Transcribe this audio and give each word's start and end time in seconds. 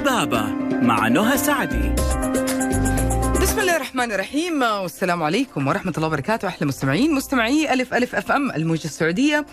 طبابة 0.00 0.42
مع 0.82 1.08
نهى 1.08 1.38
سعدي. 1.38 1.92
بسم 3.42 3.60
الله 3.60 3.76
الرحمن 3.76 4.12
الرحيم 4.12 4.62
والسلام 4.62 5.22
عليكم 5.22 5.68
ورحمة 5.68 5.92
الله 5.96 6.06
وبركاته. 6.06 6.48
أحلى 6.48 6.68
مستمعين 6.68 7.14
مستمعي 7.14 7.72
ألف 7.72 7.94
ألف 7.94 8.14
أف 8.14 8.32
أم 8.32 8.50
الموجة 8.50 8.84
السعودية. 8.84 9.46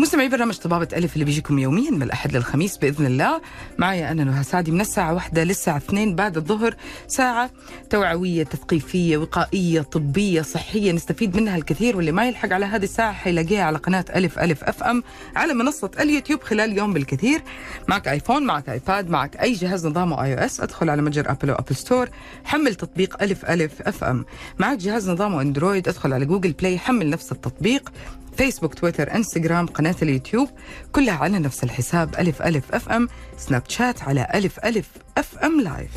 مستمعي 0.00 0.28
برنامج 0.28 0.56
طبابة 0.56 0.88
ألف 0.92 1.14
اللي 1.14 1.24
بيجيكم 1.24 1.58
يوميا 1.58 1.90
من 1.90 2.02
الأحد 2.02 2.36
للخميس 2.36 2.76
بإذن 2.76 3.06
الله. 3.06 3.40
معي 3.78 4.10
أنا 4.10 4.24
نهى 4.24 4.42
سعدي 4.44 4.70
من 4.70 4.80
الساعة 4.80 5.14
واحدة 5.14 5.44
للساعة 5.44 5.76
اثنين 5.76 6.14
بعد 6.14 6.36
الظهر. 6.36 6.74
ساعة 7.06 7.50
توعوية 7.90 8.42
تثقيفية 8.42 9.16
وقائية 9.16 9.80
طبية 9.80 10.42
صحية 10.42 10.92
نستفيد 10.92 11.36
منها 11.36 11.56
الكثير 11.56 11.96
واللي 11.96 12.12
ما 12.12 12.28
يلحق 12.28 12.52
على 12.52 12.66
هذه 12.66 12.82
الساعة 12.82 13.12
حيلاقيها 13.12 13.62
على 13.62 13.78
قناة 13.78 14.04
ألف 14.16 14.38
ألف 14.38 14.64
أف 14.64 14.82
أم 14.82 15.02
على 15.36 15.54
منصة 15.54 15.90
اليوتيوب 16.00 16.42
خلال 16.42 16.78
يوم 16.78 16.92
بالكثير. 16.92 17.42
معك 17.88 18.08
آيفون 18.08 18.42
معك 18.42 18.68
آيباد 18.68 19.10
معك 19.10 19.36
أي 19.36 19.52
جهاز 19.52 19.86
نظامه 19.86 20.24
iOS. 20.24 20.60
أدخل 20.60 20.90
على 20.90 21.02
متجر 21.02 21.30
أبل 21.30 21.50
و 21.50 21.54
Apple 21.54 21.76
Store. 21.76 22.08
حمل 22.44 22.74
تطبيق 22.74 23.22
ألف 23.22 23.44
ألف 23.44 23.82
FM. 23.82 24.24
معك 24.58 24.78
جهاز 24.78 25.10
نظامه 25.10 25.40
أندرويد. 25.40 25.88
أدخل 25.88 26.12
على 26.12 26.24
جوجل 26.24 26.52
بلاي 26.52 26.78
حمل 26.78 27.10
نفس 27.10 27.32
التطبيق. 27.32 27.92
فيسبوك 28.38 28.74
تويتر 28.74 29.14
انستغرام 29.14 29.66
قناة 29.66 29.94
اليوتيوب 30.02 30.48
كلها 30.92 31.14
على 31.14 31.38
نفس 31.38 31.64
الحساب 31.64 32.14
ألف 32.18 32.42
ألف 32.42 32.74
FM 32.74 33.08
سناب 33.36 33.62
شات 33.68 34.02
على 34.02 34.26
ألف 34.34 34.58
ألف 34.64 34.88
FM 35.18 35.60
live 35.60 35.90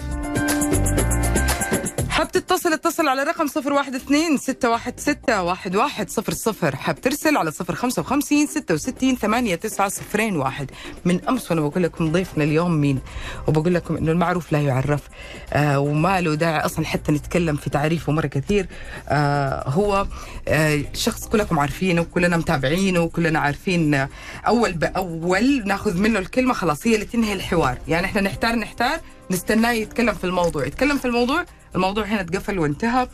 حاب 2.21 2.31
تتصل 2.31 2.73
اتصل 2.73 3.07
على 3.07 3.23
رقم 3.23 3.45
012 3.45 4.38
616 4.38 5.15
1100 5.27 6.76
حاب 6.76 7.01
ترسل 7.01 7.37
على 7.37 7.51
055 7.51 8.48
66 8.48 9.15
8901 9.15 10.71
من 11.05 11.26
أمس 11.29 11.51
وأنا 11.51 11.62
بقول 11.62 11.84
لكم 11.84 12.12
ضيفنا 12.12 12.43
اليوم 12.43 12.71
مين؟ 12.71 12.99
وبقول 13.48 13.73
لكم 13.73 13.98
إنه 13.98 14.12
المعروف 14.12 14.51
لا 14.51 14.62
يعرف. 14.62 15.01
آه 15.54 15.79
وما 15.79 16.21
له 16.21 16.35
داعي 16.35 16.59
أصلا 16.59 16.85
حتى 16.85 17.12
نتكلم 17.12 17.55
في 17.55 17.70
تعريفه 17.70 18.12
مرة 18.12 18.27
كثير. 18.27 18.68
آه 19.09 19.70
هو 19.70 20.07
آه 20.48 20.81
شخص 20.93 21.27
كلكم 21.27 21.59
عارفينه 21.59 22.01
وكلنا 22.01 22.37
متابعينه 22.37 22.99
وكلنا 22.99 23.40
عارفين 23.40 23.93
آه 23.93 24.09
أول 24.48 24.74
بأول 24.74 25.63
ناخذ 25.68 25.98
منه 25.98 26.20
الكلمة 26.20 26.53
خلاص 26.53 26.87
هي 26.87 26.96
اللي 26.96 27.05
تنهي 27.05 27.34
الحوار. 27.34 27.77
يعني 27.87 28.05
إحنا 28.05 28.21
نحتار 28.21 28.55
نحتار 28.55 28.99
نستناه 29.31 29.71
يتكلم 29.71 30.13
في 30.13 30.24
الموضوع. 30.24 30.65
يتكلم 30.65 30.98
في 30.98 31.05
الموضوع 31.05 31.46
الموضوع 31.76 32.05
هنا 32.05 32.24
تقفل 32.24 32.60
وانتهى. 32.60 33.08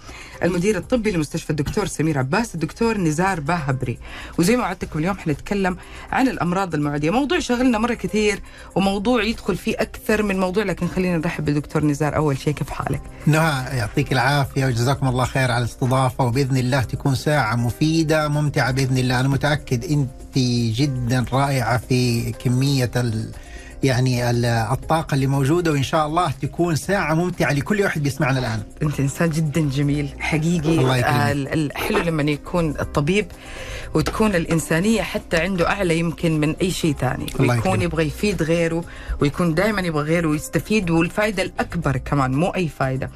المدير 0.44 0.78
الطبي 0.78 1.12
لمستشفى 1.12 1.50
الدكتور 1.50 1.88
سمير 1.88 2.18
عباس 2.18 2.56
الدكتور 2.56 2.98
نزار 2.98 3.40
باهبري. 3.40 3.98
وزي 4.40 4.56
ما 4.56 4.64
وعدتكم 4.64 5.00
اليوم 5.00 5.18
حنتكلم 5.18 5.78
عن 6.12 6.28
الأمراض 6.28 6.76
المعدية. 6.76 7.10
موضوع 7.12 7.40
شغلنا 7.40 7.78
مرة 7.78 7.94
كثير 7.94 8.40
وموضوع 8.76 9.24
يدخل 9.24 9.58
فيه 9.58 9.76
أكثر 9.80 10.24
من 10.24 10.40
موضوع 10.40 10.64
لكن 10.64 10.88
خلينا 10.88 11.18
نرحب 11.18 11.46
بالدكتور 11.46 11.86
نزار. 11.86 12.16
أول 12.16 12.38
شيء 12.38 12.54
كيف 12.54 12.70
حالك؟ 12.70 13.02
نهى 13.26 13.78
يعطيك 13.78 14.14
العافية 14.14 14.66
وجزاكم 14.66 15.08
الله 15.08 15.26
خير 15.26 15.52
على 15.52 15.64
الاستضافة. 15.64 16.24
وبإذن 16.24 16.58
الله 16.58 16.82
تكون 16.82 17.16
ساعة 17.16 17.56
مفيدة 17.56 18.28
ممتعة 18.28 18.72
بإذن 18.72 18.98
الله. 18.98 19.20
أنا 19.20 19.28
متأكد 19.28 19.84
أنت 19.84 20.38
جدا 20.78 21.26
رائعة 21.34 21.78
في 21.78 22.32
كمية 22.32 22.92
ال 22.96 23.32
يعني 23.83 24.30
الطاقة 24.73 25.16
اللي 25.16 25.28
موجودة 25.28 25.72
وإن 25.72 25.83
شاء 25.83 26.08
الله 26.08 26.31
تكون 26.42 26.75
ساعة 26.75 27.14
ممتعة 27.14 27.53
لكل 27.53 27.81
واحد 27.81 28.03
بيسمعنا 28.03 28.39
الآن. 28.39 28.61
أنت 28.83 29.00
إنسان 29.00 29.30
جدا 29.30 29.61
جميل 29.70 30.09
حقيقي. 30.20 30.70
الله 30.70 30.97
يكرمك. 30.97 31.14
آه 31.16 31.31
الحلو 31.31 31.98
لما 32.00 32.23
يكون 32.23 32.70
الطبيب 32.80 33.28
وتكون 33.94 34.36
الإنسانية 34.36 35.02
حتى 35.02 35.38
عنده 35.38 35.70
أعلى 35.70 35.99
يمكن 35.99 36.39
من 36.39 36.55
أي 36.61 36.71
شيء 36.71 36.93
ثاني 36.93 37.26
ويكون. 37.39 37.82
يبغى 37.82 38.08
يفيد 38.08 38.43
غيره 38.43 38.83
ويكون 39.21 39.54
دائما 39.54 39.82
يبغى 39.82 40.04
غيره 40.04 40.36
يستفيد 40.36 40.89
والفائدة 40.89 41.43
الأكبر 41.43 41.98
كمان 41.98 42.32
مو 42.32 42.48
أي 42.49 42.67
فائدة 42.67 43.10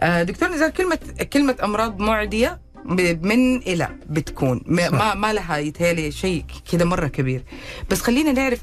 آه 0.00 0.22
دكتور 0.22 0.48
نزار 0.48 0.70
كلمة 0.70 0.98
كلمة 1.32 1.56
أمراض 1.64 1.98
معدية 2.00 2.58
ب- 2.84 3.26
من 3.26 3.56
إلى 3.56 3.88
بتكون. 4.10 4.60
ما, 4.66 5.14
ما, 5.14 5.32
لها 5.32 5.56
يتهيألي 5.58 6.12
شيء 6.12 6.44
كذا 6.72 6.84
مرة 6.84 7.06
كبير. 7.06 7.42
بس 7.90 8.00
خلينا 8.00 8.32
نعرف 8.32 8.60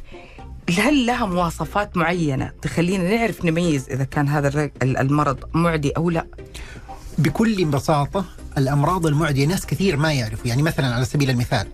هل 0.70 1.06
لها 1.06 1.26
مواصفات 1.26 1.98
معينة 1.98 2.52
تخلينا 2.62 3.16
نعرف 3.16 3.46
نميز 3.46 3.90
إذا 3.90 4.04
كان 4.04 4.28
هذا 4.28 4.70
المرض 4.82 5.38
معدي 5.54 5.92
أو 5.92 6.10
لا؟ 6.10 6.26
بكل 7.18 7.66
بساطة 7.66 8.26
الأمراض 8.58 9.06
المعدية 9.06 9.46
ناس 9.46 9.66
كثير 9.66 9.98
ما 9.98 10.14
يعرفوا. 10.14 10.48
يعني 10.48 10.62
مثلا 10.62 10.96
على 10.96 11.06
سبيل 11.06 11.30
المثال 11.30 11.68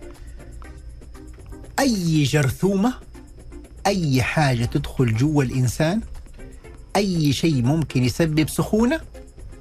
أي 1.80 2.24
جرثومة 2.24 2.94
أي 3.88 4.24
حاجة 4.24 4.66
تدخل 4.66 5.16
جوا 5.16 5.44
الإنسان 5.44 6.02
أي 6.96 7.34
شيء 7.34 7.62
ممكن 7.62 8.04
يسبب 8.04 8.50
سخونة 8.50 9.00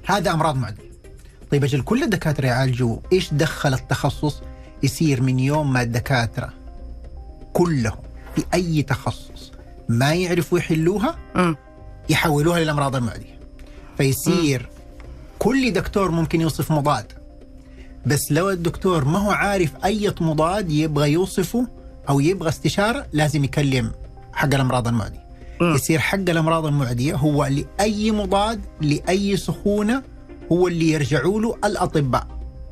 هذا 0.05 0.31
أمراض 0.31 0.55
معدية. 0.55 0.89
طيب 1.51 1.63
أجل 1.63 1.81
كل 1.81 2.03
الدكاترة 2.03 2.47
يعالجوا 2.47 2.97
إيش 3.13 3.33
دخل 3.33 3.73
التخصص 3.73 4.41
يصير 4.83 5.21
من 5.21 5.39
يوم 5.39 5.73
ما 5.73 5.81
الدكاترة 5.81 6.53
كلهم؟ 7.53 8.08
في 8.39 8.45
أي 8.53 8.81
تخصص 8.81 9.51
ما 9.89 10.13
يعرفوا 10.13 10.59
يحلوها 10.59 11.15
مم. 11.35 11.55
يحولوها 12.09 12.59
للأمراض 12.59 12.95
المعدية 12.95 13.39
فيصير 13.97 14.69
كل 15.39 15.73
دكتور 15.73 16.11
ممكن 16.11 16.41
يوصف 16.41 16.71
مضاد 16.71 17.05
بس 18.05 18.31
لو 18.31 18.49
الدكتور 18.49 19.05
ما 19.05 19.19
هو 19.19 19.31
عارف 19.31 19.71
أي 19.85 20.13
مضاد 20.21 20.71
يبغى 20.71 21.11
يوصفه 21.11 21.67
أو 22.09 22.19
يبغى 22.19 22.49
استشارة 22.49 23.05
لازم 23.13 23.43
يكلم 23.43 23.91
حق 24.33 24.53
الأمراض 24.53 24.87
المعدية 24.87 25.23
مم. 25.61 25.75
يصير 25.75 25.99
حق 25.99 26.15
الأمراض 26.15 26.65
المعدية 26.65 27.15
هو 27.15 27.45
لأي 27.45 28.11
مضاد 28.11 28.61
لأي 28.81 29.37
سخونة 29.37 30.03
هو 30.51 30.67
اللي 30.67 30.91
يرجعوا 30.91 31.41
له 31.41 31.55
الأطباء 31.65 32.27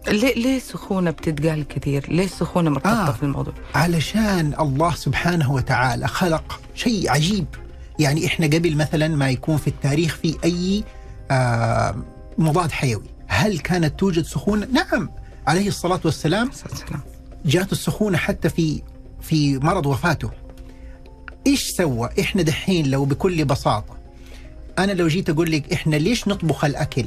ليه 0.08 0.34
ليه 0.36 0.60
سخونة 0.60 1.12
بتتقال 1.12 1.68
كثير؟ 1.68 2.06
ليه 2.12 2.26
السخونة 2.26 2.70
مرتبطة 2.70 3.08
آه. 3.08 3.12
في 3.12 3.24
الموضوع؟ 3.24 3.54
علشان 3.76 4.54
الله 4.60 4.94
سبحانه 4.96 5.52
وتعالى 5.54 6.08
خلق 6.08 6.60
شيء 6.76 7.10
عجيب 7.12 7.46
يعني 8.00 8.26
إحنا 8.26 8.46
قبل 8.46 8.76
مثلا 8.76 9.08
ما 9.08 9.30
يكون 9.30 9.58
في 9.58 9.68
التاريخ 9.68 10.16
في 10.22 10.38
أي 10.44 10.84
آه 11.32 11.96
مضاد 12.38 12.72
حيوي 12.72 13.04
هل 13.28 13.60
كانت 13.60 14.00
توجد 14.00 14.26
سخونة 14.26 14.68
نعم 14.72 15.10
عليه 15.48 15.68
الصلاة 15.68 16.00
والسلام 16.06 16.52
سلام. 16.52 17.02
جاءت 17.46 17.72
السخونة 17.72 18.18
حتى 18.18 18.50
في 18.50 18.82
في 19.22 19.58
مرض 19.58 19.86
وفاته 19.86 20.30
إيش 21.48 21.64
سوى 21.72 22.10
إحنا 22.20 22.42
دحين 22.42 22.92
لو 22.92 23.06
بكل 23.06 23.46
بساطة 23.46 23.98
أنا 24.80 24.92
لو 24.92 25.08
جيت 25.08 25.30
أقول 25.30 25.52
لك 25.52 25.74
إحنا 25.74 25.96
ليش 25.96 26.28
نطبخ 26.28 26.66
الأكل 26.66 27.06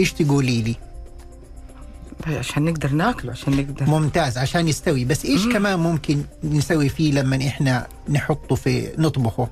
إيش 0.00 0.12
تقولي 0.12 0.62
لي 0.62 0.74
عشان 2.26 2.64
نقدر 2.64 2.90
ناكله 2.92 3.32
عشان 3.32 3.56
نقدر 3.56 3.86
ممتاز 3.86 4.38
عشان 4.38 4.68
يستوي. 4.68 5.04
بس 5.04 5.24
إيش 5.24 5.44
مم. 5.44 5.52
كمان 5.52 5.78
ممكن 5.78 6.22
نسوي 6.44 6.88
فيه 6.88 7.12
لما 7.12 7.36
إحنا 7.36 7.86
نحطه 8.08 8.54
في 8.54 8.88
نطبخه؟ 8.98 9.48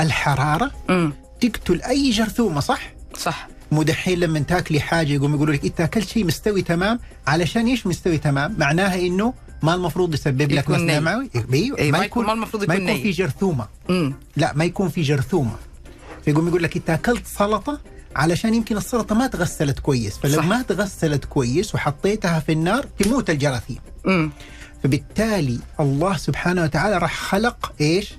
الحرارة. 0.00 0.70
امم 0.90 1.12
تقتل 1.40 1.82
أي 1.82 2.10
جرثومة 2.10 2.60
صح؟ 2.60 2.92
صح. 3.18 3.48
مو 3.72 3.82
دحين 3.82 4.20
لما 4.20 4.38
تاكلي 4.38 4.80
حاجة 4.80 5.12
يقوم 5.12 5.34
يقولوا 5.34 5.54
لك 5.54 5.64
انت 5.64 5.80
اكلت 5.80 6.08
شيء 6.08 6.24
مستوي 6.24 6.62
تمام 6.62 6.98
علشان 7.26 7.66
إيش 7.66 7.86
مستوي 7.86 8.18
تمام؟ 8.18 8.54
معناها 8.58 9.00
إنه 9.00 9.34
ما 9.62 9.74
المفروض 9.74 10.14
يسبب 10.14 10.42
لك 10.52 10.58
يكون 10.58 10.84
مثلا. 10.84 11.00
معوي 11.00 11.30
اي 11.78 11.92
ما 11.92 11.98
يكون 12.04 12.26
ما 12.26 12.32
المفروض 12.32 12.68
ما 12.68 12.74
يكون 12.74 12.88
يكون 12.88 13.02
في 13.02 13.10
جرثومة. 13.10 13.66
امم 13.90 14.14
لا 14.36 14.52
ما 14.54 14.64
يكون 14.64 14.88
في 14.88 15.02
جرثومة. 15.02 15.56
فيقوم 16.24 16.48
يقول 16.48 16.62
لك 16.62 16.76
انت 16.76 16.90
أكلت 16.90 17.26
سلطة 17.26 17.80
علشان 18.16 18.54
يمكن 18.54 18.76
السلطة 18.76 19.14
ما 19.14 19.26
تغسلت 19.26 19.78
كويس. 19.78 20.18
فلو. 20.18 20.42
ما 20.42 20.62
تغسلت 20.62 21.24
كويس 21.24 21.74
وحطيتها 21.74 22.40
في 22.40 22.52
النار 22.52 22.86
تموت 22.98 23.30
الجراثيم. 23.30 23.78
فبالتالي 24.82 25.58
الله 25.80 26.16
سبحانه 26.16 26.62
وتعالى 26.62 26.98
راح 26.98 27.14
خلق 27.14 27.72
إيش؟ 27.80 28.14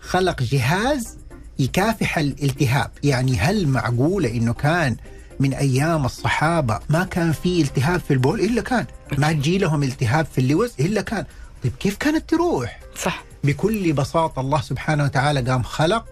خلق 0.00 0.42
جهاز 0.42 1.18
يكافح 1.58 2.18
الالتهاب، 2.18 2.90
يعني 3.02 3.38
هل 3.38 3.68
معقولة 3.68 4.30
إنه 4.30 4.52
كان 4.52 4.96
من 5.40 5.54
أيام 5.54 6.04
الصحابة 6.04 6.80
ما 6.88 7.04
كان 7.04 7.32
في 7.32 7.60
التهاب 7.60 8.00
في 8.00 8.12
البول؟ 8.12 8.40
إلا 8.40 8.62
كان، 8.62 8.86
ما 9.18 9.32
تجي 9.32 9.58
لهم 9.58 9.82
التهاب 9.82 10.26
في 10.26 10.40
اللوز؟ 10.40 10.72
إلا 10.80 11.00
كان، 11.00 11.24
طيب 11.64 11.72
كيف 11.80 11.96
كانت 11.96 12.30
تروح؟ 12.30 12.80
صح. 13.02 13.24
بكل 13.44 13.92
بساطة 13.92 14.40
الله 14.40 14.60
سبحانه 14.60 15.04
وتعالى 15.04 15.50
قام 15.50 15.62
خلق 15.62 16.04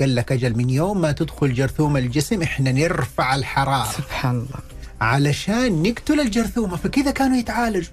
قال 0.00 0.14
لك 0.14 0.32
أجل 0.32 0.56
من 0.56 0.70
يوم 0.70 1.00
ما 1.00 1.12
تدخل 1.12 1.54
جرثومه 1.54 1.98
الجسم 1.98 2.42
إحنا 2.42 2.72
نرفع 2.72 3.34
الحرارة. 3.34 3.92
سبحان 3.92 4.34
الله. 4.34 4.60
علشان 5.00 5.82
نقتل 5.82 6.20
الجرثومة 6.20 6.76
فكذا 6.76 7.10
كانوا 7.10 7.36
يتعالجوا. 7.36 7.92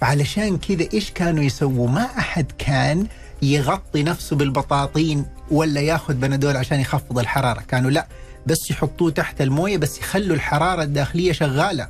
فعلشان 0.00 0.58
كذا 0.58 0.88
إيش 0.94 1.10
كانوا 1.10 1.44
يسووا؟ 1.44 1.88
ما 1.88 2.04
أحد 2.18 2.46
كان 2.58 3.06
يغطي 3.42 4.02
نفسه 4.02 4.36
بالبطاطين 4.36 5.24
ولا 5.50 5.80
ياخذ 5.80 6.14
بنادول 6.14 6.56
عشان 6.56 6.80
يخفض 6.80 7.18
الحرارة. 7.18 7.60
كانوا 7.60 7.90
لا 7.90 8.06
بس 8.46 8.70
يحطوه 8.70 9.10
تحت 9.10 9.40
الموية 9.40 9.76
بس 9.76 9.98
يخلوا 9.98 10.36
الحرارة 10.36 10.82
الداخلية 10.82 11.32
شغالة. 11.32 11.88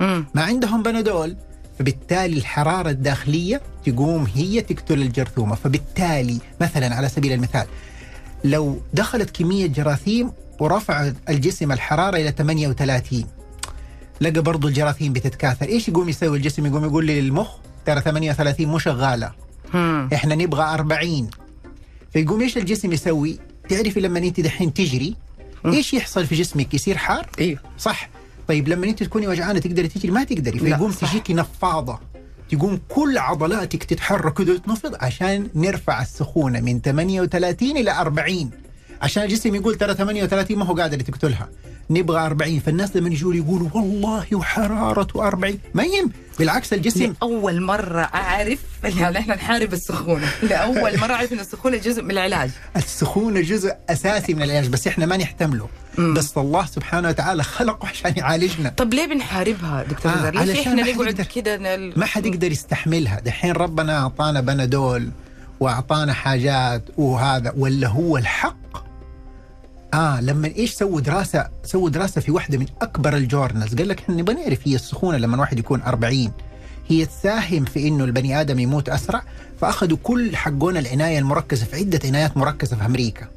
مم. 0.00 0.26
ما 0.34 0.42
عندهم 0.42 0.82
بنادول 0.82 1.36
فبالتالي 1.78 2.38
الحرارة 2.38 2.90
الداخلية 2.90 3.60
تقوم 3.86 4.26
هي 4.34 4.60
تقتل 4.60 5.02
الجرثومة. 5.02 5.54
فبالتالي 5.54 6.38
مثلا 6.60 6.94
على 6.94 7.08
سبيل 7.08 7.32
المثال 7.32 7.66
لو 8.44 8.80
دخلت 8.94 9.30
كمية 9.30 9.66
جراثيم 9.66 10.32
ورفع 10.60 11.12
الجسم 11.28 11.72
الحرارة 11.72 12.16
إلى 12.16 12.30
38 12.30 13.24
لقى 14.20 14.42
برضو 14.42 14.68
الجراثيم 14.68 15.12
بتتكاثر. 15.12 15.66
إيش 15.68 15.88
يقوم 15.88 16.08
يسوي؟ 16.08 16.36
الجسم 16.36 16.66
يقوم 16.66 16.84
يقول 16.84 17.04
لي 17.06 17.20
للمخ 17.20 17.48
ترى 17.86 18.00
38 18.00 18.66
مو 18.66 18.78
شغالة. 18.78 19.32
مم. 19.74 20.08
إحنا 20.14 20.34
نبغى 20.34 20.62
40 20.62 21.30
فيقوم 22.12 22.40
إيش 22.40 22.56
الجسم 22.56 22.92
يسوي؟ 22.92 23.38
تعرفي 23.68 24.00
لما 24.00 24.18
أنت 24.18 24.40
دحين 24.40 24.74
تجري 24.74 25.16
إيش 25.66 25.94
يحصل 25.94 26.26
في 26.26 26.34
جسمك؟ 26.34 26.74
يصير 26.74 26.96
حار؟ 26.96 27.26
أيوه 27.38 27.60
صح. 27.78 28.08
طيب 28.48 28.68
لما 28.68 28.86
أنت 28.86 29.02
تكوني 29.02 29.28
وجعانة 29.28 29.58
تقدري 29.58 29.88
تجري؟ 29.88 30.10
ما 30.10 30.24
تقدري. 30.24 30.58
فيقوم. 30.58 30.90
تجيكي 30.92 31.34
نفاضة. 31.34 31.98
تقوم 32.50 32.80
كل 32.88 33.18
عضلاتك 33.18 33.84
تتحرك 33.84 34.38
كده 34.38 34.52
وتنفض 34.52 34.94
عشان 35.00 35.48
نرفع 35.54 36.02
السخونة 36.02 36.60
من 36.60 36.80
38 36.80 37.76
إلى 37.76 37.90
40 37.92 38.50
عشان 39.02 39.22
الجسم 39.22 39.54
يقول 39.54 39.74
ترى 39.74 39.94
38 39.94 40.58
ما 40.58 40.64
هو 40.64 40.74
قادر 40.74 41.00
تقتلها 41.00 41.48
نبغى 41.90 42.26
40 42.26 42.58
فالناس 42.60 42.96
لما 42.96 43.08
يجوا 43.08 43.34
يقولوا 43.34 43.68
والله 43.74 44.26
وحرارته 44.32 45.26
40 45.26 45.58
ما 45.74 45.82
يم 45.82 46.10
بالعكس 46.38 46.72
الجسم 46.72 47.14
لأول 47.22 47.60
مرة 47.62 48.00
أعرف 48.02 48.58
يعني 48.84 49.18
إحنا 49.18 49.34
نحارب 49.34 49.72
السخونة. 49.72 50.28
لأول 50.42 50.98
مرة 50.98 51.12
أعرف 51.12 51.32
إن 51.32 51.40
السخونة 51.40 51.76
جزء 51.76 52.02
من 52.02 52.10
العلاج. 52.10 52.50
السخونة 52.76 53.40
جزء 53.40 53.72
أساسي 53.90 54.34
من 54.34 54.42
العلاج 54.42 54.68
بس 54.68 54.86
إحنا 54.86 55.06
ما 55.06 55.16
نحتمله. 55.16 55.68
بس 55.98 56.38
الله 56.38 56.66
سبحانه 56.66 57.08
وتعالى 57.08 57.42
خلقه 57.42 57.88
عشان 57.88 58.14
يعالجنا. 58.16 58.68
طب 58.76 58.94
ليه 58.94 59.06
بنحاربها 59.06 59.84
دكتور 59.90 60.12
آه، 60.12 60.30
ما 60.30 60.40
حد 60.40 60.68
نقعد 60.68 61.20
كده 61.20 61.56
نل... 61.56 61.92
ما 61.96 62.06
حد 62.06 62.26
يقدر 62.26 62.52
يستحملها. 62.52 63.20
دحين 63.20 63.52
ربنا 63.52 63.98
أعطانا 63.98 64.40
بنادول 64.40 65.10
وأعطانا 65.60 66.12
حاجات 66.12 66.82
وهذا 66.96 67.52
ولا 67.56 67.88
هو 67.88 68.16
الحق؟ 68.16 68.89
آه 69.94 70.20
لما 70.20 70.48
إيش 70.56 70.72
سووا 70.72 71.00
دراسة 71.00 71.48
سووا 71.64 71.90
دراسة 71.90 72.20
في 72.20 72.30
واحدة 72.32 72.58
من 72.58 72.66
أكبر 72.82 73.16
الجورنالز. 73.16 73.74
قال 73.74 73.88
لك 73.88 74.00
إحنا 74.00 74.14
نبغى 74.14 74.34
نعرف 74.34 74.58
هي 74.64 74.74
السخونة 74.74 75.18
لما 75.18 75.40
واحد 75.40 75.58
يكون 75.58 75.82
40 75.82 76.32
هي 76.88 77.06
تساهم 77.06 77.64
في 77.64 77.88
إنه 77.88 78.04
البني 78.04 78.40
آدم 78.40 78.58
يموت 78.58 78.88
أسرع 78.88 79.22
فأخذوا 79.60 79.98
كل 80.02 80.36
حقون 80.36 80.76
العناية 80.76 81.18
المركزة 81.18 81.66
في 81.66 81.76
عدة 81.76 82.00
عنايات 82.04 82.36
مركزة 82.36 82.76
في 82.76 82.86
أمريكا. 82.86 83.28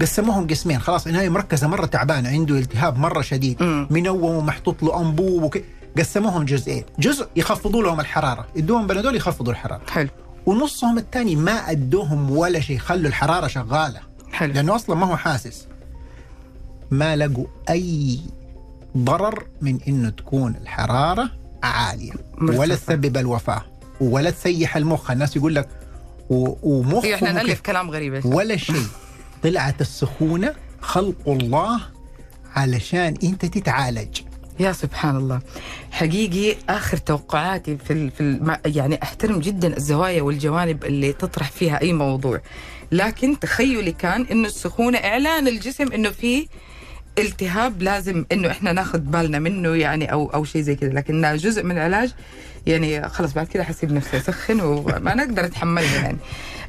قسموهم 0.00 0.46
قسمين. 0.46 0.78
خلاص 0.78 1.06
عناية 1.06 1.28
مركزة 1.28 1.66
مرة 1.66 1.86
تعبان 1.86 2.26
عنده 2.26 2.58
التهاب 2.58 2.98
مرة 2.98 3.20
شديد. 3.20 3.62
منوم 3.90 4.24
ومحطوط 4.24 4.82
له 4.82 5.00
أنبوب 5.00 5.42
وك... 5.42 5.62
قسموهم 5.98 6.44
جزئين. 6.44 6.84
جزء 6.98 7.28
يخفضوا 7.36 7.82
لهم 7.82 8.00
الحرارة. 8.00 8.46
يدوهم 8.56 8.86
بنادول 8.86 9.16
يخفضوا 9.16 9.52
الحرارة. 9.52 9.82
حلو. 9.90 10.08
ونصهم 10.46 10.98
الثاني 10.98 11.36
ما 11.36 11.70
أدوهم 11.70 12.30
ولا 12.30 12.60
شيء 12.60 12.78
خلوا 12.78 13.08
الحرارة 13.08 13.46
شغالة. 13.46 14.00
حلو. 14.32 14.52
لأنه 14.52 14.74
أصلا 14.74 14.96
ما 14.96 15.06
هو 15.06 15.16
حاسس. 15.16 15.66
ما 16.90 17.16
لقوا 17.16 17.46
أي 17.70 18.18
ضرر 18.96 19.46
من 19.60 19.78
إنه 19.88 20.08
تكون 20.10 20.54
الحرارة 20.62 21.30
عالية 21.62 22.12
مرتفعة. 22.38 22.60
ولا 22.60 22.74
تسبب 22.74 23.16
الوفاة 23.16 23.62
ولا 24.00 24.30
تسيح 24.30 24.76
المخ. 24.76 25.10
الناس 25.10 25.36
يقول 25.36 25.54
لك 25.54 25.68
و- 26.30 26.54
ومخه 26.62 27.04
أيوة 27.04 27.20
ممكن- 27.20 27.34
نألف 27.34 27.60
كلام 27.60 27.90
غريب 27.90 28.26
ولا 28.26 28.56
شيء. 28.56 28.86
طلعت 29.42 29.80
السخونة 29.80 30.54
خلق 30.80 31.28
الله 31.28 31.80
علشان 32.54 33.14
أنت 33.22 33.44
تتعالج. 33.46 34.20
يا 34.60 34.72
سبحان 34.72 35.16
الله. 35.16 35.40
حقيقي 35.90 36.56
آخر 36.68 36.96
توقعاتي 36.96 37.76
في 37.76 37.92
ال... 37.92 38.10
في 38.10 38.20
ال... 38.20 38.44
ما- 38.44 38.60
يعني 38.66 39.02
أحترم 39.02 39.38
جدا 39.40 39.76
الزوايا 39.76 40.22
والجوانب 40.22 40.84
اللي 40.84 41.12
تطرح 41.12 41.50
فيها 41.50 41.80
أي 41.80 41.92
موضوع. 41.92 42.40
لكن 42.92 43.38
تخيلي 43.40 43.92
كان 43.92 44.22
إنه 44.30 44.48
السخونة 44.48 44.98
إعلان 44.98 45.48
الجسم 45.48 45.92
إنه 45.92 46.10
في 46.10 46.48
التهاب 47.18 47.82
لازم 47.82 48.24
إنه 48.32 48.50
إحنا 48.50 48.72
ناخذ 48.72 48.98
بالنا 48.98 49.38
منه 49.38 49.74
يعني 49.74 50.12
أو 50.12 50.26
أو 50.34 50.44
شيء 50.44 50.62
زي 50.62 50.74
كذا 50.76 50.90
لكنها 50.90 51.36
جزء 51.36 51.62
من 51.62 51.76
العلاج 51.76 52.10
يعني 52.66 53.08
خلص 53.08 53.32
بعد 53.32 53.46
كده 53.46 53.64
حسيب 53.64 53.92
نفسي 53.92 54.16
أسخن 54.16 54.60
وما 54.60 55.14
نقدر 55.14 55.44
اتحملها 55.44 55.94
يعني 56.02 56.18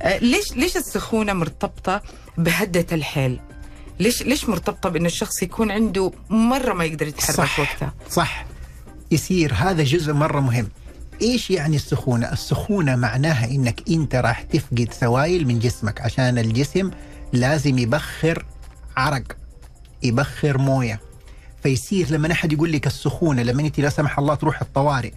آه، 0.02 0.18
ليش 0.18 0.54
ليش 0.54 0.78
السخونة 0.78 1.34
مرتبطة 1.34 2.02
بهدة 2.38 2.86
الحيل؟ 2.92 3.40
ليش 4.00 4.24
ليش 4.24 4.50
مرتبطة 4.50 4.90
بإنه 4.90 5.06
الشخص 5.06 5.44
يكون 5.44 5.72
عنده 5.72 6.12
مرة 6.30 6.74
ما 6.74 6.86
يقدر 6.86 7.08
يتحرك 7.08 7.36
صح 7.36 7.60
وقتها؟ 7.60 7.94
صح 8.10 8.46
يصير 9.12 9.54
هذا 9.54 9.84
جزء 9.84 10.14
مرة 10.14 10.40
مهم 10.40 10.68
إيش 11.22 11.52
يعني 11.52 11.76
السخونة؟ 11.76 12.32
السخونة 12.34 12.96
معناها 12.96 13.46
إنك 13.46 13.82
أنت 13.90 14.16
راح 14.16 14.42
تفقد 14.42 14.88
سوائل 15.00 15.48
من 15.48 15.60
جسمك 15.60 16.02
عشان 16.02 16.38
الجسم 16.38 16.92
لازم 17.34 17.78
يبخر 17.78 18.46
عرق 18.98 19.24
يبخر 20.04 20.58
موية. 20.58 21.00
فيصير 21.64 22.12
لما 22.12 22.32
أحد 22.32 22.54
يقول 22.54 22.72
لك 22.72 22.88
السخونة 22.88 23.44
لما 23.44 23.62
أنت 23.62 23.80
لا 23.80 23.90
سمح 23.90 24.20
الله 24.20 24.36
تروح 24.36 24.62
الطوارئ. 24.62 25.12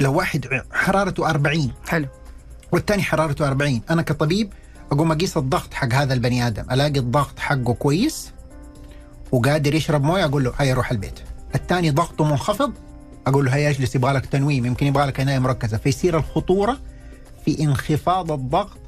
لو 0.00 0.14
واحد 0.14 0.46
حرارته 0.72 1.30
40 1.30 1.72
حلو. 1.88 2.06
والثاني 2.72 3.02
حرارته 3.02 3.48
40 3.48 3.82
أنا 3.90 4.02
كطبيب 4.02 4.52
أقوم 4.92 5.12
أقيس 5.12 5.36
الضغط 5.36 5.74
حق 5.74 5.92
هذا 5.92 6.14
البني 6.14 6.46
آدم. 6.46 6.64
ألاقي 6.70 6.98
الضغط 6.98 7.38
حقه 7.38 7.74
كويس 7.74 8.32
وقادر 9.32 9.74
يشرب 9.74 10.02
مويه 10.04 10.24
أقول 10.24 10.44
له 10.44 10.52
هيا 10.58 10.74
روح 10.74 10.90
البيت. 10.90 11.20
الثاني 11.54 11.90
ضغطه 11.90 12.24
منخفض 12.24 12.72
أقول 13.26 13.44
له 13.44 13.54
هيا 13.54 13.70
اجلس 13.70 13.94
يبغى 13.94 14.12
لك 14.12 14.26
تنويم 14.26 14.66
يمكن 14.66 14.86
يبغى 14.86 15.06
لك 15.06 15.20
عنايه 15.20 15.38
مركزة. 15.38 15.76
فيصير 15.76 16.18
الخطورة 16.18 16.78
في 17.44 17.62
انخفاض 17.64 18.32
الضغط 18.32 18.78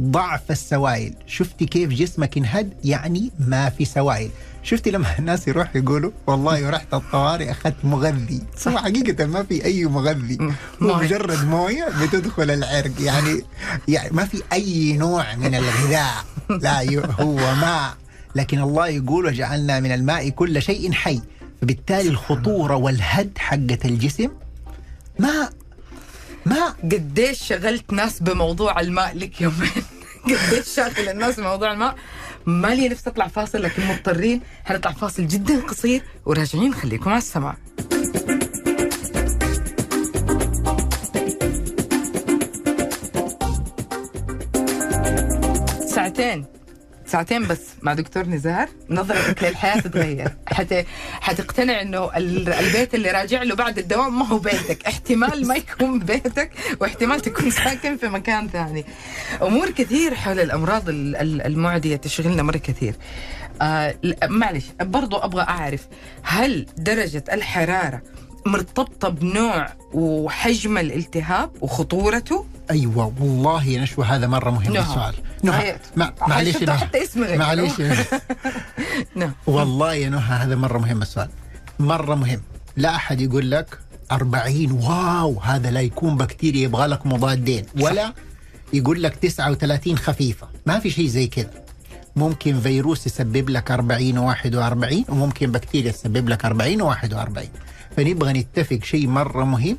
ضعف 0.00 0.50
السوائل. 0.50 1.14
شفتي 1.26 1.66
كيف 1.66 1.90
جسمك 1.90 2.36
انهد؟ 2.36 2.72
يعني 2.84 3.30
ما 3.38 3.70
في 3.70 3.84
سوائل. 3.84 4.30
شفتي 4.62 4.90
لما 4.90 5.06
الناس 5.18 5.48
يروح 5.48 5.76
يقولوا 5.76 6.10
والله 6.26 6.70
رحت 6.70 6.94
الطوارئ 6.94 7.50
أخذت 7.50 7.84
مغذي. 7.84 8.42
هو 8.68 8.78
حقيقة 8.78 9.26
ما 9.26 9.42
في 9.42 9.64
أي 9.64 9.84
مغذي. 9.84 10.38
هو. 10.82 10.96
مجرد 10.98 11.44
موية 11.44 11.88
بتدخل 12.02 12.50
العرق. 12.50 13.00
يعني 13.00 13.42
يعني 13.88 14.10
ما 14.10 14.24
في 14.24 14.42
أي 14.52 14.96
نوع 14.96 15.34
من 15.34 15.54
الغذاء. 15.54 16.24
لا 16.50 17.02
هو 17.20 17.54
ماء. 17.54 17.94
لكن 18.34 18.58
الله 18.60 18.88
يقول 18.88 19.26
وجعلنا 19.26 19.80
من 19.80 19.92
الماء 19.92 20.28
كل 20.28 20.62
شيء 20.62 20.92
حي. 20.92 21.20
فبالتالي 21.62 22.08
الخطورة 22.08 22.76
والهد 22.76 23.30
حقة 23.38 23.78
الجسم 23.84 24.28
ما 25.18 25.50
ما 26.48 26.74
قديش 26.82 27.42
شغلت 27.42 27.92
ناس 27.92 28.22
بموضوع 28.22 28.80
الماء 28.80 29.16
لك 29.18 29.40
يومين؟ 29.40 29.84
قديش 30.24 30.68
شاغل 30.74 31.08
الناس 31.08 31.40
بموضوع 31.40 31.72
الماء؟ 31.72 31.94
ما 32.46 32.74
لي 32.74 32.88
نفسي 32.88 33.10
اطلع 33.10 33.28
فاصل 33.28 33.62
لكن 33.62 33.86
مضطرين. 33.86 34.40
حنطلع 34.64 34.92
فاصل 34.92 35.26
جدا 35.26 35.60
قصير 35.60 36.02
وراجعين. 36.26 36.74
خليكم 36.74 37.10
على 37.10 37.18
السماع. 37.18 37.56
ساعتين. 45.94 46.57
ساعتين 47.08 47.46
بس 47.46 47.60
مع 47.82 47.94
دكتور 47.94 48.26
نزار 48.26 48.68
نظرتك 48.90 49.42
للحياه 49.44 49.80
تتغير. 49.80 50.36
حت... 50.46 50.74
حتقتنع 51.20 51.80
إنه 51.82 52.16
ال- 52.16 52.48
البيت 52.48 52.94
اللي 52.94 53.10
راجع 53.10 53.42
له 53.42 53.54
بعد 53.54 53.78
الدوام 53.78 54.18
ما 54.18 54.26
هو 54.26 54.38
بيتك. 54.38 54.86
احتمال 54.86 55.46
ما 55.48 55.54
يكون 55.56 55.98
بيتك 55.98 56.50
واحتمال 56.80 57.20
تكون 57.20 57.50
ساكن 57.50 57.96
في 57.96 58.08
مكان 58.08 58.48
ثاني. 58.48 58.84
أمور 59.42 59.70
كثير 59.70 60.14
حول 60.14 60.40
الأمراض 60.40 60.88
ال- 60.88 61.16
ال- 61.16 61.42
المعدية 61.46 61.96
تشغلنا 61.96 62.42
مرة 62.42 62.56
كثير. 62.56 62.94
آه 63.62 63.94
معلش 64.28 64.64
برضو 64.80 65.16
أبغى 65.16 65.42
أعرف 65.42 65.86
هل 66.22 66.66
درجة 66.76 67.24
الحرارة 67.32 68.02
مرتبطة 68.46 69.08
بنوع 69.08 69.68
وحجم 69.92 70.78
الالتهاب 70.78 71.50
وخطورته؟ 71.60 72.46
أيوه 72.70 73.12
والله 73.20 73.64
يا 73.64 73.80
نشوى 73.80 74.04
هذا 74.04 74.26
مرة 74.26 74.50
مهم 74.50 74.72
نعم. 74.72 74.82
السؤال. 74.90 75.14
نهى. 75.42 75.76
ما 75.96 76.12
معلش 76.28 76.56
نهى. 76.62 76.88
معلش 77.36 77.72
نعم. 79.16 79.32
والله 79.46 79.94
يا 79.94 80.08
نهى 80.08 80.20
هذا 80.36 80.56
مرة 80.56 80.78
مهم 80.78 81.02
السؤال. 81.02 81.28
مرة 81.78 82.14
مهم. 82.14 82.40
لا 82.76 82.94
أحد 82.96 83.20
يقول 83.20 83.50
لك 83.50 83.78
40 84.12 84.72
واو 84.72 85.40
هذا 85.40 85.70
لا 85.70 85.80
يكون 85.80 86.16
بكتيريا 86.16 86.62
يبغى 86.62 86.86
لك 86.86 87.06
مضادين. 87.06 87.64
ولا 87.80 88.12
يقول 88.72 89.02
لك 89.02 89.16
39 89.16 89.98
خفيفة. 89.98 90.48
ما 90.66 90.78
في 90.78 90.90
شيء 90.90 91.06
زي 91.06 91.26
كذا. 91.26 91.50
ممكن 92.16 92.60
فيروس 92.60 93.06
يسبب 93.06 93.50
لك 93.50 93.70
40 93.70 94.34
و41 94.34 95.10
وممكن 95.10 95.52
بكتيريا 95.52 95.92
تسبب 95.92 96.28
لك 96.28 96.44
40 96.44 96.94
و41 96.94 97.40
فنبغى 97.96 98.32
نتفق 98.32 98.78
شيء 98.84 99.06
مرة 99.06 99.44
مهم. 99.44 99.78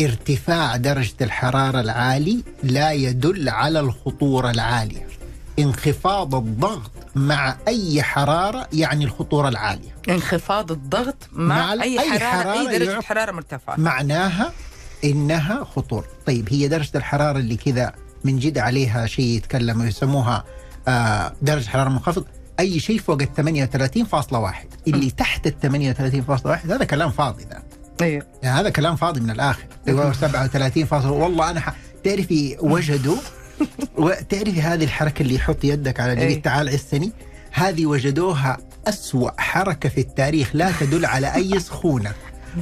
ارتفاع 0.00 0.76
درجة 0.76 1.14
الحرارة 1.20 1.80
العالي 1.80 2.42
لا 2.62 2.92
يدل 2.92 3.48
على 3.48 3.80
الخطورة 3.80 4.50
العالية. 4.50 5.06
انخفاض 5.58 6.34
الضغط 6.34 6.90
مع 7.14 7.56
أي 7.68 8.02
حرارة 8.02 8.68
يعني 8.72 9.04
الخطورة 9.04 9.48
العالية. 9.48 9.96
انخفاض 10.08 10.72
الضغط 10.72 11.16
مع, 11.32 11.74
مع 11.74 11.82
أي 11.82 12.00
حراره, 12.00 12.18
حرارة 12.42 12.68
أي 12.70 12.78
درجة 12.78 12.90
يعط- 12.90 13.04
حراره 13.04 13.32
مرتفعة. 13.32 13.76
معناها 13.80 14.52
إنها 15.04 15.64
خطورة. 15.64 16.06
طيب 16.26 16.48
هي 16.52 16.68
درجة 16.68 16.90
الحرارة 16.98 17.38
اللي 17.38 17.56
كذا 17.56 17.92
من 18.24 18.38
جد 18.38 18.58
عليها 18.58 19.06
شيء 19.06 19.24
يتكلم 19.36 19.82
يسموها 19.86 20.44
آه 20.88 21.32
درجة 21.42 21.68
حرارة 21.68 21.88
منخفض 21.88 22.24
أي 22.60 22.80
شيء 22.80 22.98
فوق 22.98 23.18
ال 23.22 23.34
38.1 23.34 24.66
اللي 24.88 25.10
تحت 25.10 25.46
ال 25.46 25.54
38.1 25.60 26.46
هذا 26.46 26.84
كلام 26.84 27.10
فاضي 27.10 27.44
ده 27.44 27.62
أيوه 28.02 28.26
يعني 28.42 28.60
هذا 28.60 28.70
كلام 28.70 28.96
فاضي 28.96 29.20
من 29.20 29.30
الآخر. 29.30 29.64
يقول 29.86 30.14
37 30.20 30.84
فاصل 30.84 31.08
والله 31.08 31.50
أنا 31.50 31.60
ح... 31.60 31.74
تعرفي 32.04 32.56
وجدوا 32.60 33.16
وتعرفي 33.96 34.62
هذه 34.62 34.84
الحركة 34.84 35.22
اللي 35.22 35.34
يحط 35.34 35.64
يدك 35.64 36.00
على 36.00 36.12
إيه. 36.12 36.24
جبين 36.24 36.42
تعال 36.42 36.68
عسني. 36.68 37.12
هذه 37.50 37.86
وجدوها 37.86 38.58
أسوأ 38.86 39.40
حركة 39.40 39.88
في 39.88 40.00
التاريخ 40.00 40.50
لا 40.54 40.72
تدل 40.80 41.06
على 41.06 41.34
أي 41.34 41.60
سخونة 41.60 42.12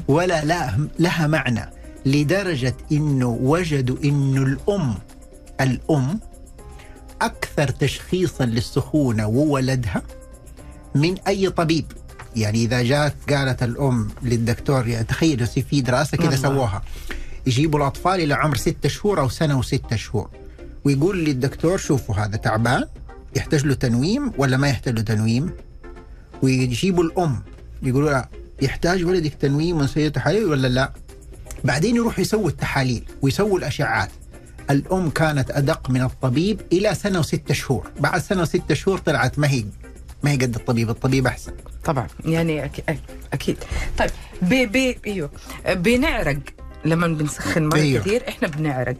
ولا 0.08 0.44
لا 0.44 0.88
لها 0.98 1.26
معنى 1.26 1.70
لدرجة 2.06 2.74
إنه 2.92 3.38
وجدوا 3.42 3.96
إنه 4.04 4.42
الأم 4.42 4.94
الأم 5.60 6.20
أكثر 7.22 7.68
تشخيصا 7.68 8.44
للسخونة 8.44 9.26
وولدها 9.26 10.02
من 10.94 11.18
أي 11.28 11.50
طبيب. 11.50 11.92
يعني 12.36 12.64
إذا 12.64 12.82
جات 12.82 13.14
قالت 13.30 13.62
الأم 13.62 14.08
للدكتور 14.22 14.88
يعني 14.88 15.04
تخيل 15.04 15.46
في 15.46 15.80
دراسة 15.80 16.16
كذا 16.16 16.26
والله. 16.26 16.42
سووها. 16.42 16.82
يجيبوا 17.46 17.78
الأطفال 17.80 18.20
إلى 18.20 18.34
عمر 18.34 18.56
ستة 18.56 18.88
شهور 18.88 19.20
أو 19.20 19.28
سنة 19.28 19.58
وستة 19.58 19.96
شهور. 19.96 20.30
ويقول 20.84 21.24
للدكتور 21.24 21.78
شوفوا 21.78 22.14
هذا 22.14 22.36
تعبان 22.36 22.84
يحتاج 23.36 23.66
له 23.66 23.74
تنويم 23.74 24.32
ولا 24.38 24.56
ما 24.56 24.68
يحتاج 24.68 24.94
له 24.94 25.02
تنويم؟ 25.02 25.50
ويجيبوا 26.42 27.04
الأم 27.04 27.42
يقولوا 27.82 28.10
لها 28.10 28.28
يحتاج 28.62 29.04
ولدك 29.04 29.34
تنويم 29.34 29.76
ونسوي 29.76 30.10
تحاليل 30.10 30.44
ولا 30.44 30.68
لا؟ 30.68 30.92
بعدين 31.64 31.96
يروحوا 31.96 32.20
يسووا 32.20 32.48
التحاليل 32.48 33.04
ويسووا 33.22 33.58
الاشعات 33.58 34.10
الأم 34.70 35.10
كانت 35.10 35.50
أدق 35.50 35.90
من 35.90 36.02
الطبيب 36.02 36.60
إلى 36.72 36.94
سنة 36.94 37.18
وستة 37.18 37.54
شهور. 37.54 37.90
بعد 38.00 38.20
سنة 38.20 38.42
وستة 38.42 38.74
شهور 38.74 38.98
طلعت 38.98 39.38
ما 39.38 39.48
هي 39.50 39.64
ما 40.22 40.30
هي 40.30 40.36
قد 40.36 40.54
الطبيب 40.54 40.90
الطبيب 40.90 41.26
أحسن. 41.26 41.52
طبعا. 41.84 42.06
يعني 42.24 42.70
أكيد. 43.32 43.56
طيب 43.98 44.10
بي 44.42 44.66
بي 44.66 44.98
أيوه. 45.06 45.30
بنعرق 45.68 46.38
لما 46.84 47.06
بنسخن 47.06 47.66
مرة 47.66 47.76
أيوه. 47.78 48.02
كثير 48.04 48.28
إحنا 48.28 48.48
بنعرق. 48.48 48.96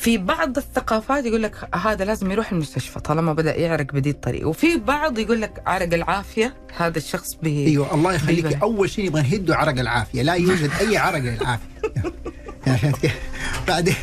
في 0.00 0.18
بعض 0.18 0.56
الثقافات 0.56 1.26
يقول 1.26 1.42
لك 1.42 1.74
هذا 1.74 2.04
لازم 2.04 2.30
يروح 2.30 2.52
المستشفى 2.52 3.00
طالما 3.00 3.32
بدأ 3.32 3.56
يعرق 3.56 3.92
بدي 3.92 4.10
الطريق. 4.10 4.48
وفي 4.48 4.76
بعض 4.76 5.18
يقول 5.18 5.40
لك 5.42 5.62
عرق 5.66 5.94
العافية 5.94 6.54
هذا 6.76 6.98
الشخص 6.98 7.34
بي 7.42 7.66
أيوه 7.66 7.94
الله 7.94 8.14
يخليك 8.14 8.44
بيبه. 8.46 8.58
أول 8.62 8.90
شيء 8.90 9.06
نبغى 9.06 9.22
نهده 9.22 9.56
عرق 9.56 9.78
العافية. 9.78 10.22
لا 10.22 10.34
يوجد 10.34 10.70
أي 10.80 10.96
عرق 10.96 11.18
للعافيه 11.18 11.68
يعني 12.66 12.78
عشان 12.78 12.92
بعدين 13.68 13.94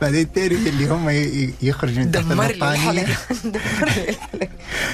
بعدين 0.00 0.32
تعرف 0.32 0.66
اللي 0.66 0.86
هم 0.88 1.08
ي- 1.08 1.14
ي- 1.14 1.54
يخرج 1.62 1.98
من 1.98 2.10
تحت 2.10 2.24
البطانيه 2.30 3.06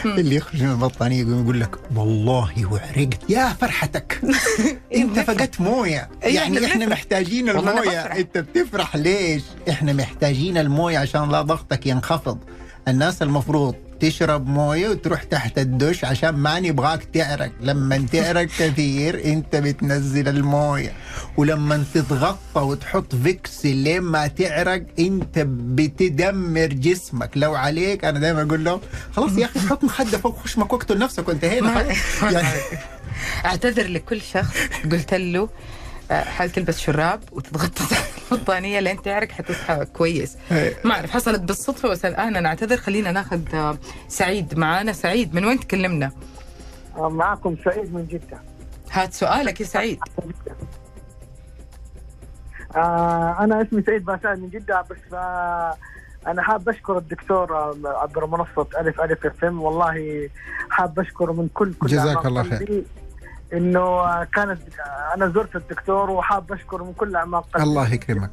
اللي 0.05 0.37
يخرج 0.37 0.63
من 0.63 0.71
البطانيه 0.71 1.21
يقوم 1.21 1.43
يقول 1.43 1.61
لك 1.61 1.71
والله 1.97 2.67
وعرقت 2.73 3.19
يا 3.31 3.49
فرحتك. 3.61 4.21
انت 4.97 5.19
فقدت 5.21 5.61
موية. 5.61 6.09
إيه، 6.23 6.35
يعني 6.35 6.67
إحنا. 6.67 6.87
محتاجين 6.87 7.49
الموية. 7.49 8.01
أنت 8.01 8.39
بتفرح 8.39 8.97
ليش؟ 8.97 9.43
إحنا 9.71 9.93
محتاجين 9.93 10.59
الموية 10.59 10.99
عشان 10.99 11.31
لا 11.31 11.43
ضغطك 11.43 11.87
ينخفض. 11.87 12.39
الناس 12.89 13.23
المفروض 13.23 13.75
تشرب 14.01 14.47
موية 14.47 14.89
وتروح 14.89 15.23
تحت 15.23 15.59
الدش 15.59 16.05
عشان 16.05 16.31
ما 16.31 16.61
نبغاك 16.61 17.05
تعرق. 17.05 17.51
لما 17.61 18.07
تعرق 18.13 18.45
كثير 18.59 19.25
انت 19.25 19.57
بتنزل 19.57 20.29
الموية. 20.29 20.93
ولما 21.37 21.85
تتغطى 21.95 22.61
وتحط 22.61 23.15
فيكس 23.15 23.67
لين 23.67 24.01
ما 24.03 24.27
تعرق 24.27 24.83
انت 24.99 25.39
بتدمر 25.49 26.67
جسمك. 26.67 27.31
لو 27.37 27.55
عليك 27.55 28.05
أنا 28.05 28.19
دائما 28.19 28.43
أقول 28.43 28.65
لهم 28.65 28.81
خلاص 29.17 29.33
يا 29.39 29.45
أخي 29.47 29.61
حط 29.61 29.85
مخدة 29.85 30.19
فوق 30.19 30.39
خشمك 30.39 30.73
واقتل 30.73 30.99
نفسك 30.99 31.29
وانتهينا 31.29 31.75
ما- 31.75 31.95
خلاص 32.21 32.33
يعني 32.33 32.49
اعتذر 33.45 33.87
لكل 33.89 34.21
شخص. 34.23 34.57
قلت 34.93 35.15
له 35.15 35.49
آه، 36.11 36.25
حال 36.25 36.51
تلبس 36.53 36.79
شراب 36.79 37.21
وتتغطى. 37.33 37.85
تحت 38.35 38.41
البطانيه 38.41 38.81
لين 38.81 39.03
تعرق 39.03 39.31
حتصحى 39.33 39.85
كويس. 39.85 40.37
ما 40.85 40.95
أعرف 40.95 41.11
حصلت 41.11 41.41
بالصدفة 41.41 41.89
بس 41.89 42.05
الآن 42.05 42.37
أنا 42.37 42.49
أعتذر 42.49 42.77
خلينا 42.77 43.13
ناخذ 43.13 43.55
آه، 43.55 43.79
سعيد 44.09 44.59
معانا 44.59 44.93
سعيد 44.93 45.35
من 45.35 45.45
وين 45.45 45.61
تكلمنا؟ 45.61 46.13
معكم 46.97 47.57
سعيد 47.65 47.95
من 47.95 48.07
جدة 48.07 48.39
هات 48.91 49.13
سؤالك 49.13 49.61
يا 49.61 49.67
سعيد 49.67 49.99
آه 52.77 53.37
أنا 53.41 53.63
اسمي 53.63 53.83
سعيد 53.83 54.05
باسان 54.05 54.41
من 54.41 54.49
جدة 54.49 54.81
بس 54.91 55.13
آه 55.15 55.75
أنا 56.27 56.43
حاب 56.43 56.69
أشكر 56.69 56.99
الدكتور 56.99 57.57
آه، 57.57 57.77
عبر 57.85 58.27
منصة 58.27 58.67
ألف 58.81 59.01
ألف 59.01 59.27
إف 59.27 59.45
إم 59.45 59.63
والله 59.63 60.29
حاب 60.71 61.01
أشكر 61.01 61.33
من 61.33 61.49
كل 61.55 61.75
كل 61.75 61.87
جزاك 61.87 62.27
الله 62.27 62.43
خير. 62.43 62.85
آه، 63.53 64.25
كانت 64.35 64.61
أنا 65.15 65.29
زرت 65.29 65.57
الدكتور 65.57 66.11
وحاب 66.11 66.53
أشكر 66.53 66.83
من 66.83 66.93
كل 66.93 67.17
أعماق 67.17 67.47
قلبي. 67.55 67.65
الله 67.65 67.95
يكرمك. 67.95 68.31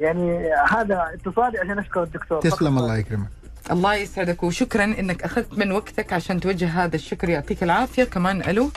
يعني 0.00 0.52
هذا 0.70 1.10
اتصالي 1.14 1.58
عشان 1.58 1.78
أشكر 1.78 2.02
الدكتور 2.02 2.40
تسلم 2.40 2.76
فقط. 2.76 2.82
الله 2.82 2.96
يكرمك. 2.96 3.28
الله 3.70 3.94
يسعدك 3.94 4.42
وشكرا 4.42 4.84
إنك 4.84 5.22
أخذت 5.22 5.58
من 5.58 5.72
وقتك 5.72 6.12
عشان 6.12 6.40
توجه 6.40 6.84
هذا 6.84 6.96
الشكر. 6.96 7.28
يعطيك 7.28 7.62
العافية. 7.62 8.04
كمان 8.04 8.42
ألو. 8.42 8.70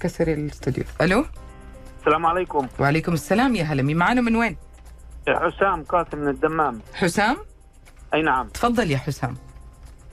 كسر 0.00 0.28
الاستوديو. 0.28 0.84
ألو. 1.00 1.24
السلام 2.00 2.26
عليكم. 2.26 2.68
وعليكم 2.80 3.12
السلام. 3.12 3.54
يا 3.54 3.64
هلا. 3.64 3.82
مين 3.82 3.96
معانا 3.96 4.20
من 4.20 4.36
وين؟ 4.36 4.56
حسام 5.28 5.84
قاسم 5.84 6.18
من 6.18 6.28
الدمام. 6.28 6.80
حسام؟ 6.94 7.36
أي 8.14 8.22
نعم. 8.22 8.48
تفضل 8.48 8.90
يا 8.90 8.98
حسام. 8.98 9.36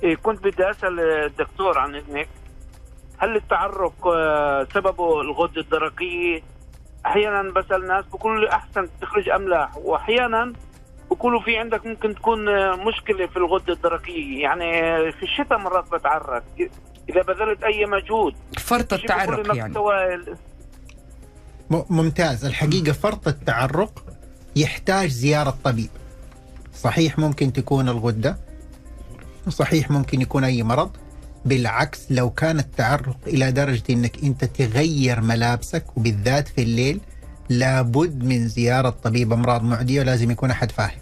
إيه 0.04 0.16
كنت 0.16 0.44
بدي 0.44 0.72
أسأل 0.72 1.00
الدكتور 1.00 1.78
عن 1.80 1.96
اذنك 1.96 2.28
هل 3.18 3.36
التعرق 3.36 4.08
آه، 4.08 4.68
سببه 4.74 5.22
الغده 5.22 5.62
الدرقيه 5.62 6.42
أحيانا 7.06 7.52
بسال 7.52 7.88
ناس 7.88 8.06
بقولوا 8.06 8.46
لي 8.46 8.50
أحسن 8.52 8.88
تخرج 9.02 9.30
أملاح 9.30 9.78
وأحيانا 9.78 10.54
بقولوا 11.12 11.42
في 11.42 11.58
عندك 11.58 11.86
ممكن 11.86 12.16
تكون 12.16 12.50
آه، 12.50 12.76
مشكلة 12.76 13.28
في 13.28 13.38
الغده 13.38 13.74
الدرقيه 13.74 14.42
يعني 14.44 14.72
في 15.12 15.24
الشتاء 15.24 15.58
مرات 15.58 15.92
بتعرق 15.94 16.44
إذا 17.10 17.22
بذلت 17.22 17.64
أي 17.64 17.86
مجهود. 17.86 18.36
فرط 18.58 18.94
التعرق 18.94 19.56
يعني. 19.56 19.74
ممتاز. 21.90 22.46
الحقيقة 22.46 22.92
فرط 22.92 23.28
التعرق 23.28 24.04
يحتاج 24.56 25.08
زيارة 25.10 25.54
طبيب 25.64 25.90
صحيح 26.74 27.20
ممكن 27.20 27.54
تكون 27.54 27.90
الغدة 27.90 28.38
صحيح 29.50 29.92
ممكن 29.92 30.22
يكون 30.22 30.44
أي 30.44 30.64
مرض 30.64 30.98
بالعكس 31.46 32.00
لو 32.10 32.30
كان 32.30 32.60
التعرق 32.60 33.18
إلى 33.28 33.52
درجة 33.52 33.84
أنك 33.90 34.24
أنت 34.24 34.46
تغير 34.46 35.22
ملابسك 35.22 35.98
وبالذات 35.98 36.48
في 36.48 36.62
الليل 36.62 37.00
لابد 37.50 38.24
من 38.24 38.48
زيارة 38.48 38.90
طبيب 38.90 39.34
أمراض 39.34 39.64
معدية 39.64 40.02
ولازم 40.02 40.32
يكون 40.32 40.52
أحد 40.52 40.72
فاهم. 40.72 41.00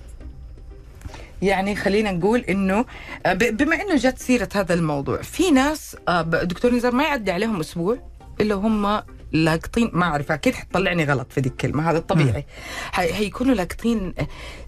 يعني 1.41 1.75
خلينا 1.75 2.11
نقول 2.11 2.39
إنه 2.39 2.85
آه، 3.25 3.33
بما 3.33 3.75
إنه 3.81 3.95
جت 3.95 4.17
سيرة 4.17 4.49
هذا 4.55 4.73
الموضوع 4.73 5.21
في 5.21 5.51
ناس 5.51 5.97
آه، 6.07 6.21
دكتور 6.21 6.73
نزار 6.73 6.91
ما 6.95 7.03
يعدي 7.03 7.31
عليهم 7.31 7.59
أسبوع 7.59 7.97
إلا 8.41 8.55
هم 8.55 9.01
لاقطين 9.33 9.89
ما 9.93 10.05
أعرف 10.05 10.31
أكيد 10.31 10.53
حتطلعني 10.55 11.03
غلط 11.05 11.27
في 11.31 11.41
دي 11.41 11.49
الكلمة 11.49 11.89
هذا 11.91 11.97
الطبيعي. 11.97 12.45
حي- 12.91 13.13
حيكونوا 13.13 13.55
لاقطين 13.55 14.13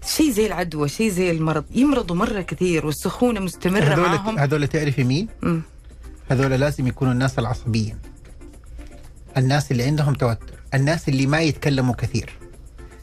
شيء 0.06 0.30
زي 0.30 0.46
العدوى 0.46 0.88
شيء 0.88 1.10
زي 1.10 1.30
المرض 1.30 1.64
يمرضوا 1.74 2.16
مرة 2.16 2.40
كثير 2.40 2.86
والسخونة 2.86 3.40
مستمرة 3.40 3.84
هذول 3.84 4.08
معهم 4.08 4.38
هذول 4.38 4.68
تعرفي 4.68 5.04
مين؟ 5.04 5.28
هذول 6.30 6.50
لازم 6.50 6.86
يكونوا 6.86 7.12
الناس 7.12 7.38
العصبيين. 7.38 7.96
الناس 9.36 9.72
اللي 9.72 9.82
عندهم 9.82 10.14
توتر 10.14 10.54
الناس 10.74 11.08
اللي 11.08 11.26
ما 11.26 11.40
يتكلموا 11.40 11.94
كثير. 11.94 12.30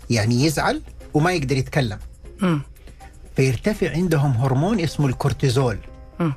يعني 0.09 0.45
يزعل 0.45 0.81
وما 1.13 1.33
يقدر 1.33 1.57
يتكلم. 1.57 1.99
مم. 2.41 2.61
فيرتفع 3.35 3.91
عندهم 3.91 4.31
هرمون 4.31 4.79
اسمه 4.79 5.07
الكورتيزول. 5.07 5.77
مم. 6.19 6.33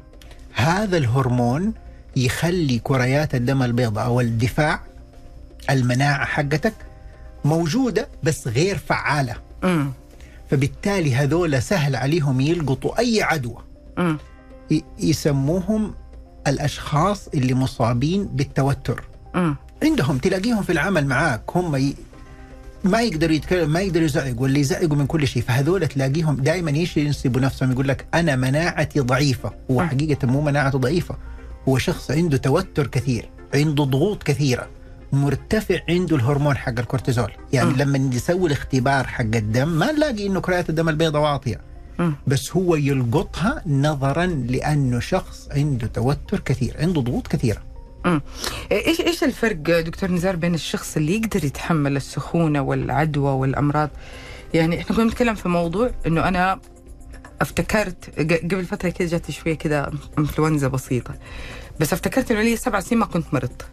هذا 0.54 0.96
الهرمون 0.96 1.74
يخلي 2.16 2.78
كريات 2.78 3.34
الدم 3.34 3.62
البيضاء 3.62 4.04
أو 4.06 4.20
الدفاع 4.20 4.80
المناعة 5.70 6.24
حقتك 6.24 6.74
موجودة 7.44 8.08
بس 8.22 8.48
غير 8.48 8.78
فعالة 8.78 9.34
مم. 9.64 9.92
فبالتالي 10.50 11.14
هذول 11.14 11.62
سهل 11.62 11.96
عليهم 11.96 12.40
يلقطوا 12.40 12.98
أي 12.98 13.22
عدوى. 13.22 13.56
ي- 14.72 14.84
يسموهم 14.98 15.94
الأشخاص 16.46 17.28
اللي 17.28 17.54
مصابين 17.54 18.24
بالتوتر 18.24 19.04
مم. 19.34 19.56
عندهم 19.82 20.18
تلاقيهم 20.18 20.62
في 20.62 20.72
العمل 20.72 21.06
معاك 21.06 21.42
هم 21.54 21.76
ي... 21.76 21.94
ما 22.84 23.00
يقدروا 23.02 23.34
يتكلم 23.34 23.70
ما 23.70 23.80
يقدروا 23.80 24.04
يزعقوا 24.04 24.42
ولا 24.42 24.58
يزعقوا 24.58 24.96
من 24.96 25.06
كل 25.06 25.26
شيء 25.28 25.42
فهذول 25.42 25.88
تلاقيهم 25.88 26.36
دائما 26.36 26.70
إيش 26.70 26.96
ينسبوا 26.96 27.40
نفسهم 27.40 27.72
يقول 27.72 27.88
لك 27.88 28.06
أنا 28.14 28.36
مناعتي 28.36 29.00
ضعيفة 29.00 29.52
هو 29.70 29.82
م. 29.82 29.86
حقيقة 29.86 30.26
مو 30.28 30.40
مناعته 30.40 30.78
ضعيفة 30.78 31.16
هو 31.68 31.78
شخص 31.78 32.10
عنده 32.10 32.36
توتر 32.36 32.86
كثير 32.86 33.28
عنده 33.54 33.84
ضغوط 33.84 34.22
كثيرة 34.22 34.68
مرتفع 35.16 35.78
عنده 35.88 36.16
الهرمون 36.16 36.56
حق 36.56 36.78
الكورتيزول 36.78 37.32
يعني 37.52 37.70
م. 37.70 37.76
لما 37.76 37.98
نسوي 37.98 38.46
الاختبار 38.46 39.06
حق 39.06 39.20
الدم 39.20 39.68
ما 39.68 39.92
نلاقي 39.92 40.26
إنه 40.26 40.40
كريات 40.40 40.70
الدم 40.70 40.88
البيضاء 40.88 41.22
واطية. 41.22 41.60
بس 42.26 42.56
هو 42.56 42.76
يلقطها 42.76 43.62
نظرا 43.66 44.26
لأنه 44.26 45.00
شخص 45.00 45.48
عنده 45.52 45.86
توتر 45.86 46.40
كثير 46.40 46.76
عنده 46.80 47.00
ضغوط 47.00 47.26
كثيرة. 47.26 47.62
إيش 48.72 49.00
إيش 49.00 49.24
الفرق 49.24 49.56
دكتور 49.80 50.10
نزار 50.10 50.36
بين 50.36 50.54
الشخص 50.54 50.96
اللي 50.96 51.16
يقدر 51.16 51.44
يتحمل 51.44 51.96
السخونة 51.96 52.60
والعدوى 52.62 53.30
والأمراض 53.30 53.90
يعني 54.54 54.80
إحنا 54.80 54.96
كنا 54.96 55.04
بنتكلم 55.04 55.34
في 55.34 55.48
موضوع 55.48 55.90
إنه 56.06 56.28
أنا 56.28 56.60
افتكرت 57.40 58.20
قبل 58.20 58.64
فترة 58.64 58.88
كده 58.88 59.08
جاتي 59.08 59.32
شوية 59.32 59.54
كده 59.54 59.90
إنفلونزا 60.18 60.68
بسيطة 60.68 61.14
بس 61.80 61.92
افتكرت 61.92 62.30
إنه 62.30 62.42
لي 62.42 62.56
سبع 62.56 62.80
سنين 62.80 62.98
ما 63.00 63.06
كنت 63.06 63.34
مرضت 63.34 63.66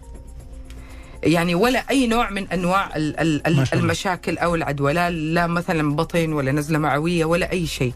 يعني 1.24 1.56
ولا 1.56 1.80
أي 1.89 2.08
نوع 2.08 2.30
من 2.30 2.48
أنواع 2.48 2.96
ال- 2.96 3.20
ال-. 3.20 3.68
المشاكل 3.74 4.38
أو 4.38 4.56
العدوى. 4.56 4.94
لا 4.94 5.10
لا 5.10 5.48
مثلا 5.48 5.96
بطن 5.96 6.34
ولا 6.34 6.51
نزلة 6.51 6.77
معوية 6.80 7.25
ولا 7.25 7.51
أي 7.51 7.68
شيء. 7.68 7.94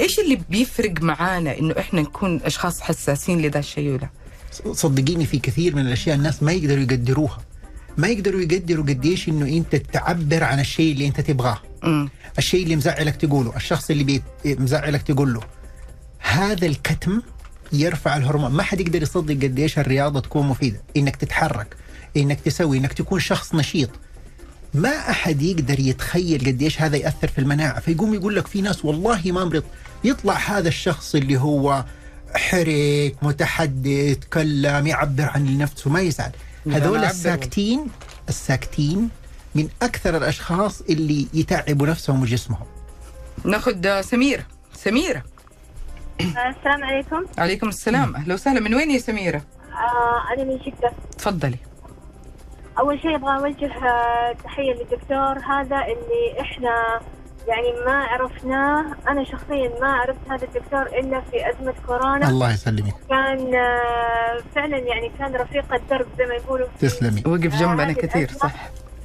إيش 0.00 0.18
اللي 0.18 0.38
بيفرق 0.50 1.02
معانا 1.02 1.58
إنه 1.58 1.74
إحنا 1.78 2.00
نكون 2.00 2.40
أشخاص 2.44 2.80
حساسين 2.80 3.42
لذا 3.42 3.58
الشيء 3.58 3.90
ولا؟ 3.90 4.08
صدقيني 4.72 5.26
في 5.26 5.38
كثير 5.38 5.76
من 5.76 5.86
الأشياء 5.86 6.16
الناس 6.16 6.42
ما 6.42 6.52
يقدروا 6.52 6.82
يقدروها. 6.82 7.38
ما 7.96 8.08
يقدروا 8.08 8.40
يقدروا 8.40 8.84
قديش 8.84 9.28
إنه 9.28 9.46
أنت 9.46 9.76
تعبر 9.76 10.44
عن 10.44 10.60
الشيء 10.60 10.92
اللي 10.92 11.06
أنت 11.06 11.20
تبغاه. 11.20 11.58
الشيء 12.38 12.62
اللي 12.62 12.76
مزعلك 12.76 13.16
تقوله 13.16 13.56
الشخص 13.56 13.90
اللي 13.90 14.04
بي- 14.04 14.22
مزعلك 14.44 15.02
تقول 15.02 15.34
له 15.34 15.40
هذا 16.18 16.66
الكتم 16.66 17.22
يرفع 17.72 18.16
الهرمون. 18.16 18.50
ما 18.50 18.62
حد 18.62 18.80
يقدر 18.80 19.02
يصدق 19.02 19.34
قديش 19.34 19.78
الرياضة 19.78 20.20
تكون 20.20 20.46
مفيدة. 20.46 20.80
إنك 20.96 21.16
تتحرك. 21.16 21.76
إنك 22.16 22.40
تسوي 22.40 22.78
إنك 22.78 22.92
تكون 22.92 23.20
شخص 23.20 23.54
نشيط. 23.54 23.90
ما 24.74 25.10
أحد 25.10 25.42
يقدر 25.42 25.80
يتخيل 25.80 26.40
قديش 26.46 26.82
هذا 26.82 26.96
يأثر 26.96 27.28
في 27.28 27.38
المناعة. 27.38 27.80
فيقوم 27.80 28.14
يقول 28.14 28.36
لك 28.36 28.46
في 28.46 28.60
ناس 28.60 28.84
والله 28.84 29.22
ما 29.26 29.44
مرض. 29.44 29.64
يطلع 30.04 30.34
هذا 30.34 30.68
الشخص 30.68 31.14
اللي 31.14 31.40
هو 31.40 31.84
حرك 32.34 33.16
متحدث 33.22 33.86
يتكلم 33.86 34.86
يعبر 34.86 35.24
عن 35.24 35.58
نفسه 35.58 35.90
ما 35.90 36.00
يزعل. 36.00 36.30
هذول. 36.66 37.04
الساكتين 37.04 37.86
الساكتين 38.28 39.08
من 39.54 39.68
أكثر 39.82 40.16
الأشخاص 40.16 40.80
اللي 40.80 41.26
يتعبوا 41.34 41.86
نفسهم 41.86 42.22
وجسمهم. 42.22 42.66
ناخذ 43.44 44.00
سميرة 44.00 44.46
سميرة 44.74 45.22
السلام 46.20 46.84
عليكم. 46.84 47.24
عليكم 47.38 47.68
السلام. 47.68 48.16
أهلا 48.16 48.34
وسهلا. 48.34 48.60
من 48.60 48.74
وين 48.74 48.90
يا 48.90 48.98
سميرة؟ 48.98 49.42
آه 49.72 50.34
أنا 50.34 50.44
من 50.44 50.58
جدة. 50.58 50.92
تفضلي. 51.18 51.56
أول 52.78 53.00
شيء 53.00 53.14
أبغى 53.16 53.36
أوجه 53.38 53.86
آه، 53.88 54.32
تحية 54.32 54.72
للدكتور. 54.74 55.38
هذا 55.38 55.76
اللي 55.86 56.40
إحنا 56.40 57.00
يعني 57.48 57.72
ما 57.86 58.04
عرفناه. 58.04 58.84
أنا 59.08 59.24
شخصيا 59.24 59.72
ما 59.80 59.92
عرفت 59.92 60.30
هذا 60.30 60.44
الدكتور 60.44 60.82
إلا 60.82 61.20
في 61.20 61.50
أزمة 61.50 61.74
كورونا. 61.86 62.28
الله 62.28 62.52
يسلمك. 62.52 62.94
كان 63.08 63.54
آه، 63.54 64.38
فعلا 64.54 64.76
يعني 64.78 65.10
كان 65.18 65.36
رفيق 65.36 65.74
الدرب 65.74 66.06
زي 66.18 66.26
ما 66.26 66.34
يقولوا. 66.34 66.66
تسلمي. 66.80 67.22
وقف 67.26 67.60
جنبنا 67.60 67.84
هذه 67.88 67.92
كثير. 67.92 68.28
صح. 68.30 68.52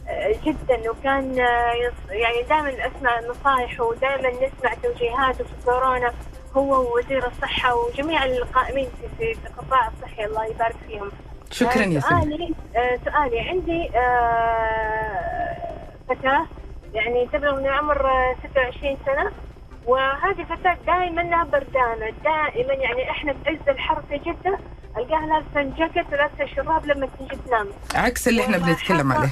آه، 0.08 0.36
جدا. 0.46 0.90
وكان 0.92 1.40
آه، 1.40 1.72
يص- 1.74 2.12
يعني 2.12 2.42
دائما 2.50 2.70
أسمع 2.88 3.20
نصائح 3.30 3.82
ودائما 3.82 4.30
نسمع 4.30 4.74
توجيهاته 4.84 5.44
في 5.44 5.54
كورونا. 5.66 6.12
هو 6.58 6.82
ووزير 6.82 7.28
الصحة 7.28 7.76
وجميع 7.76 8.26
القائمين 8.26 8.88
في 9.18 9.32
القطاع 9.48 9.88
الصحي. 9.88 10.26
الله 10.26 10.46
يبارك 10.46 10.76
فيهم. 10.88 11.12
شكرا 11.52 11.84
يا 11.84 11.98
آه، 11.98 12.02
سميرة 12.02 12.22
سؤالي 12.22 12.54
آه، 12.76 13.00
سؤالي. 13.06 13.40
عندي 13.40 13.90
آه، 13.98 15.58
فتاة 16.10 16.46
يعني 16.94 17.28
تبلغ 17.34 17.56
من 17.60 17.66
العمر 17.66 18.06
آه، 18.10 18.36
26 18.52 18.98
سنة. 19.06 19.32
وهذه 19.86 20.44
فتاة 20.50 20.78
دائما 20.88 21.22
لها 21.22 21.44
بردانة 21.44 22.10
دائما 22.24 22.74
يعني 22.74 23.12
إحنا 23.12 23.34
بعز 23.46 23.58
الحر 23.70 24.02
في 24.10 24.18
جدة 24.18 24.60
القاها 24.98 25.26
لابسة 25.56 25.76
جاكيت 25.78 26.14
ولابسة 26.14 26.56
شراب 26.56 26.86
لما 26.86 27.08
تيجي 27.20 27.42
تنام. 27.48 27.68
عكس 27.96 28.28
اللي 28.28 28.42
إحنا 28.42 28.58
بنتكلم 28.58 29.12
عليه. 29.12 29.30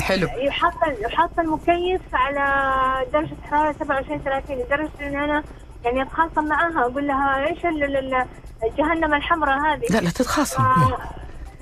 حلو. 0.00 0.28
يحط 0.36 0.74
يحط 1.00 1.38
المكيف 1.38 2.00
على 2.12 3.06
درجة 3.12 3.34
حرارة 3.50 3.72
27 3.72 4.20
30 4.22 4.56
لدرجة 4.56 4.90
إن 5.00 5.16
أنا 5.20 5.42
يعني 5.84 6.02
أتخاصم 6.02 6.44
معاها 6.48 6.80
أقول 6.80 7.06
لها 7.06 7.46
إيش 7.46 7.58
جهنم 8.78 9.14
الحمراء 9.14 9.58
هذه؟ 9.58 9.86
لا 9.90 9.98
لا 9.98 10.10
تتخاصم. 10.10 10.64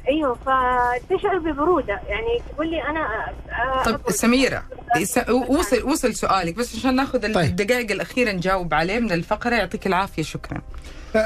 أيوه 0.09 0.35
فتشعر 0.35 1.39
ببرودة. 1.39 2.01
يعني 2.09 2.43
تقول 2.55 2.71
لي 2.71 2.83
أنا 2.83 3.01
آه، 3.01 3.83
طيب 3.85 3.95
أبرد. 3.95 4.11
سميرة 4.13 4.63
س- 5.03 5.29
وصل 5.49 5.83
وصل 5.83 6.15
سؤالك 6.15 6.55
بس 6.57 6.77
عشان 6.77 6.97
ناخذ 6.97 7.21
طيب. 7.33 7.37
الدقائق 7.51 7.91
الأخيرة 7.91 8.33
نجاوب 8.33 8.75
عليه 8.75 8.99
من 8.99 9.13
الفقرة. 9.13 9.55
يعطيك 9.55 9.87
العافية 9.87 10.23
شكرا. 10.23 10.61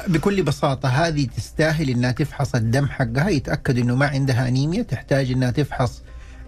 بكل 0.09 0.43
بساطة 0.43 0.89
هذه 0.89 1.27
تستاهل 1.37 1.91
إنها 1.91 2.13
تفحص 2.13 2.55
الدم 2.55 2.87
حقها. 2.87 3.29
يتأكد 3.29 3.79
إنه 3.79 3.97
ما 3.97 4.07
عندها 4.07 4.49
أنيميا 4.49 4.83
تحتاج 4.83 5.31
إنها 5.31 5.51
تفحص 5.51 6.03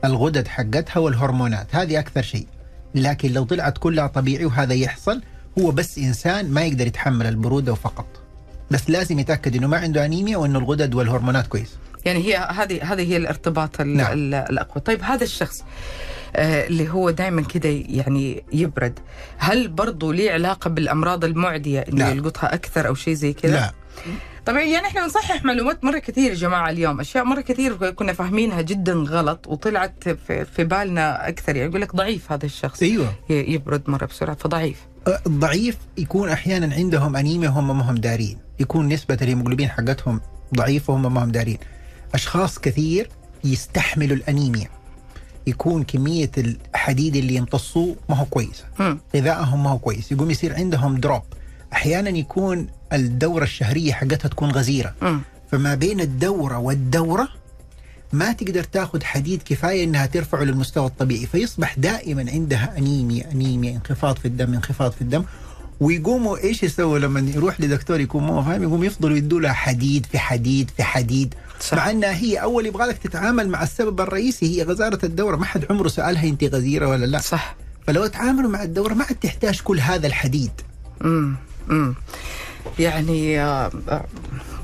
الغدد 0.04 0.48
حقتها 0.48 1.00
والهرمونات. 1.00 1.66
هذه 1.76 1.98
أكثر 1.98 2.22
شيء. 2.22 2.46
لكن 2.94 3.32
لو 3.32 3.44
طلعت 3.44 3.78
كلها 3.78 4.06
طبيعي 4.06 4.44
وهذا 4.44 4.74
يحصل 4.74 5.22
هو 5.58 5.70
بس 5.70 5.98
إنسان 5.98 6.50
ما 6.50 6.62
يقدر 6.64 6.86
يتحمل 6.86 7.26
البرودة 7.26 7.72
وفقط 7.72 8.06
بس 8.70 8.90
لازم 8.90 9.18
يتأكد 9.18 9.56
إنه 9.56 9.66
ما 9.66 9.76
عنده 9.78 10.04
أنيميا 10.04 10.36
وإنه 10.36 10.58
الغدد 10.58 10.94
والهرمونات 10.94 11.46
كويس. 11.46 11.76
يعني 12.04 12.18
هي 12.24 12.36
هذه 12.36 12.92
هذه 12.92 13.12
هي 13.12 13.16
الارتباط 13.16 13.80
ال- 13.80 13.96
نعم. 13.96 14.12
ال- 14.12 14.34
الأقوى. 14.34 14.82
طيب 14.82 15.02
هذا 15.02 15.24
الشخص 15.24 15.64
آه، 16.36 16.66
اللي 16.66 16.88
هو 16.90 17.10
دائما 17.10 17.42
كده 17.42 17.68
يعني 17.88 18.44
يبرد 18.52 18.98
هل 19.38 19.68
برضو 19.68 20.12
ليه 20.12 20.32
علاقة 20.32 20.70
بالأمراض 20.70 21.24
المعدية 21.24 21.80
انه 21.80 22.04
لا. 22.04 22.10
يلقطها 22.10 22.54
أكثر 22.54 22.86
أو 22.88 22.94
شيء 22.94 23.14
زي 23.14 23.32
كذا؟ 23.32 23.52
لا 23.52 23.72
طبعا 24.46 24.60
يعني 24.60 24.86
إحنا 24.86 25.02
بنصحح 25.02 25.44
معلومات 25.44 25.84
مرة 25.84 25.98
كثير 25.98 26.30
يا 26.30 26.34
جماعة 26.34 26.70
اليوم 26.70 27.00
أشياء 27.00 27.24
مرة 27.24 27.40
كثير 27.40 27.90
كنا 27.90 28.12
فاهمينها 28.12 28.60
جدا 28.60 28.92
غلط 28.92 29.46
وطلعت 29.48 30.08
في, 30.08 30.44
في 30.44 30.64
بالنا 30.64 31.28
أكثر. 31.28 31.56
يعني 31.56 31.68
يقول 31.70 31.80
لك 31.80 31.96
ضعيف 31.96 32.32
هذا 32.32 32.46
الشخص. 32.46 32.82
أيوه. 32.82 33.12
يبرد 33.30 33.82
مرة 33.90 34.06
بسرعة 34.06 34.36
فضعيف. 34.36 34.76
أه، 35.06 35.20
الضعيف 35.26 35.76
يكون 35.98 36.28
أحيانا 36.28 36.74
عندهم 36.74 37.16
أنيميا 37.16 37.48
وهم 37.48 37.78
ما 37.78 37.90
هم 37.90 37.94
دارين. 37.94 38.38
يكون 38.60 38.88
نسبة 38.88 39.18
الهيموجلوبين 39.22 39.68
حقتهم 39.70 40.20
ضعيفة 40.56 40.92
وهم 40.92 41.14
ما 41.14 41.24
هم 41.24 41.30
دارين. 41.30 41.58
أشخاص 42.14 42.58
كثير 42.58 43.08
يستحملوا 43.44 44.16
الأنيميا. 44.16 44.68
يكون 45.46 45.82
كمية 45.82 46.30
الحديد 46.38 47.16
اللي 47.16 47.34
يمتصوه 47.34 47.96
ما 48.08 48.16
هو 48.16 48.24
كويس. 48.24 48.64
غذائهم 49.16 49.64
ما 49.64 49.70
هو 49.70 49.78
كويس. 49.78 50.12
يقوم 50.12 50.30
يصير 50.30 50.54
عندهم 50.54 51.00
drop 51.00 51.22
أحيانا 51.72 52.10
يكون 52.10 52.66
الدورة 52.92 53.44
الشهرية 53.44 53.92
حقتها 53.92 54.28
تكون 54.28 54.50
غزيرة. 54.50 54.94
فما 55.50 55.74
بين 55.74 56.00
الدورة 56.00 56.58
والدورة 56.58 57.28
ما 58.12 58.32
تقدر 58.32 58.64
تاخذ 58.64 59.02
حديد 59.04 59.42
كفاية 59.44 59.84
إنها 59.84 60.06
ترفعه 60.06 60.42
للمستوى 60.42 60.86
الطبيعي. 60.86 61.26
فيصبح 61.26 61.78
دائما 61.78 62.30
عندها 62.30 62.78
أنيميا 62.78 63.32
أنيميا 63.32 63.76
انخفاض 63.76 64.16
في 64.16 64.28
الدم 64.28 64.54
انخفاض 64.54 64.92
في 64.92 65.02
الدم. 65.02 65.24
ويقوموا 65.80 66.38
إيش 66.38 66.62
يسووا 66.62 66.98
لما 66.98 67.20
يروح 67.20 67.60
لدكتور 67.60 68.00
يكون 68.00 68.22
مو 68.22 68.42
فاهم؟ 68.42 68.62
يقوم 68.62 68.84
يفضلوا 68.84 69.16
يدوا 69.16 69.40
لها 69.40 69.52
حديد 69.52 70.06
في 70.06 70.18
حديد 70.18 70.70
في 70.76 70.82
حديد. 70.82 71.34
صح. 71.60 71.76
مع 71.76 71.90
إنها 71.90 72.16
هي 72.16 72.36
أول 72.36 72.66
يبغى 72.66 72.86
لك 72.86 72.98
تتعامل 72.98 73.48
مع 73.48 73.62
السبب 73.62 74.00
الرئيسي 74.00 74.58
هي 74.58 74.62
غزارة 74.62 74.98
الدورة. 75.04 75.36
ما 75.36 75.44
حد 75.44 75.66
عمره 75.70 75.88
سألها 75.88 76.24
أنت 76.28 76.44
غزيرة 76.44 76.88
ولا 76.88 77.06
لا. 77.06 77.18
صح. 77.18 77.56
فلو 77.86 78.06
تعاملوا 78.06 78.50
مع 78.50 78.62
الدورة 78.62 78.94
ما 78.94 79.04
عاد 79.04 79.16
تحتاج 79.16 79.60
كل 79.60 79.80
هذا 79.80 80.06
الحديد. 80.06 80.50
امم 81.04 81.36
امم 81.70 81.94
يعني 82.78 83.40
آه، 83.40 83.70
آه، 83.88 84.04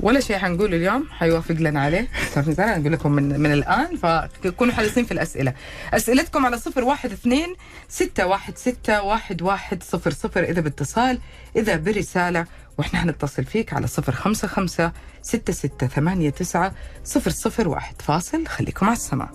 ولا 0.00 0.20
شيء 0.20 0.38
حنقوله 0.38 0.76
اليوم 0.76 1.06
حيوافق 1.10 1.54
لنا 1.54 1.80
عليه. 1.80 2.08
نزار 2.36 2.78
نقول 2.78 2.92
لكم 2.92 3.12
من 3.12 3.40
من 3.40 3.52
الآن 3.52 3.96
فكونوا 3.96 4.74
حريصين 4.74 5.04
في 5.04 5.12
الأسئلة. 5.12 5.54
أسئلتكم 5.94 6.46
على 6.46 6.58
صفر 6.58 6.84
واحد 6.84 7.12
اثنين 7.12 7.54
ستة 7.88 8.26
واحد 8.26 8.58
ستة 8.58 9.02
واحد 9.02 9.42
واحد 9.42 9.82
صفر 9.82 10.10
صفر 10.10 10.42
إذا 10.44 10.60
باتصال 10.60 11.18
إذا 11.56 11.76
برسالة 11.76 12.46
وإحنا 12.80 13.00
حنتصل 13.00 13.44
فيك 13.44 13.72
على 13.72 13.86
صفر 13.86 14.12
خمسة 14.12 14.48
خمسة 14.48 14.92
ستة 15.22 15.52
ستة 15.52 15.86
ثمانية 15.86 16.30
تسعة 16.30 16.72
صفر 17.04 17.30
صفر 17.30 17.68
واحد 17.68 18.02
فاصل. 18.02 18.46
خليكم 18.46 18.86
على 18.86 18.96
السماء. 18.96 19.28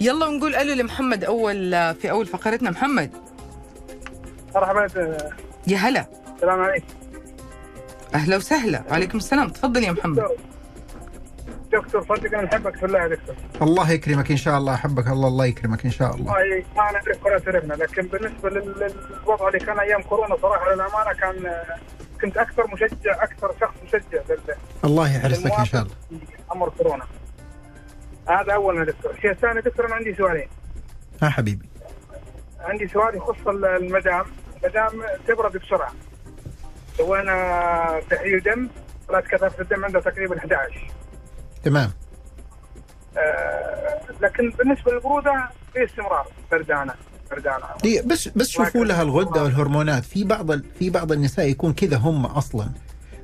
يلا 0.00 0.26
ونقول 0.26 0.54
ألو 0.54 0.74
لمحمد 0.74 1.24
أول 1.24 1.70
في 1.94 2.10
أول 2.10 2.26
فقرتنا. 2.26 2.70
محمد. 2.70 3.10
مرحبا 4.54 4.86
يا 5.66 5.76
هلا. 5.76 6.06
السلام 6.36 6.60
عليكم. 6.60 6.99
أهلا 8.14 8.36
وسهلا. 8.36 8.84
وعليكم 8.90 9.18
السلام. 9.18 9.48
تفضل 9.48 9.84
يا 9.84 9.92
محمد. 9.92 10.16
دكتور 10.16 10.36
دكتور 11.72 12.02
صدق 12.16 12.38
أنا 12.38 12.48
أحبك 12.48 12.76
في 12.76 12.86
الله 12.86 12.98
يا 12.98 13.08
دكتور. 13.08 13.34
الله 13.62 13.90
يكرمك 13.90 14.30
إن 14.30 14.36
شاء 14.36 14.58
الله 14.58 14.74
أحبك 14.74 15.06
الله 15.08 15.28
الله 15.28 15.46
يكرمك 15.46 15.84
إن 15.84 15.90
شاء 15.90 16.14
الله. 16.14 16.32
والله 16.32 16.64
ما 16.76 16.92
نعرف 16.92 17.18
كرة 17.24 17.42
عرفنا 17.46 17.74
لكن 17.74 18.02
بالنسبة 18.02 18.50
لل- 18.50 18.92
للوضع 19.22 19.48
اللي 19.48 19.58
كان 19.58 19.78
أيام 19.80 20.02
كورونا 20.02 20.36
صراحة 20.42 20.74
للأمانة 20.74 21.12
كان 21.20 21.52
كنت 22.22 22.36
أكثر 22.36 22.66
مشجع 22.72 23.22
أكثر 23.22 23.54
شخص 23.60 23.74
مشجع 23.84 24.20
لل- 24.30 24.54
الله 24.84 25.16
يحرسك 25.16 25.52
إن 25.52 25.64
شاء 25.64 25.82
الله. 25.82 25.94
أمر 26.52 26.68
كورونا. 26.68 27.04
هذا 28.28 28.52
اول 28.54 28.76
يا 28.78 28.84
دكتور. 28.84 29.10
الشيء 29.12 29.30
الثاني 29.30 29.60
دكتور 29.60 29.86
أنا 29.86 29.94
عندي 29.94 30.14
سؤالين. 30.14 30.48
ها 31.22 31.28
حبيبي. 31.28 31.68
عندي 32.60 32.88
سؤال 32.88 33.16
يخص 33.16 33.46
ال- 33.48 33.64
المدام. 33.64 34.24
المدام 34.64 35.02
تبرد 35.28 35.56
بسرعة. 35.56 35.92
سوينا 36.98 38.00
تحليل 38.10 38.40
دم 38.40 38.68
طلعت 39.08 39.24
كثافه 39.26 39.62
الدم 39.62 39.84
عندها 39.84 40.00
تقريبا 40.00 40.38
11 40.38 40.90
تمام. 41.64 41.90
آه، 43.18 44.00
لكن 44.20 44.50
بالنسبة 44.50 44.92
للبرودة 44.92 45.48
في 45.72 45.84
استمرار. 45.84 46.26
بردانة 46.52 46.94
بردانة. 47.30 47.64
دي 47.82 48.02
بس 48.02 48.28
بس 48.28 48.48
شوفوا 48.48 48.84
لها 48.84 49.02
الغدة 49.02 49.42
والهرمونات. 49.42 50.04
في 50.04 50.24
بعض 50.24 50.60
في 50.78 50.90
بعض 50.90 51.12
النساء 51.12 51.48
يكون 51.48 51.72
كذا 51.72 51.96
هم 51.96 52.26
أصلا. 52.26 52.68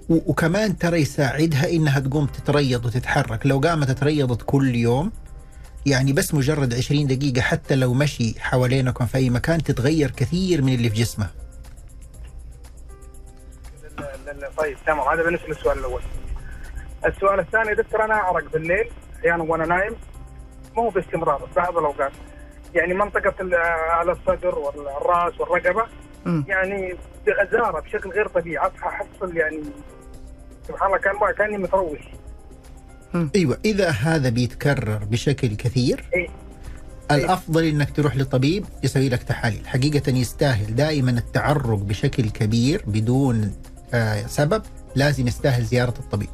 وكمان 0.08 0.78
ترى 0.78 1.00
يساعدها 1.00 1.70
إنها 1.70 2.00
تقوم 2.00 2.26
تتريض 2.26 2.84
وتتحرك. 2.86 3.46
لو 3.46 3.58
قامت 3.58 3.90
تريضت 3.90 4.42
كل 4.46 4.74
يوم 4.74 5.12
يعني 5.86 6.12
بس 6.12 6.34
مجرد 6.34 6.74
20 6.74 7.06
دقيقة 7.06 7.40
حتى 7.40 7.74
لو 7.76 7.94
مشي 7.94 8.40
حوالينكم 8.40 9.06
في 9.06 9.18
أي 9.18 9.30
مكان 9.30 9.62
تتغير 9.62 10.10
كثير 10.10 10.62
من 10.62 10.74
اللي 10.74 10.90
في 10.90 10.96
جسمها. 10.96 11.30
طيب 14.58 14.76
تمام 14.86 15.08
هذا 15.08 15.22
بالنسبة 15.22 15.48
للسؤال 15.48 15.78
الأول. 15.78 16.02
السؤال 17.06 17.40
الثاني 17.40 17.74
دكتور 17.74 18.04
أنا 18.04 18.14
أعرق 18.14 18.52
بالليل 18.52 18.90
أحيانا 19.18 19.42
وأنا 19.42 19.66
نايم 19.66 19.92
مو 20.76 20.88
باستمرار 20.88 21.48
بعض 21.56 21.78
الأوقات 21.78 22.12
يعني 22.74 22.94
منطقة 22.94 23.34
ال- 23.40 23.54
على 23.90 24.12
الصدر 24.12 24.58
والرأس 24.58 25.40
والرقبة 25.40 25.86
مم. 26.26 26.44
يعني 26.48 26.94
بغزارة 27.26 27.80
بشكل 27.80 28.10
غير 28.10 28.28
طبيعي 28.28 28.66
أصحى 28.66 28.88
احصل 28.88 29.36
يعني 29.36 29.60
سبحان 30.68 30.86
الله 30.86 30.98
كان 30.98 31.14
كأني 31.38 31.58
متروش 31.58 32.00
أيوة 33.36 33.58
إذا 33.64 33.90
هذا 33.90 34.28
بيتكرر 34.28 35.04
بشكل 35.04 35.48
كثير 35.56 36.04
إيه. 36.14 36.28
الأفضل 37.10 37.64
إنك 37.64 37.90
تروح 37.96 38.16
لطبيب 38.16 38.64
يسوي 38.84 39.08
لك 39.08 39.22
تحاليل 39.22 39.68
حقيقة 39.68 40.10
يستاهل 40.12 40.74
دائما 40.74 41.10
التعرق 41.10 41.78
بشكل 41.78 42.30
كبير 42.30 42.82
بدون 42.86 43.54
سبب 44.28 44.62
لازم 44.94 45.28
يستاهل 45.28 45.64
زيارة 45.64 45.94
الطبيب. 45.98 46.28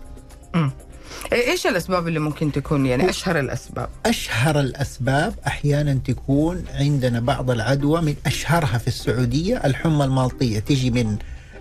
إيش 1.32 1.66
الأسباب 1.66 2.08
اللي 2.08 2.18
ممكن 2.18 2.52
تكون؟ 2.52 2.86
يعني 2.86 3.10
أشهر 3.10 3.38
الأسباب. 3.38 3.88
أشهر 4.06 4.60
الأسباب 4.60 5.34
أحيانا 5.46 5.94
تكون 5.94 6.64
عندنا 6.74 7.20
بعض 7.20 7.50
العدوى 7.50 8.00
من 8.00 8.14
أشهرها 8.26 8.78
في 8.78 8.88
السعودية 8.88 9.56
الحمى 9.64 10.04
المالطية. 10.04 10.58
تيجي 10.58 10.90
من 10.90 11.16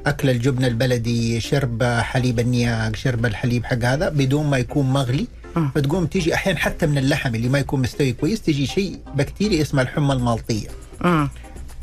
أكل 0.05 0.29
الجبن 0.29 0.65
البلدي 0.65 1.39
شرب 1.39 1.83
حليب 1.83 2.39
النياق 2.39 2.95
شرب 2.95 3.25
الحليب 3.25 3.65
حق 3.65 3.83
هذا 3.83 4.09
بدون 4.09 4.45
ما 4.45 4.57
يكون 4.57 4.93
مغلي. 4.93 5.27
فتقوم 5.75 6.05
تيجي 6.05 6.33
أحيانا 6.33 6.59
حتى 6.59 6.87
من 6.87 6.97
اللحم 6.97 7.35
اللي 7.35 7.49
ما 7.49 7.59
يكون 7.59 7.81
مستوي 7.81 8.13
كويس 8.13 8.41
تيجي 8.41 8.65
شيء 8.67 8.99
بكتيريا 9.15 9.61
اسمها 9.61 9.83
الحمى 9.83 10.13
المالطية. 10.13 10.67
امم 11.05 11.29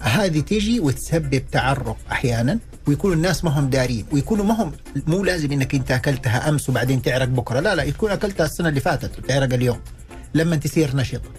هذه 0.01 0.41
تيجي 0.41 0.81
وتسبب 0.81 1.43
تعرق 1.53 1.97
أحيانا. 2.13 2.59
ويكونوا 2.89 3.17
الناس 3.17 3.45
ما 3.45 3.51
هم 3.51 3.71
دارين 3.71 4.05
ويكونوا 4.13 4.45
ما 4.45 4.63
هم 4.63 4.73
مو 5.07 5.25
لازم 5.25 5.53
إنك 5.53 5.75
أنت 5.75 5.91
أكلتها 5.91 6.49
أمس 6.49 6.69
وبعدين 6.69 7.03
تعرق 7.03 7.29
بكرة 7.29 7.61
لا 7.61 7.75
لا 7.75 7.91
تكون 7.91 8.11
أكلتها 8.11 8.47
السنة 8.47 8.69
اللي 8.69 8.81
فاتت 8.81 9.19
وتعرق 9.19 9.55
اليوم 9.55 9.79
لما 10.35 10.57
تصير 10.57 10.97
نشطه 10.97 11.31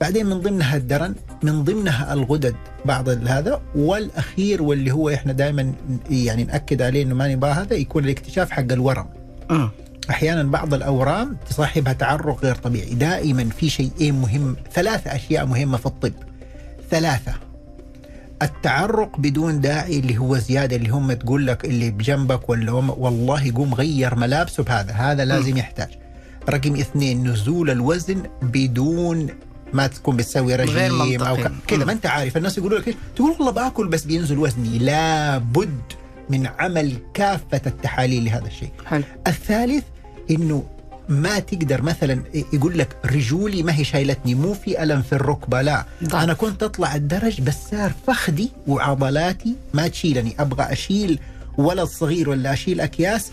بعدين 0.00 0.26
من 0.26 0.40
ضمنها 0.40 0.76
الدرن 0.76 1.14
من 1.42 1.64
ضمنها 1.64 2.12
الغدد 2.12 2.54
بعض 2.84 3.08
هذا 3.08 3.60
والأخير 3.74 4.62
واللي 4.62 4.90
هو 4.90 5.10
إحنا 5.10 5.32
دائما 5.32 5.72
يعني 6.10 6.44
نأكد 6.44 6.82
عليه 6.82 7.02
إنه 7.02 7.14
ما 7.14 7.28
نبغى 7.28 7.50
هذا 7.50 7.74
يكون 7.74 8.04
الاكتشاف 8.04 8.50
حق 8.50 8.72
الورم. 8.72 9.06
امم 9.50 9.70
أحيانا 10.10 10.42
بعض 10.42 10.74
الأورام 10.74 11.36
تصاحبها 11.50 11.92
تعرق 11.92 12.44
غير 12.44 12.54
طبيعي 12.54 12.94
دائما 12.94 13.44
في 13.44 13.70
شيئين 13.70 14.14
مهم 14.14 14.56
ثلاثة 14.72 15.14
أشياء 15.14 15.46
مهمة 15.46 15.76
في 15.76 15.86
الطب. 15.86 16.12
ثلاثة. 16.90 17.32
التعرق 18.44 19.18
بدون 19.18 19.60
داعي 19.60 19.98
اللي 19.98 20.18
هو 20.18 20.38
زيادة 20.38 20.76
اللي 20.76 20.88
هم 20.88 21.12
تقول 21.12 21.46
لك 21.46 21.64
اللي 21.64 21.90
بجنبك 21.90 22.48
ولا 22.48 22.72
والله 22.72 23.52
قوم 23.54 23.74
غير 23.74 24.14
ملابسه 24.14 24.62
بهذا 24.62 24.92
هذا 24.92 25.24
لازم 25.24 25.56
يحتاج. 25.56 25.88
رقم 26.48 26.76
اثنين 26.76 27.28
نزول 27.28 27.70
الوزن 27.70 28.22
بدون 28.42 29.28
ما 29.72 29.86
تكون 29.86 30.16
بتسوي 30.16 30.56
رجيم 30.56 31.22
أو 31.22 31.36
كذا. 31.66 31.84
ما 31.84 31.92
أنت 31.92 32.06
عارف 32.06 32.36
الناس 32.36 32.58
يقولوا 32.58 32.78
لك؟ 32.78 32.96
تقول 33.16 33.30
والله 33.30 33.50
باكل 33.50 33.88
بس 33.88 34.04
بينزل 34.04 34.38
وزني 34.38 34.78
لابد 34.78 35.82
من 36.30 36.46
عمل 36.46 36.96
كافة 37.14 37.60
التحاليل 37.66 38.24
لهذا 38.24 38.46
الشيء. 38.46 38.70
حلو. 38.86 39.02
الثالث 39.26 39.84
إنه 40.30 40.64
ما 41.08 41.38
تقدر 41.38 41.82
مثلا 41.82 42.22
يقول 42.52 42.78
لك 42.78 42.96
رجولي 43.06 43.62
ما 43.62 43.78
هي 43.78 43.84
شايلتني 43.84 44.34
مو 44.34 44.54
في 44.54 44.82
ألم 44.82 45.02
في 45.02 45.12
الركبة 45.12 45.62
لا. 45.62 45.84
ضعف. 46.04 46.22
أنا 46.22 46.34
كنت 46.34 46.62
أطلع 46.62 46.94
الدرج 46.94 47.40
بس 47.40 47.54
صار 47.70 47.92
فخدي 48.06 48.50
وعضلاتي 48.66 49.54
ما 49.74 49.88
تشيلني. 49.88 50.34
أبغى 50.38 50.72
أشيل 50.72 51.18
ولد 51.58 51.84
صغير 51.88 52.30
ولا 52.30 52.52
أشيل 52.52 52.80
أكياس 52.80 53.30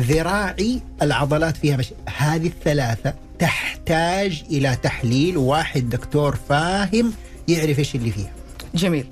ذراعي 0.00 0.80
العضلات 1.02 1.56
فيها 1.56 1.76
مش 1.76 1.92
هذه 2.16 2.46
الثلاثة 2.46 3.14
تحتاج 3.38 4.44
إلى 4.50 4.76
تحليل. 4.82 5.36
واحد 5.36 5.88
دكتور 5.90 6.38
فاهم 6.48 7.12
يعرف 7.48 7.78
إيش 7.78 7.94
اللي 7.94 8.10
فيها. 8.10 8.32
جميل. 8.74 9.06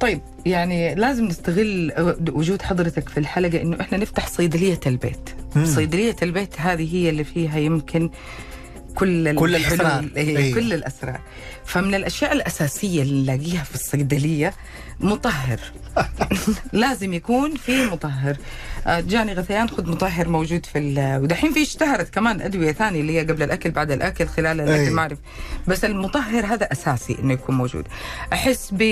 طيب 0.00 0.20
يعني 0.46 0.94
لازم 0.94 1.24
نستغل 1.24 1.92
وجود 2.32 2.62
حضرتك 2.62 3.08
في 3.08 3.20
الحلقة 3.20 3.62
إنه 3.62 3.80
إحنا 3.80 3.98
نفتح 3.98 4.28
صيدلية 4.28 4.80
البيت. 4.86 5.30
مم. 5.56 5.64
صيدلية 5.66 6.16
البيت 6.22 6.60
هذه 6.60 6.96
هي 6.96 7.10
اللي 7.10 7.24
فيها 7.24 7.58
يمكن 7.58 8.10
كل 8.94 9.34
كل 9.34 9.56
الأسرار. 9.56 10.08
إيه، 10.16 10.38
أيوة. 10.38 10.54
كل 10.54 10.72
الأسرار 10.72 11.20
فمن 11.66 11.94
الأشياء 11.94 12.32
الأساسية 12.32 13.02
اللي 13.02 13.22
نلاقيها 13.22 13.62
في 13.64 13.74
الصيدلية 13.74 14.54
مطهر. 15.00 15.60
لازم 16.72 17.12
يكون 17.12 17.54
في 17.56 17.86
مطهر. 17.86 18.36
آه، 18.86 19.00
جاني 19.00 19.32
غثيان 19.32 19.68
خذ 19.68 19.90
مطهر 19.90 20.28
موجود 20.28 20.66
في 20.66 20.78
ال- 20.78 21.22
ودحين 21.22 21.52
في 21.52 21.62
اشتهرت 21.62 22.14
كمان 22.14 22.40
أدوية 22.40 22.72
ثانية 22.72 23.00
اللي 23.00 23.18
هي 23.20 23.24
قبل 23.24 23.42
الأكل 23.42 23.70
بعد 23.70 23.90
الأكل 23.90 24.26
خلال 24.26 24.60
الأكل 24.60 24.80
أي. 24.84 24.90
ما 24.90 25.02
أعرف. 25.02 25.18
بس 25.68 25.84
المطهر 25.84 26.46
هذا 26.46 26.72
أساسي 26.72 27.16
إنه 27.18 27.32
يكون 27.32 27.54
موجود. 27.54 27.84
أحس 28.32 28.68
ب 28.72 28.82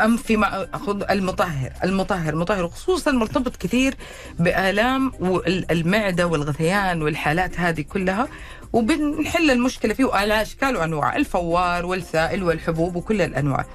انفي 0.00 0.36
مع 0.36 0.66
أخذ 0.74 1.02
المطهر. 1.10 1.72
المطهر 1.84 2.32
المطهر 2.32 2.64
وخصوصا 2.64 3.12
مرتبط 3.12 3.56
كثير 3.56 3.94
بآلام 4.38 5.12
المعده 5.70 6.26
والغثيان 6.26 7.02
والحالات 7.02 7.60
هذه 7.60 7.80
كلها. 7.80 8.28
وبنحل 8.72 9.50
المشكلة 9.50 9.94
فيه 9.94 10.12
على 10.12 10.42
أشكال 10.42 10.76
وأنواع 10.76 11.16
الفوار 11.16 11.86
والسائل 11.86 12.42
والحبوب 12.42 12.96
وكل 12.96 13.22
الأنواع. 13.22 13.66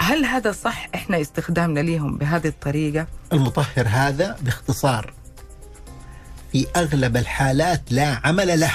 هل 0.00 0.24
هذا 0.24 0.52
صح؟ 0.52 0.88
إحنا 0.94 1.20
استخدامنا 1.20 1.80
ليهم 1.80 2.18
بهذه 2.18 2.46
الطريقة؟ 2.46 3.06
المطهر 3.32 3.88
هذا 3.88 4.36
باختصار. 4.40 5.12
في 6.52 6.66
أغلب 6.76 7.16
الحالات 7.16 7.82
لا 7.90 8.20
عمل 8.24 8.60
له. 8.60 8.72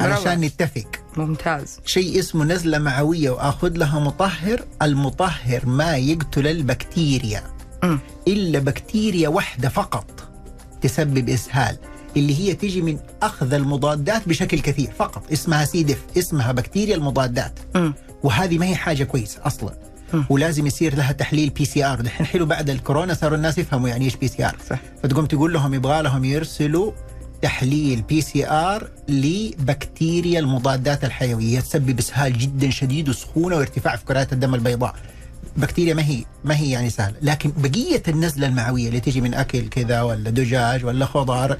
علشان 0.00 0.40
نتفق. 0.40 0.86
ممتاز. 1.16 1.80
شيء 1.84 2.18
اسمه 2.18 2.44
نزلة 2.44 2.78
معوية 2.78 3.30
وآخذ 3.30 3.76
لها 3.76 4.00
مطهر 4.00 4.64
المطهر 4.82 5.66
ما 5.66 5.96
يقتل 5.96 6.46
البكتيريا. 6.46 7.44
مم. 7.82 7.98
إلا 8.28 8.58
بكتيريا 8.58 9.28
واحدة 9.28 9.68
فقط 9.68 10.28
تسبب 10.80 11.28
إسهال. 11.28 11.78
اللي 12.16 12.38
هي 12.40 12.54
تيجي 12.54 12.82
من 12.82 12.98
أخذ 13.22 13.52
المضادات 13.54 14.28
بشكل 14.28 14.60
كثير 14.60 14.90
فقط. 14.98 15.32
اسمها 15.32 15.64
سيدف 15.64 15.98
اسمها 16.18 16.52
بكتيريا 16.52 16.96
المضادات. 16.96 17.58
مم. 17.74 17.94
وهذه 18.22 18.58
ما 18.58 18.66
هي 18.66 18.76
حاجة 18.76 19.04
كويسة 19.04 19.40
أصلا. 19.44 19.74
مم. 20.14 20.24
ولازم 20.30 20.66
يصير 20.66 20.96
لها 20.96 21.12
تحليل 21.12 21.50
PCR 21.50 22.00
دحين 22.00 22.26
حلو 22.26 22.46
بعد 22.46 22.70
الكورونا 22.70 23.14
صاروا 23.14 23.36
الناس 23.36 23.58
يفهموا 23.58 23.88
يعني 23.88 24.04
إيش 24.04 24.16
PCR 24.16 24.56
صح. 24.70 24.80
فتقوم 25.02 25.26
تقول 25.26 25.52
لهم 25.52 25.74
يبغى 25.74 26.02
لهم 26.02 26.24
يرسلوا 26.24 26.92
تحليل 27.42 28.02
PCR 28.02 28.88
لبكتيريا 29.08 30.40
المضادات 30.40 31.04
الحيوية. 31.04 31.60
تسبب 31.60 31.98
إسهال 31.98 32.38
جدا 32.38 32.70
شديد 32.70 33.08
وسخونة 33.08 33.56
وارتفاع 33.56 33.96
في 33.96 34.04
كرات 34.04 34.32
الدم 34.32 34.54
البيضاء. 34.54 34.94
بكتيريا 35.56 35.94
ما 35.94 36.02
هي 36.06 36.24
ما 36.44 36.56
هي 36.56 36.70
يعني 36.70 36.90
سهلة. 36.90 37.14
لكن 37.22 37.52
بقية 37.56 38.02
النزلة 38.08 38.46
المعوية 38.46 38.88
اللي 38.88 39.00
تجي 39.00 39.20
من 39.20 39.34
أكل 39.34 39.68
كذا 39.68 40.02
ولا 40.02 40.30
دجاج 40.30 40.84
ولا 40.84 41.06
خضار 41.06 41.58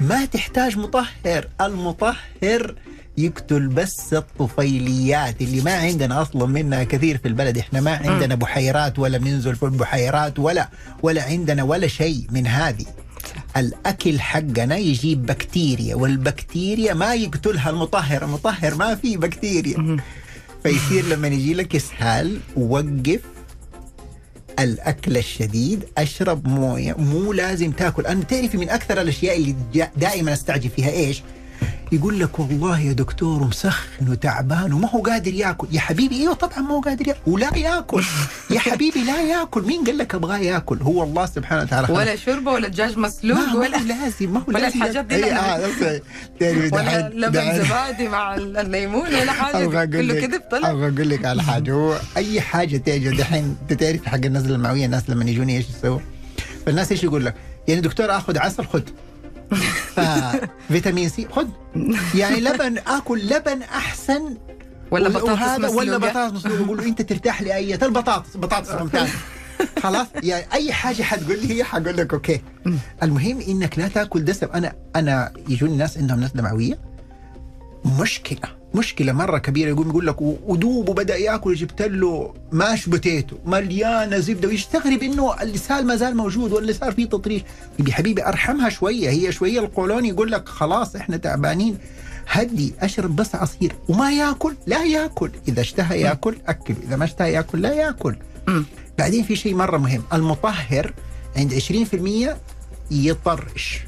ما 0.00 0.24
تحتاج 0.24 0.78
مطهر. 0.78 1.48
المطهر 1.60 2.74
يقتل 3.18 3.68
بس 3.68 4.14
الطفيليات 4.14 5.40
اللي 5.42 5.60
ما 5.60 5.74
عندنا 5.74 6.22
أصلا 6.22 6.46
منها 6.46 6.84
كثير 6.84 7.18
في 7.18 7.28
البلد. 7.28 7.58
إحنا 7.58 7.80
ما 7.80 7.90
عندنا 7.96 8.34
بحيرات 8.34 8.98
ولا 8.98 9.18
بننزل 9.18 9.56
في 9.56 9.62
البحيرات 9.62 10.38
ولا 10.38 10.68
ولا 11.02 11.22
عندنا 11.22 11.62
ولا 11.62 11.86
شيء 11.86 12.26
من 12.30 12.46
هذه. 12.46 12.86
الأكل 13.56 14.20
حقنا 14.20 14.76
يجيب 14.76 15.26
بكتيريا 15.26 15.94
والبكتيريا 15.94 16.94
ما 16.94 17.14
يقتلها 17.14 17.70
المطهر. 17.70 18.24
المطهر 18.24 18.74
ما 18.74 18.94
فيه 18.94 19.16
بكتيريا. 19.16 19.96
فيصير 20.62 21.06
لما 21.06 21.28
يجي 21.28 21.54
لك 21.54 21.76
إسهال 21.76 22.38
وقف 22.56 23.20
الأكل 24.64 25.16
الشديد 25.16 25.84
أشرب 25.98 26.48
موية 26.48 26.94
مو 26.98 27.32
لازم 27.32 27.72
تاكل. 27.72 28.06
أنا 28.06 28.24
تعرفي 28.24 28.56
من 28.56 28.70
أكثر 28.70 29.00
الأشياء 29.00 29.36
اللي 29.36 29.54
دائما 29.96 30.32
استعجب 30.32 30.70
فيها 30.70 30.90
إيش؟ 30.90 31.22
يقول 31.92 32.20
لك 32.20 32.38
والله 32.38 32.80
يا 32.80 32.92
دكتور 32.92 33.44
مسخن 33.44 34.08
وتعبان 34.08 34.72
وما 34.72 34.88
هو 34.88 35.02
قادر 35.02 35.34
ياكل. 35.34 35.68
يا 35.72 35.80
حبيبي 35.80 36.16
إيوه 36.20 36.34
طبعا 36.34 36.58
ما 36.58 36.70
هو 36.70 36.80
قادر 36.80 37.08
ياكل 37.08 37.20
ولا 37.26 37.56
ياكل. 37.56 38.04
يا 38.50 38.58
حبيبي 38.58 39.04
لا 39.04 39.20
ياكل. 39.22 39.62
مين 39.62 39.84
قال 39.84 39.98
لك 39.98 40.14
أبغاه 40.14 40.38
ياكل؟ 40.38 40.78
هو 40.82 41.02
الله 41.02 41.26
سبحانه 41.26 41.62
وتعالى. 41.62 41.92
ولا 41.92 42.16
شوربة 42.16 42.52
ولا 42.52 42.68
دجاج 42.68 42.98
مسلوق 42.98 43.54
ولا 43.54 43.76
لازم 43.76 44.32
ما 44.32 44.40
هو 44.40 44.44
ولا 44.48 44.68
الحاجات 44.68 45.04
دي 45.04 45.16
لا. 45.20 45.64
آه، 45.64 45.70
ولا 46.72 47.08
لبن 47.14 47.64
زبادي 47.64 48.08
مع 48.08 48.34
الليمون 48.34 49.06
ولا 49.06 49.32
حاجة. 49.32 49.84
كله 49.84 50.00
لك 50.02 50.30
كذب 50.30 50.42
طلع 50.50 50.70
أبغى 50.70 50.88
أقول 50.88 51.10
لك 51.10 51.24
على 51.24 51.42
حاجة. 51.42 51.72
هو 51.72 51.98
أي 52.16 52.40
حاجة 52.40 52.76
تيجي 52.76 53.10
دحين 53.10 53.56
أنت 53.62 53.80
تعرف 53.80 54.06
حق 54.06 54.24
النزله 54.24 54.54
المعويه 54.54 54.86
الناس 54.86 55.10
لما 55.10 55.24
يجوني 55.24 55.56
إيش 55.56 55.66
يسووا؟ 55.70 56.00
فالناس 56.66 56.92
إيش 56.92 57.04
يقول 57.04 57.24
لك؟ 57.24 57.34
يعني 57.68 57.80
دكتور 57.80 58.16
آخذ 58.16 58.38
عسل 58.38 58.64
خذ 58.66 58.82
فيتامين 60.68 61.08
C. 61.08 61.28
خذ 61.28 61.46
يعني 62.14 62.40
لبن 62.40 62.78
آكل 62.78 63.26
لبن 63.26 63.62
أحسن. 63.62 64.36
ولا 64.90 65.08
بطاطس 65.08 65.28
وهذا 65.28 65.68
ولا. 65.68 65.96
بطاطس 65.96 66.34
مسلوقة. 66.34 66.62
يقول 66.62 66.76
له 66.78 66.84
أنت 66.84 67.02
ترتاح 67.02 67.42
لاي 67.42 67.74
البطاطس 67.74 68.36
بطاطس 68.36 68.70
ممتاز 68.80 69.08
خلاص؟ 69.82 70.06
يعني 70.22 70.44
أي 70.52 70.72
حاجة 70.72 71.02
حتقول 71.02 71.38
لي 71.38 71.54
هي 71.58 71.64
حقول 71.64 71.96
لك. 71.96 72.14
Okay. 72.14 72.40
المهم 73.02 73.40
إنك 73.40 73.78
لا 73.78 73.88
تأكل 73.88 74.24
دسم. 74.24 74.46
أنا 74.54 74.72
أنا 74.96 75.32
يجوني 75.48 75.76
ناس 75.76 75.98
عندهم 75.98 76.20
نزله 76.20 76.42
معويه 76.42 76.78
مشكلة. 77.84 78.61
مشكلة 78.74 79.12
مرة 79.12 79.38
كبيرة 79.38 79.68
يقوم 79.68 79.88
يقول 79.88 80.06
لك 80.06 80.20
ودوب 80.20 80.88
وبدأ 80.88 81.16
يأكل 81.16 81.54
جبت 81.54 81.82
له 81.82 82.34
mashed 82.52 82.88
potato 82.88 83.36
مليانة 83.46 84.18
زبدة. 84.18 84.48
ويستغرب 84.48 85.02
إنه 85.02 85.42
الإسهال 85.42 85.86
ما 85.86 85.96
زال 85.96 86.16
موجود 86.16 86.52
ولا 86.52 86.72
صار 86.72 86.92
فيه 86.92 87.08
تطريش. 87.08 87.42
يا 87.88 87.92
حبيبي 87.92 88.26
أرحمها 88.26 88.68
شوية. 88.68 89.10
هي 89.10 89.32
شوية 89.32 89.60
القولون 89.60 90.04
يقول 90.04 90.32
لك 90.32 90.48
خلاص 90.48 90.96
إحنا 90.96 91.16
تعبانين. 91.16 91.78
هدي 92.28 92.74
أشرب 92.80 93.16
بس 93.16 93.34
عصير 93.34 93.72
وما 93.88 94.12
يأكل 94.12 94.54
لا 94.66 94.84
يأكل. 94.84 95.30
إذا 95.48 95.60
اشتهى 95.60 96.00
يأكل 96.00 96.36
أكل. 96.46 96.74
إذا 96.86 96.96
ما 96.96 97.04
اشتهى 97.04 97.32
يأكل 97.32 97.62
لا 97.62 97.72
يأكل. 97.72 98.16
بعدين 98.98 99.24
في 99.24 99.36
شيء 99.36 99.54
مرة 99.54 99.78
مهم. 99.78 100.02
المطهر 100.12 100.92
عند 101.36 101.54
20% 101.54 102.36
يطرش. 102.90 103.80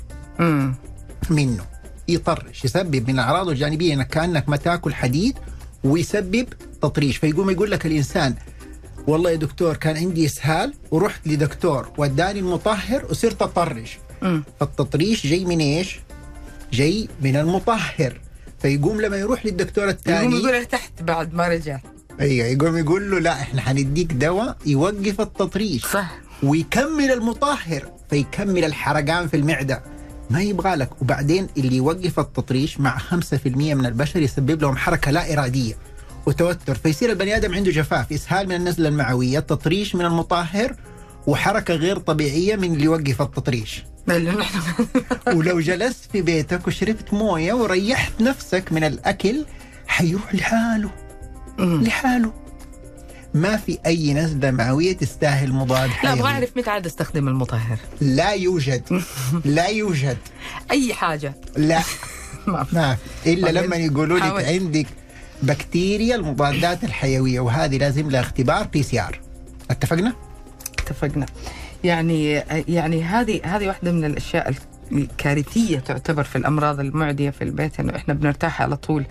منه. 1.31 1.65
يطرش 2.09 2.65
يسبب؟ 2.65 3.11
من 3.11 3.15
الأعراض 3.15 3.49
الجانبية 3.49 3.95
إنك 3.95 4.09
كأنك 4.09 4.49
ما 4.49 4.57
تأكل 4.57 4.95
حديد 4.95 5.39
ويسبب 5.85 6.47
تطريش. 6.83 7.17
فيقوم 7.17 7.51
يقول 7.51 7.71
لك 7.71 7.87
الإنسان 7.87 8.35
والله 9.07 9.31
يا 9.31 9.37
دكتور 9.37 9.77
كان 9.77 9.97
عندي 9.97 10.27
إسهال 10.27 10.75
ورحت 10.91 11.27
لدكتور 11.27 11.89
وداني 11.99 12.39
المطهر 12.39 13.05
وصرت 13.11 13.43
أطرش. 13.43 13.99
فالتطريش 14.61 15.27
جاي 15.27 15.45
من 15.45 15.61
إيش؟ 15.61 16.01
جاي 16.73 17.09
من 17.23 17.37
المطهر. 17.37 18.21
فيقوم 18.59 19.01
لما 19.01 19.17
يروح 19.17 19.47
للدكتور 19.47 19.85
يقوم 19.85 19.97
الثاني 19.97 20.37
يقول 20.37 20.55
ارتحت 20.55 21.03
بعد 21.03 21.35
ما 21.35 21.49
رجع. 21.49 21.81
أيوه 22.21 22.47
يقوم 22.47 22.77
يقول 22.77 23.11
له 23.11 23.19
لا 23.19 23.33
إحنا 23.33 23.61
حنديك 23.61 24.13
دواء 24.13 24.57
يوقف 24.67 25.21
التطريش 25.21 25.87
صح. 25.87 26.15
ويكمل 26.43 27.13
المطهر. 27.13 27.93
فيكمل 28.11 28.65
الحرقان 28.65 29.29
في 29.29 29.37
المعدة. 29.37 29.83
ما 30.35 30.43
يبغى 30.43 30.75
لك. 30.75 31.03
وبعدين 31.03 31.47
اللي 31.57 31.77
يوقف 31.77 32.21
التطريش 32.21 32.81
مع 32.81 32.99
5% 32.99 33.47
من 33.47 33.87
البشر 33.87 34.21
يسبب 34.21 34.63
لهم 34.63 34.77
حركة 34.77 35.11
لا 35.11 35.33
إرادية 35.33 35.75
وتوتر. 36.27 36.75
فيصير 36.75 37.11
البني 37.11 37.37
آدم 37.37 37.55
عنده 37.55 37.71
جفاف 37.71 38.13
إسهال 38.13 38.49
من 38.49 38.55
النزلة 38.55 38.89
المعوية 38.89 39.39
تطريش 39.39 39.95
من 39.95 40.05
المطهر 40.05 40.77
وحركة 41.27 41.75
غير 41.75 41.99
طبيعية 41.99 42.57
من 42.57 42.73
اللي 42.73 42.85
يوقف 42.85 43.23
التطريش. 43.23 43.85
ولو 45.37 45.61
جلست 45.61 46.13
في 46.13 46.23
بيتك 46.23 46.67
وشربت 46.67 47.15
موية 47.15 47.53
وريحت 47.53 48.21
نفسك 48.21 48.73
من 48.73 48.85
الأكل 48.85 49.45
حيروح 49.87 50.35
لحاله. 50.35 50.91
لحاله. 51.59 52.33
ما 53.35 53.57
في 53.57 53.79
أي 53.87 54.15
نزلة 54.15 54.51
معوية 54.51 54.93
تستاهل 54.93 55.53
مضاد 55.53 55.89
لا 55.89 55.95
حيوي. 55.95 56.13
أبغى 56.13 56.31
أعرف 56.33 56.57
متى 56.57 56.71
عاد 56.71 56.87
أستخدم 56.87 57.29
المطهر. 57.29 57.79
لا 58.01 58.31
يوجد. 58.31 58.83
لا 59.45 59.67
يوجد. 59.67 60.17
أي 60.71 60.95
حاجة. 60.95 61.35
لا. 61.57 61.83
ما 62.47 62.65
في. 62.65 63.33
إلا 63.33 63.43
بعدين 63.53 63.63
لما 63.63 63.77
يقولوا 63.77 64.19
لك. 64.19 64.45
عندك 64.45 64.87
بكتيريا 65.43 66.17
المضادات 66.17 66.85
الحيوية 66.85 67.41
وهذه 67.41 67.79
لازم 67.79 68.11
لها 68.11 68.21
اختبار 68.21 68.67
PCR. 68.67 69.21
اتفقنا؟ 69.71 70.13
اتفقنا. 70.79 71.27
يعني 71.85 72.33
يعني 72.69 73.03
هذه 73.03 73.41
هذه 73.45 73.67
واحدة 73.67 73.93
من 73.93 74.05
الأشياء 74.05 74.55
الكارثيه 74.93 75.79
تعتبر 75.79 76.25
في 76.25 76.37
الأمراض 76.37 76.81
المعدية 76.81 77.31
في 77.31 77.45
البيت 77.45 77.81
إنه 77.81 77.97
إحنا 77.97 78.15
بنرتاح 78.15 78.63
على 78.63 78.77
طول 78.77 79.05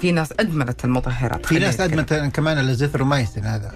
في 0.00 0.12
ناس 0.12 0.32
أدمنت 0.40 0.84
المطهرات 0.84 1.46
في 1.46 1.58
ناس. 1.58 1.80
أدمنت 1.80 2.14
كمان 2.14 2.58
الأزيثرومايسين 2.58 3.44
هذا 3.44 3.72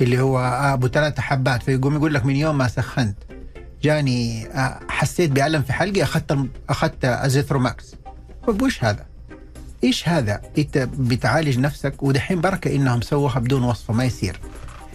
اللي 0.00 0.20
هو 0.20 0.38
أبو 0.74 0.88
ثلاثة 0.88 1.22
حبات 1.22 1.62
فيقوم 1.62 1.94
يقول 1.94 2.14
لك 2.14 2.26
من 2.26 2.36
يوم 2.36 2.58
ما 2.58 2.68
سخنت 2.68 3.16
جاني 3.82 4.46
آه، 4.46 4.80
حسيت 4.88 5.30
بألم 5.30 5.62
في 5.62 5.72
حلقي 5.72 6.02
أخذت 6.02 6.46
أخذت 6.68 7.04
أزيثروماكس 7.04 7.94
طيب 8.46 8.62
وش 8.62 8.84
هذا؟ 8.84 9.06
إيش 9.84 10.08
هذا؟ 10.08 10.40
أنت 10.58 10.78
بتعالج 10.98 11.58
نفسك 11.58 12.02
ودحين 12.02 12.40
بركة 12.40 12.74
إنهم 12.76 13.00
سووها 13.00 13.38
بدون 13.38 13.62
وصفه 13.62 13.94
ما 13.94 14.04
يصير. 14.04 14.40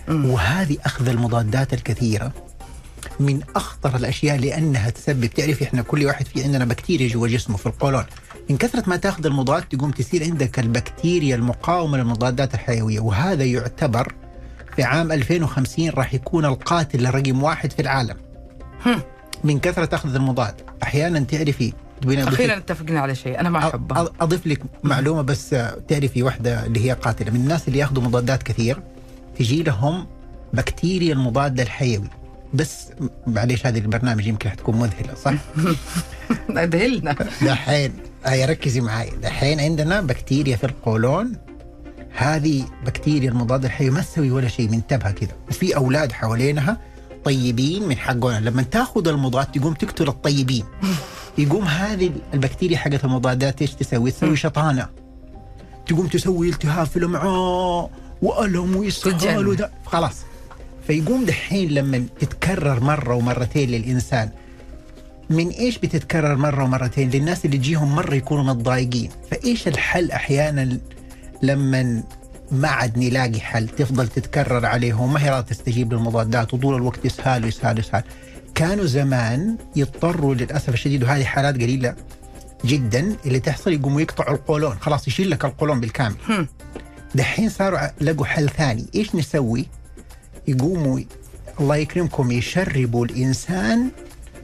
وهذه 0.08 0.78
أخذ 0.86 1.08
المضادات 1.10 1.74
الكثيرة 1.74 2.32
من 3.20 3.40
أخطر 3.56 3.96
الأشياء 3.96 4.38
لأنها 4.38 4.90
تسبب. 4.90 5.26
تعرف 5.26 5.62
إحنا 5.64 5.82
كل 5.82 6.06
واحد 6.06 6.26
في 6.28 6.44
عندنا 6.44 6.66
بكتيريا 6.66 7.08
جوا 7.10 7.28
جسمه 7.28 7.58
في 7.58 7.66
القولون. 7.66 8.04
من 8.50 8.58
كثرة 8.58 8.84
ما 8.90 8.96
تأخذ 8.96 9.26
المضاد 9.26 9.64
تقوم 9.64 9.92
تصير 9.92 10.24
عندك 10.24 10.60
البكتيريا 10.60 11.36
المقاومة 11.36 11.98
للمضادات 11.98 12.54
الحيوية 12.54 13.00
وهذا 13.00 13.44
يعتبر 13.44 14.14
في 14.76 14.84
عام 14.84 15.12
2050 15.12 15.90
راح 15.90 16.14
يكون 16.14 16.46
القاتل 16.46 17.10
رقم 17.16 17.44
واحد 17.44 17.72
في 17.72 17.82
العالم. 17.82 18.16
من 19.44 19.60
كثرة 19.60 19.96
اخذ 19.96 20.16
المضاد. 20.16 20.54
أحيانا 20.84 21.20
تعرفي 21.20 21.74
أضيف 22.04 22.28
أخيرا 22.34 22.58
اتفقنا 22.58 23.00
على 23.00 23.16
شيء 23.16 23.40
أنا 23.40 23.50
ما 23.50 23.60
احبها 23.68 24.06
أ- 24.06 24.10
أضيف 24.22 24.48
لك 24.48 24.62
معلومة 24.84 25.22
بس 25.22 25.54
آه، 25.54 25.78
تعرفي 25.88 26.24
واحدة 26.24 26.66
اللي 26.66 26.86
هي 26.86 26.92
قاتلة. 26.94 27.32
من 27.32 27.40
الناس 27.40 27.68
اللي 27.68 27.80
يأخذوا 27.80 28.04
مضادات 28.04 28.44
كثير 28.44 28.82
تجي 29.40 29.64
لهم 29.64 30.08
بكتيريا 30.54 31.14
المضادة 31.14 31.64
الحيوي 31.64 32.10
بس 32.54 32.88
معليش 33.28 33.66
هذه 33.66 33.80
البرنامج 33.80 34.28
يمكن 34.28 34.50
حتكون 34.50 34.76
مذهلة 34.76 35.14
صح؟ 35.16 35.34
ادهلنا 36.50 37.16
دحين 37.42 37.94
هيا 38.26 38.46
ركزي 38.46 38.82
معي 38.82 39.10
دحين 39.10 39.60
عندنا 39.60 40.02
بكتيريا 40.02 40.56
في 40.56 40.64
القولون. 40.64 41.34
هذه 42.16 42.66
بكتيريا 42.86 43.30
المضاد 43.30 43.66
الحيوي 43.66 43.92
ما 43.92 44.02
تسوي 44.02 44.32
ولا 44.32 44.48
شيء 44.48 44.70
منتبهة 44.70 45.12
كذا. 45.12 45.32
وفي 45.50 45.76
أولاد 45.76 46.12
حوالينها 46.12 46.78
طيبين 47.26 47.88
من 47.88 47.98
حقنا 47.98 48.40
لما 48.40 48.62
تاخذ 48.64 49.08
المضاد 49.08 49.46
تقوم 49.46 49.74
تقتل 49.74 50.08
الطيبين. 50.08 50.66
يقوم 51.38 51.64
هذه 51.64 52.12
البكتيريا 52.34 52.78
حقت 52.78 53.06
المضادات 53.06 53.62
إيش 53.62 53.74
تسوي؟ 53.74 54.12
تسوي 54.12 54.36
شطانة. 54.36 54.90
تقوم 55.88 56.08
تسوي 56.08 56.50
التهاب 56.50 56.88
في 56.88 56.98
الامعاء 56.98 57.90
وألم 58.22 58.76
واسهال. 58.76 59.48
وده 59.48 59.72
خلاص. 59.86 60.16
فيقوم 60.88 61.26
دحين 61.26 61.70
لما 61.70 62.06
تتكرر 62.20 62.80
مرة 62.80 63.16
ومرتين 63.16 63.70
للإنسان. 63.70 64.30
من 65.30 65.50
إيش 65.50 65.78
بتتكرر 65.78 66.36
مرة 66.36 66.64
ومرتين؟ 66.64 67.10
للناس 67.10 67.46
اللي 67.46 67.58
تجيهم 67.58 67.96
مرة 67.96 68.16
يكونوا 68.16 68.44
متضايقين. 68.44 69.10
فإيش 69.32 69.68
الحل 69.68 70.12
أحيانا 70.12 70.80
لما 71.42 72.04
ما 72.52 72.68
عاد 72.68 72.98
نلاقي 72.98 73.40
حل؟ 73.40 73.68
تفضل 73.68 74.08
تتكرر 74.08 74.66
عليهم. 74.66 75.14
ما 75.14 75.24
هي 75.24 75.30
راضية 75.30 75.48
تستجيب 75.48 75.94
للمضادات؟ 75.94 76.54
وطول 76.54 76.76
الوقت 76.76 77.06
يسهال 77.06 77.46
ويسهال 77.46 77.76
ويسهال. 77.76 78.04
كانوا 78.56 78.86
زمان 78.86 79.58
يضطروا 79.76 80.36
للأسف 80.36 80.70
الشديد 80.74 81.04
وهذه 81.04 81.24
حالات 81.24 81.56
قليلة 81.56 81.96
جدا 82.66 83.16
اللي 83.26 83.40
تحصل 83.40 83.74
يقوموا 83.74 84.02
يقطعوا 84.02 84.36
القولون. 84.36 84.78
خلاص 84.80 85.08
يشيل 85.08 85.30
لك 85.30 85.46
القولون 85.46 85.80
بالكامل. 85.80 86.16
دحين 87.16 87.50
صاروا 87.50 87.80
لقوا 88.02 88.26
حل 88.26 88.50
ثاني. 88.50 88.86
إيش 88.96 89.16
نسوي؟ 89.16 89.66
يقوموا 90.48 91.00
الله 91.60 91.76
يكرمكم 91.76 92.32
يشربوا 92.32 93.06
الإنسان 93.06 93.92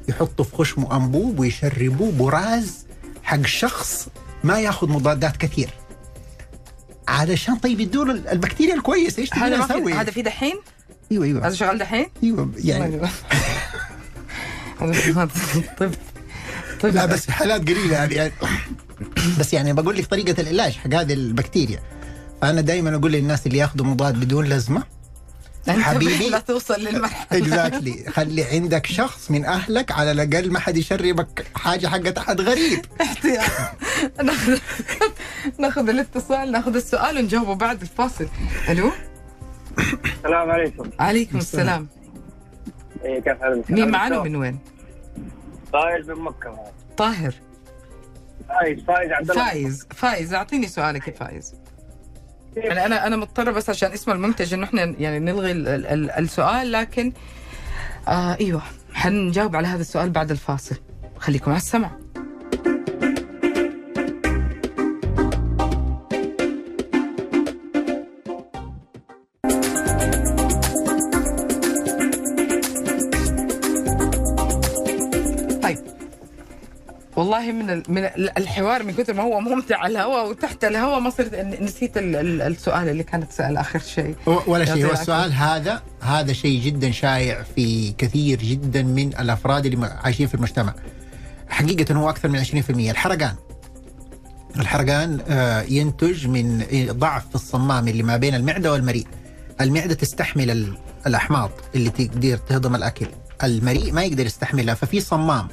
يحطوا 0.10 0.46
في 0.46 0.56
خشمه 0.56 0.98
أنبوب 0.98 1.40
ويشربوه 1.40 2.12
براز 2.12 2.86
حق 3.24 3.46
شخص 3.46 4.08
ما 4.44 4.60
ياخذ 4.60 4.90
مضادات 4.90 5.38
كثير. 5.38 5.70
علشان 7.08 7.56
طيب 7.56 7.80
يدور 7.80 8.12
البكتيريا 8.12 8.76
الكويسه 8.76 9.22
إيش 9.22 9.34
هذا 9.34 9.56
تبي 9.56 9.80
نسوي؟ 9.80 9.94
هذا 9.94 10.12
في 10.12 10.22
دحين؟ 10.22 10.56
أيوه 11.12 11.26
أيوه. 11.26 11.48
هذا 11.48 11.56
شغال 11.56 11.78
دحين؟ 11.78 12.06
أيوه 12.24 12.52
يعني. 12.58 13.02
طيب 15.80 15.92
طيب 16.82 16.96
لا 16.96 17.06
بس 17.06 17.30
حالات 17.30 17.62
قليلة 17.62 17.94
يعني, 17.94 18.32
بس 19.40 19.54
يعني 19.54 19.74
بقول 19.74 19.98
لك 19.98 20.06
طريقة 20.06 20.42
العلاج 20.42 20.72
حق 20.72 20.94
هذه 20.94 21.14
البكتيريا. 21.14 21.80
فأنا 22.42 22.62
دائما 22.62 22.96
أقول 22.96 23.12
للناس 23.12 23.48
اللي 23.48 23.58
ياخذوا 23.58 23.86
مضاد 23.86 24.20
بدون 24.20 24.46
لزمة 24.46 24.84
انتبه 24.84 25.01
حبيبي. 25.68 26.30
لا 26.30 26.40
توصل 26.40 26.80
للمرحلة؟ 26.80 27.38
اكزاكتلي 27.40 28.06
خلي 28.10 28.44
عندك 28.44 28.86
شخص 28.86 29.32
من 29.32 29.46
أهلك 29.46 29.92
على 29.92 30.12
الأقل 30.12 30.52
ما 30.52 30.60
حد 30.60 30.78
يشربك 30.78 31.46
حاجة 31.56 31.88
حقت 31.88 32.18
أحد 32.18 32.42
غريب. 32.42 32.86
احتياط. 33.02 33.52
ناخذ 34.24 34.60
ناخذ 35.60 35.90
الاتصال 35.90 36.52
ناخذ 36.52 36.76
السؤال 36.76 37.18
ونجاوبه 37.18 37.54
بعد 37.56 37.82
الفاصل. 37.82 38.28
ألو؟ 38.70 38.92
السلام 40.06 40.52
عليكم. 40.52 40.90
عليكم 41.00 41.38
السلام. 41.38 41.88
إيه 43.06 43.20
كيف 43.20 43.42
حالك؟ 43.42 43.72
مين 43.72 43.92
معنا 43.92 44.24
من 44.24 44.36
وين؟ 44.36 44.60
فايز 45.74 46.10
من 46.10 46.24
مكة. 46.24 46.60
طاهر. 46.98 47.34
فايز 48.50 48.80
فايز 48.88 49.12
عبد 49.12 49.32
الله. 49.32 49.50
فايز 49.50 49.88
فايز. 49.96 50.34
أعطيني 50.34 50.68
سؤالك 50.68 51.08
يا 51.08 51.14
فايز. 51.14 51.54
أنا 52.58 52.86
أنا 52.86 53.08
أنا 53.08 53.16
مضطرة 53.16 53.52
بس 53.52 53.70
عشان 53.70 53.92
اسم 53.92 54.12
المنتج 54.12 54.54
إنه 54.54 54.64
إحنا 54.66 54.84
يعني 55.00 55.20
نلغي 55.20 55.52
ال 55.52 55.68
ال 55.68 55.86
ال 55.86 56.12
السؤال 56.12 56.72
لكن 56.72 57.14
آه 58.08 58.38
إيوه 58.42 58.62
حنجاوب 58.94 59.56
على 59.56 59.68
هذا 59.68 59.82
السؤال 59.82 60.10
بعد 60.10 60.32
الفاصل. 60.32 60.76
خليكم 61.20 61.52
على 61.52 61.58
السمع. 61.58 61.92
والله 77.32 77.52
من 77.52 77.84
من 77.88 77.98
ال- 78.06 78.38
الحوار 78.38 78.84
من 78.84 78.94
كثر 78.94 79.14
ما 79.14 79.24
هو 79.24 79.40
ممتع 79.40 79.78
على 79.78 79.92
الهواء 79.92 80.30
وتحت 80.30 80.64
الهواء 80.64 81.00
ما 81.00 81.10
صرت 81.10 81.36
نسيت 81.36 81.98
ال- 81.98 82.16
ال- 82.16 82.42
السؤال 82.42 82.90
اللي 82.90 83.04
كانت 83.04 83.32
سأل 83.32 83.58
آخر 83.58 83.80
شيء. 83.80 84.16
ولا 84.48 84.66
شيء 84.66 84.86
هو 84.88 84.92
السؤال 84.92 85.34
هذا 85.34 85.82
هذا 86.02 86.34
شيء 86.34 86.62
جدا 86.62 86.92
شائع 86.92 87.44
في 87.56 87.92
كثير 87.98 88.40
جدا 88.40 88.84
من 88.84 89.08
الأفراد 89.08 89.66
اللي 89.66 89.86
عايشين 90.04 90.28
في 90.28 90.36
المجتمع. 90.36 90.74
حقيقة 91.50 91.96
هو 91.96 92.10
أكثر 92.10 92.30
من 92.30 92.40
20% 92.40 92.92
الحرقان. 92.92 93.36
الحرقان 94.60 95.20
آه، 95.28 95.62
ينتج 95.62 96.28
من 96.28 96.66
ضعف 96.92 97.30
في 97.30 97.36
الصمام 97.36 97.88
اللي 97.88 98.04
ما 98.04 98.18
بين 98.18 98.36
المعدة 98.36 98.72
والمريء. 98.72 99.08
المعدة 99.62 99.94
تستحمل 99.94 100.52
ال- 100.52 100.78
الأحماض 101.08 101.52
اللي 101.76 101.90
تقدر 101.90 102.38
تهضم 102.38 102.76
الأكل. 102.76 103.08
المريء 103.44 103.94
ما 103.94 104.04
يقدر 104.04 104.26
يستحملها 104.26 104.74
ففي 104.76 105.00
صمام. 105.00 105.48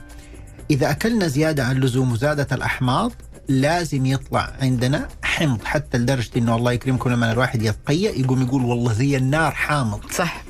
إذا 0.71 0.91
أكلنا 0.91 1.29
زيادة 1.29 1.65
عن 1.65 1.77
اللزوم 1.77 2.13
وزادت 2.13 2.53
الأحماض 2.53 3.13
لازم 3.49 4.07
يطلع 4.07 4.53
عندنا 4.61 5.09
حمض. 5.23 5.65
حتى 5.65 5.99
لدرجة 5.99 6.31
إنه 6.37 6.57
الله 6.57 6.73
يكرمكم 6.73 7.11
لما 7.11 7.33
الواحد 7.33 7.63
يتقيأ 7.63 8.11
يقوم 8.11 8.43
يقول 8.43 8.65
والله 8.65 8.93
زي 8.93 9.17
النار 9.17 9.53
حامض. 9.53 10.01
صح. 10.11 10.43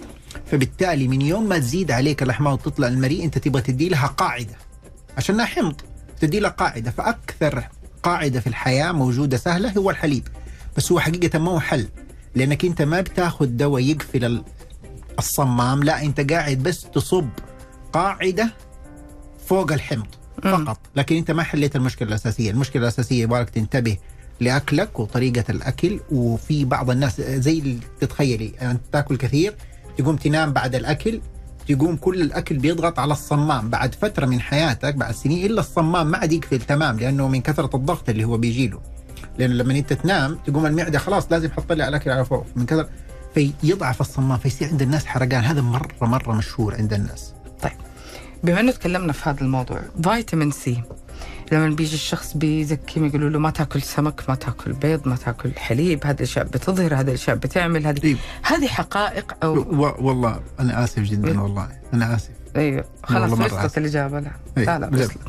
فبالتالي 0.47 1.09
من 1.09 1.23
يوم 1.23 1.49
ما 1.49 1.59
تزيد 1.59 1.91
عليك 1.91 2.23
الأحماض 2.23 2.53
وتطلع 2.53 2.89
المريء 2.89 3.25
أنت 3.25 3.39
تبغى 3.39 3.63
تدي 3.63 3.89
لها 3.89 4.07
قاعدة. 4.07 4.55
عشانها 5.17 5.45
حمض 5.45 5.81
تدي 6.21 6.41
لها 6.41 6.51
قاعدة. 6.51 6.91
فأكثر 6.91 7.65
قاعدة 8.03 8.41
في 8.41 8.47
الحياة 8.47 8.93
موجودة 8.93 9.37
سهلة 9.37 9.73
هو 9.73 9.91
الحليب. 9.91 10.29
بس 10.77 10.93
هو 10.93 11.01
حقيقة 11.01 11.39
ما 11.39 11.51
هو 11.51 11.61
حل. 11.61 11.89
لأنك 12.35 12.65
أنت 12.65 12.83
ما 12.83 13.01
بتاخذ 13.01 13.47
دواء 13.47 13.83
يقفل 13.83 14.25
ال- 14.25 14.45
الصمام 15.19 15.83
لا 15.83 16.03
أنت 16.03 16.33
قاعد 16.33 16.59
بس 16.59 16.87
تصب 16.95 17.29
قاعدة 17.93 18.53
فوق 19.49 19.73
الحمض 19.73 20.07
فقط. 20.43 20.79
لكن 20.97 21.17
أنت 21.17 21.31
ما 21.31 21.43
حليت 21.43 21.77
المشكلة 21.77 22.09
الأساسية. 22.09 22.51
المشكلة 22.51 22.83
الأساسية 22.83 23.23
يبغالك 23.23 23.51
تنتبه 23.51 23.97
لأكلك 24.41 25.01
وطريقة 25.01 25.45
الأكل. 25.51 26.01
وفي 26.13 26.65
بعض 26.65 26.91
الناس 26.91 27.21
زي 27.21 27.59
اللي 27.59 27.79
تتخيلي 28.01 28.53
أنت 28.63 28.81
تأكل 28.93 29.17
كثير 29.17 29.55
تقوم 29.99 30.17
تنام 30.17 30.53
بعد 30.53 30.75
الأكل 30.75 31.21
تقوم 31.69 31.97
كل 31.97 32.21
الأكل 32.21 32.59
بيضغط 32.59 32.99
على 32.99 33.13
الصمام. 33.13 33.71
بعد 33.71 33.95
فترة 33.95 34.27
من 34.27 34.41
حياتك 34.41 34.95
بعد 34.95 35.15
سنين 35.15 35.47
إلا 35.47 35.61
الصمام 35.61 36.11
ما 36.11 36.19
عاد 36.19 36.33
يقفل 36.33 36.59
تمام 36.59 36.99
لأنه 36.99 37.29
من 37.29 37.41
كثرة 37.41 37.77
الضغط 37.77 38.09
اللي 38.09 38.25
هو 38.25 38.39
بيجي 38.39 38.69
له 38.69 38.81
لأنه 39.39 39.55
لما 39.55 39.79
أنت 39.79 39.93
تنام 39.93 40.39
تقوم 40.47 40.67
المعدة 40.67 40.99
خلاص 40.99 41.33
لازم 41.33 41.49
تطلع 41.49 41.89
الأكل 41.89 42.11
على 42.11 42.25
فوق. 42.25 42.47
من 42.57 42.67
كثر 42.67 42.89
فيضعف 43.35 44.01
الصمام 44.01 44.39
فيصير 44.39 44.69
عند 44.69 44.83
الناس 44.83 45.07
حرقان. 45.07 45.45
هذا 45.45 45.61
مره 45.61 45.89
مرة 46.01 46.33
مشهور 46.33 46.75
عند 46.75 46.93
الناس. 46.93 47.33
طيب. 47.63 47.73
بما 48.45 48.61
إنه 48.61 48.73
تكلمنا 48.73 49.13
في 49.13 49.29
هذا 49.31 49.41
الموضوع 49.41 49.81
فيتامين 50.03 50.51
سي 50.51 50.83
لما 51.53 51.69
بيجي 51.69 51.95
الشخص 51.95 52.33
بيزكي 52.37 53.01
يقولوا 53.07 53.31
له 53.31 53.39
ما 53.39 53.51
تاكل 53.51 53.83
سمك 53.83 54.23
ما 54.29 54.35
تاكل 54.35 54.73
بيض 54.73 55.09
ما 55.09 55.17
تاكل 55.17 55.53
حليب 55.57 56.07
هذه 56.07 56.17
الأشياء 56.17 56.45
بتظهر 56.45 56.95
هذه 56.95 57.09
الأشياء 57.09 57.37
بتعمل 57.37 57.87
هذه 57.87 58.05
أيوة. 58.05 58.19
هذه 58.43 58.67
حقائق 58.67 59.35
أو 59.43 59.55
و- 59.59 59.95
والله 60.01 60.41
أنا 60.61 60.85
آسف 60.85 60.99
جدا 60.99 61.41
والله 61.41 61.69
أنا 61.95 62.15
آسف 62.17 62.29
أيوه 62.57 62.85
خلاص 63.05 63.33
وصلت. 63.53 63.79
الإجابة 63.79 64.21
لا 64.21 64.31
أي. 64.59 64.65
لا 64.65 64.79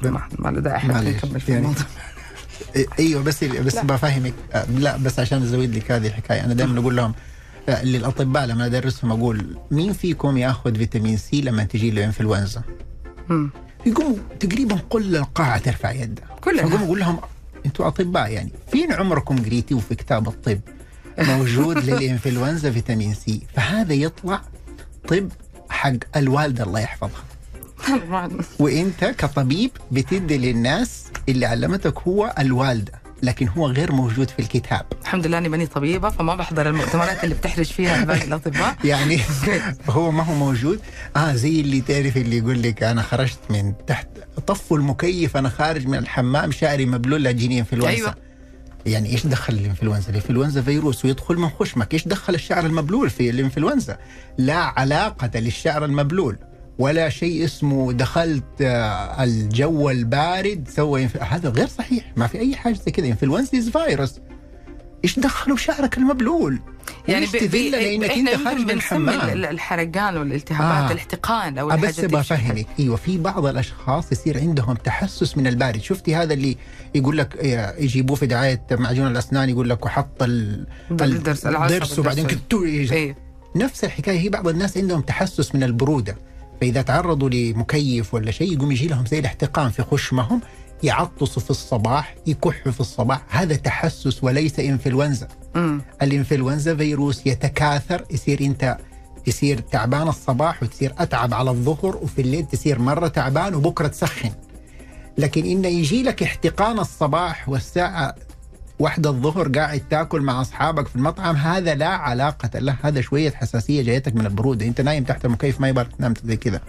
لا. 0.03 0.11
ما 0.11 0.21
ما 0.39 0.49
له 0.49 0.59
داعي 0.61 0.87
معليش. 0.87 1.15
نكمل 1.25 1.39
في 1.39 1.51
يعني 1.51 1.63
الموضوع 1.65 1.83
إيه- 2.77 2.99
إيوه 2.99 3.23
بس 3.23 3.43
بس 3.43 3.75
لا. 3.75 3.83
بفهمك 3.83 4.33
لا 4.69 4.97
بس 4.97 5.19
عشان 5.19 5.41
أزود 5.43 5.75
لك 5.75 5.91
هذه 5.91 6.07
الحكاية 6.07 6.45
أنا 6.45 6.53
دائما 6.53 6.79
أقول 6.79 6.95
لهم 6.97 7.13
للأطباء 7.83 8.45
لما 8.45 8.65
أدرسهم 8.65 9.11
أقول 9.11 9.57
مين 9.71 9.93
فيكم 9.93 10.37
يأخذ 10.37 10.75
فيتامين 10.75 11.17
سي 11.17 11.41
لما 11.41 11.63
تجي 11.63 11.91
له 11.91 12.05
إنفلونزا؟ 12.05 12.61
مم. 13.29 13.49
يقوم 13.85 14.19
تقريبا 14.39 14.79
كل 14.89 15.15
القاعة 15.15 15.57
ترفع 15.57 15.91
يدها 15.91 16.25
كلنا. 16.41 16.63
فاقوم 16.63 16.83
أقول 16.83 16.99
لهم 16.99 17.19
أنتم 17.65 17.83
أطباء 17.83 18.31
يعني 18.31 18.51
فين 18.71 18.93
عمركم 18.93 19.35
قريتوا 19.45 19.79
في 19.79 19.95
كتاب 19.95 20.27
الطب؟ 20.27 20.59
موجود 21.19 21.77
للإنفلونزا 21.89 22.71
فيتامين 22.71 23.13
سي. 23.13 23.41
فهذا 23.55 23.93
يطلع 23.93 24.41
طب 25.07 25.29
حق 25.69 25.93
الوالده 26.15 26.63
الله 26.63 26.79
يحفظها 26.79 27.23
وإنت 28.59 29.05
كطبيب 29.05 29.71
بتدي 29.91 30.37
للناس 30.37 31.03
اللي 31.29 31.45
علمتك 31.45 31.97
هو 32.07 32.33
الوالدة. 32.39 32.98
لكن 33.23 33.47
هو 33.47 33.67
غير 33.67 33.91
موجود 33.91 34.29
في 34.29 34.39
الكتاب. 34.39 34.85
الحمد 35.01 35.27
لله 35.27 35.37
أني 35.37 35.49
ماني 35.49 35.65
طبيبة 35.67 36.09
فما 36.09 36.35
بحضر 36.35 36.69
المؤتمرات 36.69 37.23
اللي 37.23 37.35
بتحرج 37.35 37.65
فيها 37.65 38.05
باقي 38.05 38.23
الأطباء. 38.27 38.75
يعني 38.83 39.19
هو 39.89 40.11
ما 40.11 40.23
هو 40.23 40.33
موجود. 40.33 40.79
آه 41.15 41.33
زي 41.33 41.61
اللي 41.61 41.81
تعرف 41.81 42.17
اللي 42.17 42.37
يقول 42.37 42.61
لك 42.61 42.83
أنا 42.83 43.01
خرجت 43.01 43.39
من 43.49 43.73
تحت 43.87 44.07
طفوا 44.47 44.77
المكيف 44.77 45.37
أنا 45.37 45.49
خارج 45.49 45.87
من 45.87 45.97
الحمام 45.97 46.51
شعري 46.51 46.85
مبلول 46.85 47.23
لا 47.23 47.31
تجيني 47.31 47.59
إنفلونزا. 47.59 47.89
أيوة. 47.89 48.15
يعني 48.85 49.09
إيش 49.09 49.27
دخل 49.27 49.53
الإنفلونزا؟ 49.53 50.09
الإنفلونزا 50.09 50.61
فيروس 50.61 51.05
ويدخل 51.05 51.35
من 51.35 51.49
خشمك، 51.49 51.93
إيش 51.93 52.07
دخل 52.07 52.35
الشعر 52.35 52.65
المبلول 52.65 53.09
في 53.09 53.29
الإنفلونزا؟ 53.29 53.97
لا 54.37 54.55
علاقة 54.57 55.39
للشعر 55.39 55.85
المبلول. 55.85 56.37
ولا 56.79 57.09
شيء 57.09 57.43
اسمه 57.45 57.93
دخلت 57.93 58.43
آه، 58.61 59.23
الجو 59.23 59.89
البارد 59.89 60.67
سوى. 60.75 61.09
هذا 61.21 61.49
غير 61.49 61.67
صحيح، 61.67 62.11
ما 62.17 62.27
في 62.27 62.39
أي 62.39 62.55
حاجة 62.55 62.73
زي 62.73 62.91
كذا، 62.91 63.07
انفلونزا 63.07 63.71
فيروس 63.71 64.13
إيش 65.03 65.19
دخلوا 65.19 65.57
شعرك 65.57 65.97
المبلول؟ 65.97 66.59
يعني 67.07 67.25
وليش 67.25 67.31
تذل؟ 67.43 67.71
لأنك 67.71 68.09
أنت 68.11 68.29
خارج 68.29 68.59
من 68.61 68.69
الحمام 68.71 69.29
ال- 69.29 69.45
الحرقان 69.45 70.17
والالتهابات 70.17 70.89
آه. 70.89 70.93
الإحتقان 70.93 71.57
أو 71.57 71.67
بس 71.67 71.73
الحاجات 71.73 71.99
اللي 71.99 72.17
بفهمك 72.17 72.67
أيوه 72.79 72.95
في 72.95 73.17
بعض 73.17 73.45
الأشخاص 73.45 74.11
يصير 74.11 74.39
عندهم 74.39 74.75
تحسس 74.75 75.37
من 75.37 75.47
البارد. 75.47 75.81
شفتي 75.81 76.15
هذا 76.15 76.33
اللي 76.33 76.57
يقول 76.95 77.17
لك 77.17 77.35
إيه، 77.35 77.75
يجيبوه 77.79 78.15
في 78.15 78.25
دعاية 78.25 78.61
معجون 78.71 79.07
الأسنان 79.07 79.49
يقول 79.49 79.69
لك 79.69 79.85
وحط 79.85 80.23
ال 80.23 80.67
الضرس، 80.91 81.45
وبعدين 81.99 82.25
يج- 82.29 82.91
إيه. 82.91 83.15
نفس 83.55 83.83
الحكاية. 83.83 84.19
هي 84.19 84.29
بعض 84.29 84.47
الناس 84.47 84.77
عندهم 84.77 85.01
تحسس 85.01 85.55
من 85.55 85.63
البرودة. 85.63 86.15
فإذا 86.61 86.81
تعرضوا 86.81 87.29
لمكيف 87.29 88.13
ولا 88.13 88.31
شيء 88.31 88.53
يقوم 88.53 88.71
يجي 88.71 88.87
لهم 88.87 89.05
زي 89.05 89.19
الاحتقان 89.19 89.69
في 89.71 89.83
خشمهم 89.83 90.41
يعطسوا 90.83 91.41
في 91.41 91.49
الصباح 91.49 92.15
يكحوا 92.27 92.71
في 92.71 92.79
الصباح. 92.79 93.21
هذا 93.29 93.55
تحسس 93.55 94.23
وليس 94.23 94.59
إنفلونزا. 94.59 95.27
الإنفلونزا 96.01 96.75
فيروس 96.75 97.27
يتكاثر 97.27 98.05
يصير 98.11 98.41
أنت 98.41 98.77
تصير 99.25 99.59
تعبان 99.59 100.07
الصباح 100.07 100.63
وتصير 100.63 100.93
أتعب 100.97 101.33
على 101.33 101.49
الظهر 101.49 101.97
وفي 101.97 102.21
الليل 102.21 102.45
تصير 102.45 102.79
مرة 102.79 103.07
تعبان 103.07 103.55
وبكرة 103.55 103.87
تسخن. 103.87 104.31
لكن 105.17 105.45
إنه 105.45 105.67
يجي 105.67 106.03
لك 106.03 106.23
احتقان 106.23 106.79
الصباح 106.79 107.49
والساعة 107.49 108.15
واحدة 108.79 109.09
الظهر 109.09 109.47
قاعد 109.47 109.81
تاكل 109.89 110.21
مع 110.21 110.41
أصحابك 110.41 110.87
في 110.87 110.95
المطعم 110.95 111.35
هذا 111.35 111.75
لا 111.75 111.87
علاقة 111.87 112.59
له. 112.59 112.75
هذا 112.81 113.01
شوية 113.01 113.31
حساسية 113.31 113.81
جايتك 113.81 114.15
من 114.15 114.25
البرودة. 114.25 114.65
أنت 114.65 114.81
نايم 114.81 115.03
تحت 115.03 115.25
المكيف 115.25 115.61
ما 115.61 115.69
يبغى 115.69 115.85
تنام 115.97 116.13
زي 116.25 116.37
كذا. 116.37 116.61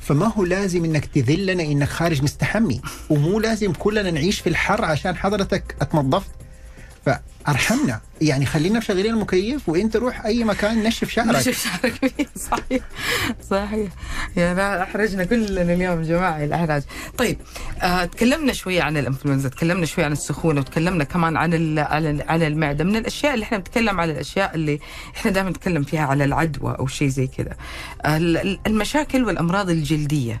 فما 0.00 0.26
هو 0.26 0.44
لازم 0.44 0.84
إنك 0.84 1.04
تذلنا 1.04 1.62
إنك 1.62 1.88
خارج 1.88 2.22
مستحمي 2.22 2.80
ومو 3.10 3.40
لازم 3.40 3.72
كلنا 3.72 4.10
نعيش 4.10 4.40
في 4.40 4.48
الحر 4.48 4.84
عشان 4.84 5.16
حضرتك 5.16 5.76
اتنظفت. 5.80 6.30
فأرحمنا. 7.06 8.00
يعني 8.20 8.46
خلينا 8.46 8.78
مشغلين 8.78 9.06
المكيف 9.14 9.68
وانت 9.68 9.96
روح 9.96 10.24
أي 10.26 10.44
مكان 10.44 10.82
نشف 10.82 11.10
شعرك. 11.10 11.36
نشوف 11.36 11.64
شعرك. 11.64 12.26
صحيح. 12.50 12.82
صحيح. 13.50 13.90
يا 14.36 14.54
لا 14.54 14.82
أحرجنا 14.82 15.24
كلنا 15.24 15.62
اليوم 15.74 16.02
جماعة 16.02 16.44
الاحراج 16.44 16.82
طيب 17.18 17.38
آه 17.82 18.04
تكلمنا 18.04 18.52
شوية 18.52 18.82
عن 18.82 18.96
الإنفلونزا 18.96 19.48
تكلمنا 19.48 19.86
شوية 19.86 20.04
عن 20.04 20.12
السخونة 20.12 20.60
وتكلمنا 20.60 21.04
كمان 21.04 21.36
عن 21.36 21.78
على 21.78 22.10
ال- 22.10 22.24
على 22.30 22.46
المعدة. 22.46 22.84
من 22.84 22.96
الأشياء 22.96 23.34
اللي 23.34 23.44
إحنا 23.44 23.58
بنتكلم 23.58 24.00
على 24.00 24.12
الأشياء 24.12 24.54
اللي 24.54 24.80
إحنا 25.16 25.30
دائما 25.30 25.50
نتكلم 25.50 25.82
فيها 25.82 26.06
على 26.06 26.24
العدوى 26.24 26.76
أو 26.78 26.86
شيء 26.86 27.08
زي 27.08 27.26
كذا. 27.26 27.52
آه 28.04 28.16
ال- 28.16 28.36
ال- 28.36 28.60
المشاكل 28.66 29.24
والأمراض 29.24 29.70
الجلدية. 29.70 30.40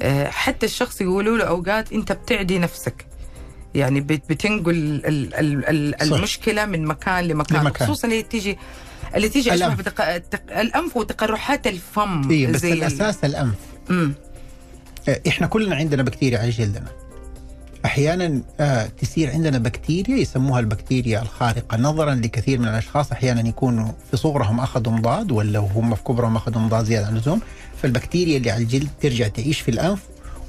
آه 0.00 0.28
حتى 0.30 0.66
الشخص 0.66 1.00
يقولوا 1.00 1.38
له 1.38 1.44
أوقات 1.44 1.92
أنت 1.92 2.12
بتعدي 2.12 2.58
نفسك. 2.58 3.06
يعني 3.76 4.00
بت- 4.00 4.22
بتنقل 4.30 4.70
ال- 4.74 5.06
ال- 5.34 5.64
ال-. 5.68 6.02
المشكلة 6.02 6.64
من 6.66 6.84
مكان 6.84 7.24
لمكان, 7.24 7.60
لمكان. 7.62 7.86
خصوصا 7.88 8.08
اللي 8.08 8.22
تيجي 8.22 8.58
اللي 9.14 9.28
تيجي 9.28 9.54
اشبه. 9.54 9.74
بتق... 9.74 10.18
تق... 10.18 10.58
الأنف 10.60 10.96
وتقرحات 10.96 11.66
الفم 11.66 12.30
اي 12.30 12.46
بس 12.46 12.60
زي 12.60 12.72
ال- 12.72 12.78
الأساس 12.78 13.24
الأنف 13.24 13.54
مم. 13.88 14.14
آه، 15.08 15.20
إحنا 15.28 15.46
كلنا 15.46 15.76
عندنا 15.76 16.02
بكتيريا 16.02 16.38
على 16.38 16.50
جلدنا 16.50 16.86
أحيانا 17.84 18.42
آه، 18.60 18.86
تصير 18.86 19.30
عندنا 19.30 19.58
بكتيريا 19.58 20.16
يسموها 20.16 20.60
البكتيريا 20.60 21.22
الخارقة 21.22 21.76
نظرا 21.78 22.14
لكثير 22.14 22.58
من 22.58 22.68
الأشخاص 22.68 23.12
أحيانا 23.12 23.48
يكونوا 23.48 23.92
في 24.10 24.16
صغرهم 24.16 24.60
اخذوا 24.60 24.92
مضاد 24.92 25.32
ولا 25.32 25.58
هم 25.58 25.94
في 25.94 26.02
كبرهم 26.02 26.36
اخذوا 26.36 26.62
مضاد 26.62 26.84
زيادة 26.84 27.06
عن 27.06 27.16
اللزوم 27.16 27.40
فالبكتيريا 27.82 28.36
اللي 28.36 28.50
على 28.50 28.62
الجلد 28.62 28.88
ترجع 29.02 29.28
تعيش 29.28 29.60
في 29.60 29.70
الأنف 29.70 30.00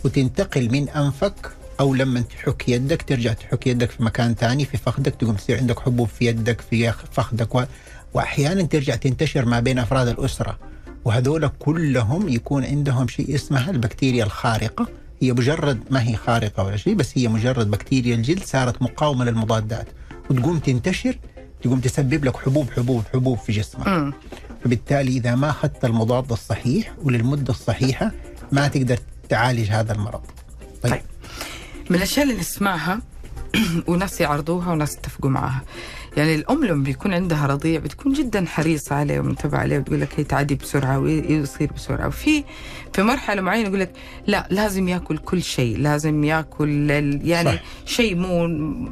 وتنتقل 0.06 0.72
من 0.72 0.90
أنفك 0.90 1.52
أو 1.80 1.94
لما 1.94 2.22
تحك 2.22 2.70
يدك 2.70 3.02
ترجع 3.02 3.34
تحك 3.34 3.68
يدك 3.68 3.92
في 3.92 4.04
مكان 4.04 4.36
ثاني 4.36 4.66
في 4.66 4.78
فخذك 4.78 5.16
تقوم 5.16 5.36
تصير 5.36 5.58
عندك 5.58 5.80
حبوب 5.80 6.08
في 6.08 6.26
يدك 6.26 6.62
في 6.62 6.94
فخذك 7.12 7.56
و... 7.56 7.64
وأحيانا 8.14 8.64
ترجع 8.64 8.96
تنتشر 8.96 9.46
ما 9.46 9.60
بين 9.60 9.80
أفراد 9.80 10.08
الأسرة. 10.08 10.58
وهذول 11.06 11.48
كلهم 11.60 12.30
يكون 12.30 12.66
عندهم 12.66 13.08
شيء 13.08 13.36
اسمها 13.36 13.72
البكتيريا 13.72 14.24
الخارقة. 14.24 14.88
هي 15.22 15.34
مجرد 15.34 15.80
ما 15.90 16.04
هي 16.04 16.16
خارقة 16.16 16.64
ولا 16.64 16.78
شيء 16.78 16.94
بس 16.94 17.18
هي 17.18 17.28
مجرد 17.28 17.72
بكتيريا 17.72 18.16
الجلد 18.16 18.44
صارت 18.44 18.82
مقاومة 18.82 19.26
للمضادات. 19.26 19.88
وتقوم 20.30 20.60
تنتشر 20.60 21.18
تقوم 21.64 21.80
تسبب 21.80 22.26
لك 22.26 22.38
حبوب 22.38 22.72
حبوب 22.72 23.04
حبوب 23.14 23.38
في 23.38 23.52
جسمك. 23.52 23.88
مم. 23.88 24.14
فبالتالي 24.64 25.18
إذا 25.18 25.36
ما 25.36 25.50
أخذت 25.50 25.86
المضاد 25.86 26.32
الصحيح 26.32 26.94
وللمدة 27.04 27.54
الصحيحة 27.54 28.12
ما 28.52 28.68
تقدر 28.68 29.00
تعالج 29.30 29.70
هذا 29.70 29.94
المرض. 29.94 30.22
طيب, 30.84 30.94
طيب. 30.94 31.02
من 31.90 31.96
الأشياء 31.96 32.26
اللي 32.26 32.40
نسمعها 32.40 33.00
وناس 33.88 34.22
يعرضوها 34.22 34.72
وناس 34.72 34.96
يتفقوا 34.96 35.30
معها 35.30 35.62
يعني 36.18 36.36
الأم 36.36 36.66
لما 36.66 36.84
بيكون 36.84 37.14
عندها 37.14 37.46
رضيع 37.46 37.80
بتكون 37.80 38.14
جدا 38.14 38.46
حريصة 38.46 38.96
عليه 38.96 39.20
ومنتبهة 39.20 39.60
عليه 39.60 39.80
وتقول 39.80 40.02
لك 40.02 40.10
هي 40.18 40.24
تعدي 40.24 40.56
بسرعة 40.56 41.00
ويصير 41.00 41.74
بسرعة. 41.74 42.08
وفي 42.08 42.44
في 42.94 43.04
مرحلة 43.04 43.42
معينة 43.42 43.68
يقول 43.68 43.80
لك 43.80 43.92
لا 44.28 44.48
لازم 44.50 44.88
يأكل 44.88 45.18
كل 45.18 45.44
شيء 45.44 45.78
لازم 45.78 46.24
يأكل 46.24 46.90
يعني. 47.24 47.60
شيء 47.86 48.16
مو 48.16 48.48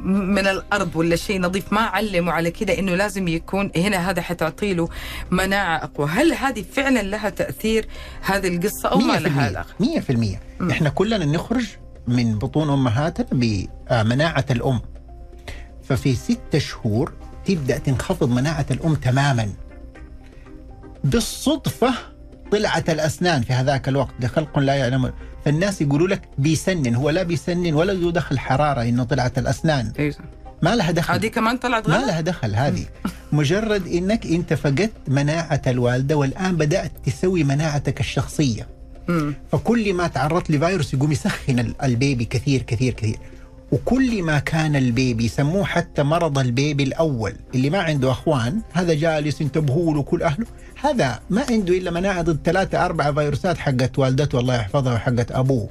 من 0.06 0.46
الأرض 0.46 0.96
ولا 0.96 1.16
شيء 1.16 1.40
نظيف 1.40 1.72
ما 1.72 1.80
علموا 1.80 2.32
على 2.32 2.50
كده 2.50 2.78
إنه 2.78 2.94
لازم 2.94 3.28
يكون 3.28 3.70
هنا 3.76 4.10
هذا 4.10 4.22
حتعطي 4.22 4.74
له 4.74 4.88
مناعة 5.30 5.76
أقوى. 5.76 6.08
هل 6.08 6.32
هذه 6.32 6.64
فعلا 6.72 7.02
لها 7.02 7.30
تأثير 7.30 7.86
هذه 8.20 8.56
القصة 8.56 8.88
أو 8.88 8.98
ما 8.98 9.18
لها؟ 9.18 9.46
علاقه 9.46 9.74
100% 10.68 10.70
إحنا 10.70 10.88
كلنا 10.88 11.24
نخرج 11.24 11.66
من 12.08 12.38
بطون 12.38 12.70
أمهاتنا 12.70 13.26
بمناعة 13.32 14.44
الأم. 14.50 14.80
ففي 15.82 16.14
ستة 16.14 16.58
شهور 16.58 17.12
تبدأ 17.44 17.78
تنخفض 17.78 18.28
مناعة 18.28 18.66
الأم 18.70 18.94
تماما. 18.94 19.48
بالصدفة 21.04 21.94
طلعت 22.52 22.90
الأسنان 22.90 23.42
في 23.42 23.52
هذاك 23.52 23.88
الوقت 23.88 24.14
لخلق 24.20 24.58
لا 24.58 24.74
يعلم. 24.74 25.12
فالناس 25.44 25.82
يقولوا 25.82 26.08
لك 26.08 26.28
بيسنن 26.38 26.94
هو 26.94 27.10
لا 27.10 27.22
بيسنن 27.22 27.74
ولا 27.74 27.92
له 27.92 28.12
دخل 28.12 28.38
حرارة 28.38 28.82
إنه 28.82 29.04
طلعت 29.04 29.38
الأسنان. 29.38 29.92
أيوة. 29.98 30.14
ما 30.62 30.76
لها 30.76 30.90
دخل. 30.90 31.14
هذه 31.14 31.26
كمان 31.26 31.56
طلعت 31.56 31.88
ما 31.88 31.96
غلط؟ 31.96 32.06
لها 32.06 32.20
دخل 32.20 32.54
هذه. 32.54 32.84
مجرد 33.32 33.86
إنك 33.86 34.26
انت 34.26 34.54
فقدت 34.54 34.92
مناعة 35.08 35.62
الوالدة 35.66 36.16
والآن 36.16 36.56
بدأت 36.56 36.92
تسوي 37.04 37.44
مناعتك 37.44 38.00
الشخصية. 38.00 38.75
مم. 39.08 39.34
فكل 39.52 39.94
ما 39.94 40.06
تعرضت 40.06 40.50
لفيروس 40.50 40.94
يقوم 40.94 41.12
يسخن 41.12 41.58
ال- 41.58 41.74
البيبي 41.82 42.24
كثير 42.24 42.62
كثير 42.62 42.92
كثير. 42.92 43.18
وكل 43.72 44.22
ما 44.22 44.38
كان 44.38 44.76
البيبي 44.76 45.24
يسموه 45.24 45.64
حتى 45.64 46.02
مرض 46.02 46.38
البيبي 46.38 46.82
الأول 46.82 47.32
اللي 47.54 47.70
ما 47.70 47.78
عنده 47.78 48.10
أخوان 48.10 48.60
هذا 48.72 48.94
جالس 48.94 49.40
ينتبهوا 49.40 49.94
له 49.94 50.02
كل 50.02 50.22
أهله. 50.22 50.46
هذا 50.80 51.20
ما 51.30 51.44
عنده 51.50 51.78
إلا 51.78 51.90
مناعة 51.90 52.22
ضد 52.22 52.38
ثلاثة 52.44 52.84
أربعة 52.84 53.12
فيروسات 53.12 53.58
حقت 53.58 53.98
والدته 53.98 54.40
الله 54.40 54.54
يحفظها 54.54 54.94
وحقت 54.94 55.32
أبوه. 55.32 55.68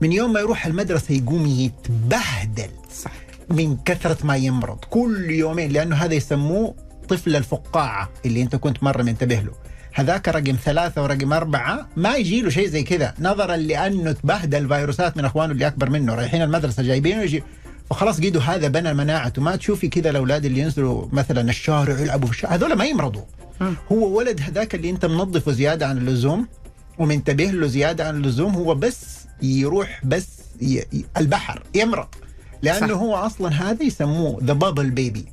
من 0.00 0.12
يوم 0.12 0.32
ما 0.32 0.40
يروح 0.40 0.66
المدرسة 0.66 1.14
يقوم 1.14 1.46
يتبهدل 1.46 2.70
صح. 3.02 3.12
من 3.50 3.76
كثرة 3.84 4.26
ما 4.26 4.36
يمرض. 4.36 4.78
كل 4.90 5.30
يومين 5.30 5.70
لأنه 5.72 5.96
هذا 5.96 6.14
يسموه 6.14 6.74
طفل 7.08 7.36
الفقاعة 7.36 8.10
اللي 8.26 8.42
أنت 8.42 8.56
كنت 8.56 8.82
مرة 8.82 9.02
منتبه 9.02 9.34
له. 9.34 9.52
هذاك 9.98 10.28
رقم 10.28 10.56
ثلاثة 10.64 11.02
ورقم 11.02 11.32
أربعة 11.32 11.88
ما 11.96 12.16
يجي 12.16 12.40
له 12.40 12.50
شيء 12.50 12.68
زي 12.68 12.82
كذا. 12.82 13.14
نظرا 13.20 13.56
لأنه 13.56 14.12
تبهدل 14.12 14.68
فيروسات 14.68 15.16
من 15.16 15.24
أخوانه 15.24 15.52
اللي 15.52 15.66
أكبر 15.66 15.90
منه. 15.90 16.14
رايحين 16.14 16.42
المدرسة 16.42 16.82
جايبينه 16.82 17.22
يجي. 17.22 17.42
فخلاص 17.90 18.20
قيدوا 18.20 18.42
هذا 18.42 18.68
بنى 18.68 18.94
مناعته 18.94 19.42
ما 19.42 19.56
تشوفي 19.56 19.88
كذا 19.88 20.10
الأولاد 20.10 20.44
اللي 20.44 20.60
ينزلوا 20.60 21.06
مثلا 21.12 21.50
الشارع 21.50 22.00
يلعبوا. 22.00 22.26
في 22.26 22.32
الشارع 22.32 22.54
هذول 22.54 22.72
ما 22.72 22.84
يمرضوا. 22.84 23.22
هو 23.92 24.18
ولد 24.18 24.40
هذاك 24.40 24.74
اللي 24.74 24.90
أنت 24.90 25.06
منظفه 25.06 25.52
زيادة 25.52 25.86
عن 25.86 25.98
اللزوم 25.98 26.46
ومنتبه 26.98 27.44
له 27.44 27.66
زيادة 27.66 28.08
عن 28.08 28.16
اللزوم 28.16 28.54
هو 28.54 28.74
بس 28.74 29.18
يروح 29.42 30.00
بس 30.04 30.28
ي... 30.62 30.82
البحر 31.16 31.62
يمرض. 31.74 32.08
لأنه 32.62 32.94
صح. 32.94 33.00
هو 33.00 33.14
أصلا 33.14 33.70
هذا 33.70 33.82
يسموه 33.82 34.40
ذا 34.44 34.52
بابل 34.52 34.90
بيبي 34.90 35.24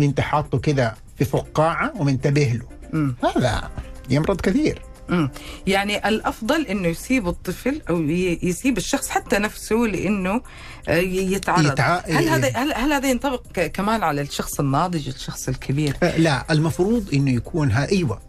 أنت 0.00 0.20
حاطه 0.20 0.58
كذا 0.58 0.94
في 1.16 1.24
فقاعة 1.24 1.92
ومنتبه 1.96 2.60
له. 2.60 2.75
مم. 2.92 3.14
هذا 3.36 3.70
يمرض 4.10 4.40
كثير. 4.40 4.82
مم. 5.08 5.30
يعني 5.66 6.08
الأفضل 6.08 6.66
إنه 6.66 6.88
يسيب 6.88 7.28
الطفل 7.28 7.82
أو 7.90 8.00
يسيب 8.42 8.76
الشخص 8.76 9.08
حتى 9.08 9.38
نفسه 9.38 9.76
لإنه 9.76 10.42
آه، 10.88 10.96
يتعرض. 10.96 11.66
يتع- 11.78 12.08
هل 12.10 12.28
هذا 12.28 12.48
هل, 12.56 12.72
هل 12.74 12.92
هذا 12.92 13.10
ينطبق 13.10 13.42
كمان 13.60 14.02
على 14.02 14.20
الشخص 14.20 14.60
الناضج 14.60 15.08
الشخص 15.08 15.48
الكبير؟ 15.48 15.96
آه، 16.02 16.16
لا 16.18 16.44
المفروض 16.52 17.08
إنه 17.14 17.30
يكون 17.30 17.70
ها 17.70 17.88
أيوه. 17.92 18.20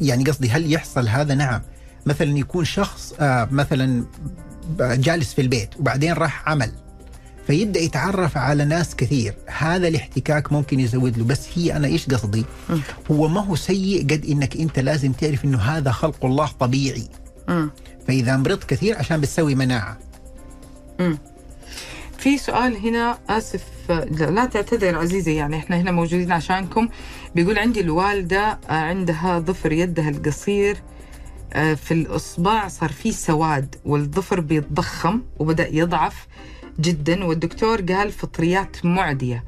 يعني 0.00 0.24
قصدي 0.24 0.48
هل 0.50 0.72
يحصل 0.72 1.08
هذا؟ 1.08 1.34
نعم. 1.34 1.62
مثلا 2.06 2.38
يكون 2.38 2.64
شخص 2.64 3.14
آه 3.20 3.48
مثلا 3.50 4.04
جالس 4.80 5.34
في 5.34 5.40
البيت 5.42 5.68
وبعدين 5.80 6.12
راح 6.12 6.48
عمل. 6.48 6.72
فيبدأ 7.46 7.80
يتعرف 7.80 8.36
على 8.36 8.64
ناس 8.64 8.96
كثير. 8.96 9.34
هذا 9.46 9.88
الاحتكاك 9.88 10.52
ممكن 10.52 10.80
يزود 10.80 11.18
له 11.18 11.24
بس 11.24 11.48
هي 11.54 11.76
أنا 11.76 11.86
إيش 11.86 12.06
قصدي؟ 12.10 12.44
هو 13.10 13.28
ما 13.28 13.40
هو 13.40 13.56
سيء 13.56 14.02
قد 14.02 14.24
إنك 14.24 14.56
أنت 14.56 14.78
لازم 14.78 15.12
تعرف 15.12 15.44
إنه 15.44 15.58
هذا 15.58 15.90
خلق 15.90 16.24
الله 16.24 16.50
طبيعي. 16.60 17.08
فإذا 18.08 18.36
مرضت 18.36 18.64
كثير 18.64 18.98
عشان 18.98 19.20
بتسوي 19.20 19.54
مناعة. 19.54 19.98
في 22.18 22.38
سؤال 22.38 22.76
هنا 22.76 23.18
آسف 23.28 23.64
لا 24.20 24.44
تعتذر 24.44 24.98
عزيزي 24.98 25.34
يعني 25.34 25.56
إحنا 25.56 25.80
هنا 25.80 25.90
موجودين 25.90 26.32
عشانكم. 26.32 26.88
بيقول 27.34 27.58
عندي 27.58 27.80
الوالدة 27.80 28.58
آه، 28.68 28.72
عندها 28.72 29.38
ضفر 29.38 29.72
يدها 29.72 30.08
القصير 30.08 30.76
آه، 31.52 31.74
في 31.74 31.94
الإصبع 31.94 32.68
صار 32.68 32.92
فيه 32.92 33.10
سواد 33.10 33.74
والضفر 33.84 34.40
بيتضخم 34.40 35.20
وبدأ 35.38 35.68
يضعف. 35.68 36.26
جدا 36.80 37.24
والدكتور 37.24 37.80
قال 37.80 38.12
فطريات 38.12 38.84
معدية 38.84 39.44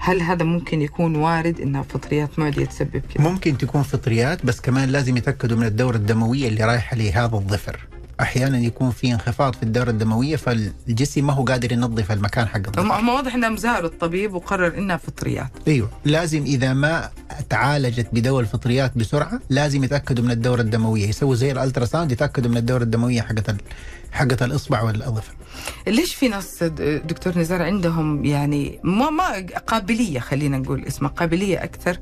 هل 0.00 0.20
هذا 0.22 0.44
ممكن 0.44 0.82
يكون 0.82 1.16
وارد 1.16 1.60
انها 1.60 1.82
فطريات 1.82 2.38
معدية 2.38 2.64
تسبب 2.64 3.02
كذا؟ 3.14 3.24
ممكن 3.30 3.58
تكون 3.58 3.82
فطريات 3.82 4.46
بس 4.46 4.60
كمان 4.60 4.88
لازم 4.88 5.16
يتأكدوا 5.16 5.56
من 5.56 5.66
الدورة 5.66 5.96
الدموية 5.96 6.48
اللي 6.48 6.64
رايحة 6.64 6.96
لهذا 6.96 7.36
الظفر 7.36 7.86
أحيانا 8.20 8.58
يكون 8.58 8.90
في 8.90 9.12
انخفاض 9.12 9.54
في 9.54 9.62
الدورة 9.62 9.90
الدموية 9.90 10.36
فالجسم 10.36 11.26
ما 11.26 11.32
هو 11.32 11.44
قادر 11.44 11.72
ينظف 11.72 12.12
المكان 12.12 12.48
حق 12.48 12.56
الظفر 12.56 12.80
هم 12.80 13.08
واضح 13.08 13.34
انهم 13.34 13.56
زاروا 13.56 13.88
الطبيب 13.88 14.34
وقرر 14.34 14.78
انها 14.78 14.96
فطريات. 14.96 15.50
أيوه. 15.68 15.90
لازم 16.04 16.42
إذا 16.42 16.72
ما 16.72 17.10
تعالجت 17.50 18.08
بدواء 18.12 18.40
الفطريات 18.40 18.98
بسرعة 18.98 19.40
لازم 19.50 19.84
يتأكدوا 19.84 20.24
من 20.24 20.30
الدورة 20.30 20.60
الدموية. 20.60 21.08
يسووا 21.08 21.34
زي 21.34 21.52
ال 21.52 21.84
ultrasound 21.84 22.12
يتأكدوا 22.12 22.50
من 22.50 22.56
الدورة 22.56 22.82
الدموية 22.82 23.20
حقت 23.22 23.56
حقت 24.12 24.42
الإصبع 24.42 24.82
والظفر 24.82 25.34
ليش 25.86 26.14
في 26.14 26.28
ناس 26.28 26.62
دكتور 27.04 27.38
نزار 27.38 27.62
عندهم 27.62 28.24
يعني 28.24 28.80
ما 28.82 29.10
ما 29.10 29.46
قابلية 29.66 30.20
خلينا 30.20 30.58
نقول 30.58 30.84
اسمها 30.84 31.10
قابلية 31.10 31.64
أكثر 31.64 31.98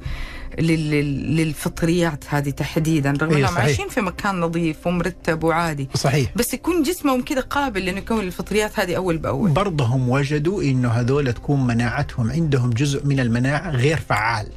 للفطريات 0.59 2.25
هذه 2.29 2.51
تحديدا 2.51 3.11
رغم 3.11 3.31
إيه، 3.31 3.45
أنهم. 3.45 3.59
عايشين 3.59 3.89
في 3.89 4.01
مكان 4.01 4.41
نظيف 4.41 4.87
ومرتب 4.87 5.45
وعادي. 5.45 5.89
صحيح. 5.95 6.31
بس 6.37 6.55
يكون 6.55 6.83
جسمهم 6.83 7.23
كذا 7.23 7.41
قابل 7.41 7.85
لأنه 7.85 7.99
يكون 7.99 8.21
الفطريات 8.21 8.81
هذه 8.81 8.97
أول 8.97 9.19
بأول. 9.19 9.51
برضهم 9.51 10.09
وجدوا 10.09 10.63
إنه 10.63 10.89
هذول 10.89 11.33
تكون 11.33 11.67
مناعتهم 11.67 12.31
عندهم 12.31 12.71
جزء 12.71 13.07
من 13.07 13.21
المناعة 13.21 13.71
غير 13.71 13.97
فعال. 13.97 14.49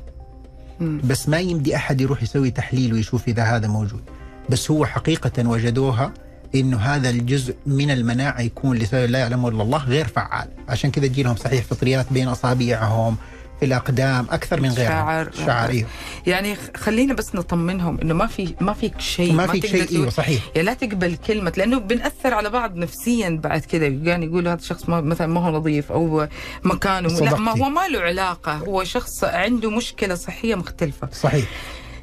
مم. 0.79 1.01
بس 1.03 1.29
ما 1.29 1.39
يمدي 1.39 1.75
أحد 1.75 2.01
يروح 2.01 2.23
يسوي 2.23 2.51
تحليل 2.51 2.93
ويشوف 2.93 3.27
إذا 3.27 3.43
هذا 3.43 3.67
موجود. 3.67 4.01
بس 4.49 4.71
هو 4.71 4.85
حقيقة 4.85 5.49
وجدوها 5.49 6.13
إنه 6.55 6.77
هذا 6.77 7.09
الجزء 7.09 7.55
من 7.65 7.91
المناعة 7.91 8.41
يكون 8.41 8.77
لسبب 8.77 9.09
لا 9.09 9.19
يعلمه 9.19 9.49
إلا 9.49 9.63
الله 9.63 9.83
غير 9.85 10.07
فعال. 10.07 10.47
عشان 10.69 10.91
كذا 10.91 11.07
تجي 11.07 11.23
لهم 11.23 11.35
صحيح 11.35 11.63
فطريات 11.65 12.05
بين 12.13 12.27
أصابعهم 12.27 13.17
الأقدام 13.63 14.27
أكثر 14.29 14.61
من 14.61 14.69
غيرهم 14.69 14.89
شعر. 14.91 15.31
شعر 15.45 15.69
إيه. 15.69 15.85
يعني 16.27 16.55
خلينا 16.77 17.13
بس 17.13 17.35
نطمنهم 17.35 17.97
إنه 18.01 18.13
ما 18.13 18.27
في 18.27 18.55
ما 18.61 18.73
فيك 18.73 18.99
شيء 18.99 19.33
ما 19.33 19.47
فيك 19.47 19.65
شيء 19.65 19.91
إيوه 19.91 20.09
صحيح 20.09 20.43
يعني 20.55 20.65
لا 20.65 20.73
تقبل 20.73 21.15
كلمة 21.27 21.53
لأنه 21.57 21.79
بنأثر 21.79 22.33
على 22.33 22.49
بعض 22.49 22.75
نفسيا 22.75 23.39
بعد 23.43 23.61
كذا 23.61 23.87
يعني 23.87 24.25
يقول 24.25 24.47
هذا 24.47 24.59
الشخص 24.59 24.89
ما 24.89 25.01
مثلا 25.01 25.27
ما 25.27 25.45
هو 25.45 25.51
نظيف 25.51 25.91
أو 25.91 26.27
مكانه 26.63 27.07
لا 27.07 27.13
ما 27.13 27.51
صدقتي. 27.53 27.61
هو 27.61 27.69
ما 27.69 27.87
له 27.87 27.99
علاقة 27.99 28.53
هو 28.53 28.83
شخص 28.83 29.23
عنده 29.23 29.69
مشكلة 29.69 30.15
صحية 30.15 30.55
مختلفة 30.55 31.09
صحيح 31.13 31.45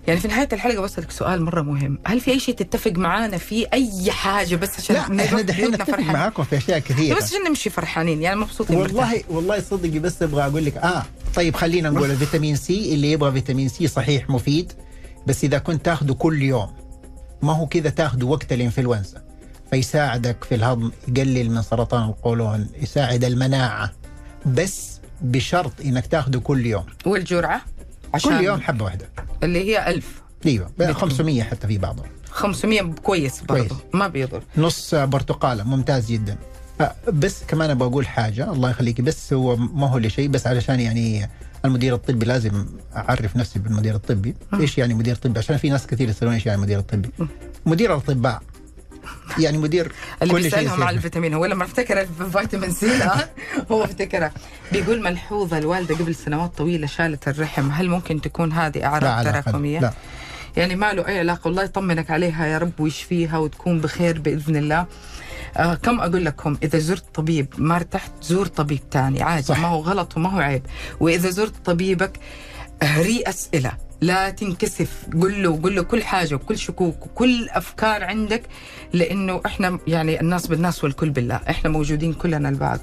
يعني 0.09 0.21
في 0.21 0.29
نهاية 0.29 0.49
الحلقة 0.53 0.81
بسألك 0.83 1.11
سؤال 1.11 1.43
مرة 1.43 1.63
مهم. 1.63 1.99
هل 2.07 2.21
في 2.21 2.31
أي 2.31 2.41
شيء 2.41 2.55
تتفق 2.55 2.93
معانا 2.93 3.39
في 3.39 3.67
أي 3.73 4.11
حاجة 4.11 4.57
بس 4.57 4.79
عشان 4.79 4.97
لا 4.97 5.01
إحنا 5.03 5.41
دحين 5.43 5.71
نتفق؟ 5.71 5.99
معاكم 6.01 6.45
في 6.45 6.57
أشياء 6.57 6.79
كثيرة. 6.79 7.17
بس 7.17 7.23
عشان 7.23 7.45
نمشي 7.49 7.71
فرحانين 7.71 8.23
يعني 8.23 8.41
مبسوطين 8.41 8.77
والله 8.77 9.23
والله 9.29 9.61
صدقي 9.61 9.99
بس 9.99 10.23
أبغى 10.23 10.47
أقول 10.47 10.65
لك 10.65 10.77
آه 10.77 11.03
طيب 11.35 11.57
خلينا 11.57 11.91
نقول 11.91 12.11
الفيتامين 12.11 12.57
سي 12.57 12.95
اللي 12.95 13.13
يبغى 13.13 13.33
فيتامين 13.33 13.69
سي 13.69 13.87
صحيح 13.89 14.31
مفيد 14.31 14.73
بس 15.27 15.45
إذا 15.45 15.59
كنت 15.59 15.85
تاخذه 15.85 16.13
كل 16.13 16.43
يوم 16.43 16.69
ما 17.43 17.53
هو 17.53 17.67
كذا 17.67 17.91
تاخذه 17.91 18.25
وقت 18.25 18.53
الإنفلونزا 18.53 19.23
فيساعدك 19.71 20.45
في 20.45 20.55
الهضم 20.55 20.91
يقلل 21.09 21.51
من 21.51 21.63
سرطان 21.63 22.09
القولون 22.09 22.69
يساعد 22.83 23.25
المناعة 23.25 23.93
بس 24.47 25.01
بشرط 25.23 25.73
إنك 25.85 26.07
تاخذه 26.07 26.39
كل 26.39 26.67
يوم. 26.67 26.85
والجرعة؟ 27.07 27.63
عشان 28.15 28.39
كل 28.39 28.45
يوم 28.45 28.61
حبة 28.61 28.85
واحدة. 28.85 29.09
اللي 29.43 29.65
هي 29.65 29.91
ألف. 29.91 30.23
أيوه 30.47 30.93
500 30.93 31.43
حتى 31.43 31.67
في 31.67 31.79
بعضهم. 31.79 32.07
500 32.31 32.83
كويس 32.83 33.41
برضه 33.41 33.69
كويس. 33.69 33.81
ما 33.95 34.09
بيضر. 34.09 34.43
نص 34.57 34.95
برتقالة 34.95 35.65
ممتاز 35.65 36.13
جدا. 36.13 36.37
بس 37.13 37.43
كمان 37.49 37.71
أبغى 37.71 37.89
أقول 37.89 38.07
حاجة 38.07 38.53
الله 38.53 38.71
يخليكي 38.71 39.03
بس 39.03 39.33
هو 39.33 39.57
ما 39.57 39.89
هو 39.91 39.99
لشيء 39.99 40.29
بس 40.29 40.47
علشان 40.47 40.81
يعني 40.81 41.31
المدير 41.65 41.95
الطبي 41.95 42.27
لازم 42.27 42.67
أعرف 42.97 43.37
نفسي 43.37 43.59
بالمدير 43.59 43.95
الطبي. 43.95 44.35
إيش 44.55 44.79
يعني 44.79 44.95
مدير 44.95 45.15
طبي؟ 45.15 45.39
عشان 45.39 45.57
في 45.57 45.71
ناس 45.71 45.87
كثير 45.87 46.09
يسألون 46.09 46.35
إيش 46.35 46.47
يعني 46.47 46.61
مدير 46.61 46.79
الطبي. 46.79 47.11
مدير 47.67 47.95
الأطباء. 47.95 48.43
يعني 49.39 49.59
مدير 49.59 49.93
اللي 50.23 50.35
كل 50.35 50.47
يصير. 50.47 50.83
على 50.85 50.97
الفيتامين 50.97 51.35
هو 51.35 51.47
لما 51.47 51.65
افتكر 51.65 52.01
الفيتامين 52.01 52.71
سي 52.73 52.97
الآن 52.97 53.29
هو 53.71 53.85
افتكرها 53.85 54.33
بيقول 54.73 55.03
ملحوظة 55.03 55.59
الوالدة 55.59 55.95
قبل 55.95 56.15
سنوات 56.15 56.59
طويلة 56.59 56.87
شالت 56.87 57.29
الرحم 57.29 57.71
هل 57.71 57.89
ممكن 57.89 58.21
تكون 58.21 58.53
هذه 58.53 58.87
علاقة. 58.87 59.23
تراكمية؟ 59.23 59.81
لا 59.81 59.93
يعني 60.57 60.77
ما 60.77 60.93
له 60.93 61.07
أي 61.07 61.19
علاقة 61.19 61.41
والله 61.49 61.63
يطمنك 61.63 62.11
عليها 62.11 62.47
يا 62.47 62.59
رب 62.59 62.81
ويشفيها 62.81 63.39
وتكون 63.39 63.81
بخير 63.81 64.19
بإذن 64.19 64.57
الله 64.57 64.87
آه 65.57 65.75
كم 65.75 66.01
أقول 66.01 66.25
لكم 66.25 66.57
إذا 66.63 66.79
زرت 66.79 67.05
طبيب 67.15 67.47
ما 67.59 67.77
ارتحت 67.77 68.13
زور 68.23 68.47
طبيب 68.47 68.91
تاني 68.91 69.23
عادي 69.23 69.43
صح. 69.47 69.59
ما 69.59 69.69
هو 69.69 69.81
غلط 69.81 70.17
وما 70.17 70.31
هو 70.31 70.39
عيب 70.41 70.63
وإذا 71.01 71.31
زرت 71.31 71.55
طبيبك 71.65 72.13
هري 72.83 73.23
أسئلة 73.27 73.73
لا 74.01 74.31
تنكسف. 74.31 74.91
قل 75.23 75.43
له 75.43 75.57
قل 75.57 75.75
له 75.75 75.83
كل 75.83 76.03
حاجة 76.05 76.35
وكل 76.35 76.59
شكوك 76.59 77.07
وكل 77.07 77.49
أفكار 77.49 78.05
عندك 78.05 78.43
لأنه 78.93 79.41
إحنا 79.47 79.79
يعني 79.87 80.21
الناس 80.21 80.47
بالناس 80.47 80.85
والكل 80.85 81.11
بالله. 81.11 81.41
إحنا 81.51 81.71
موجودين 81.71 82.13
كلنا 82.13 82.49
البعض. 82.49 82.79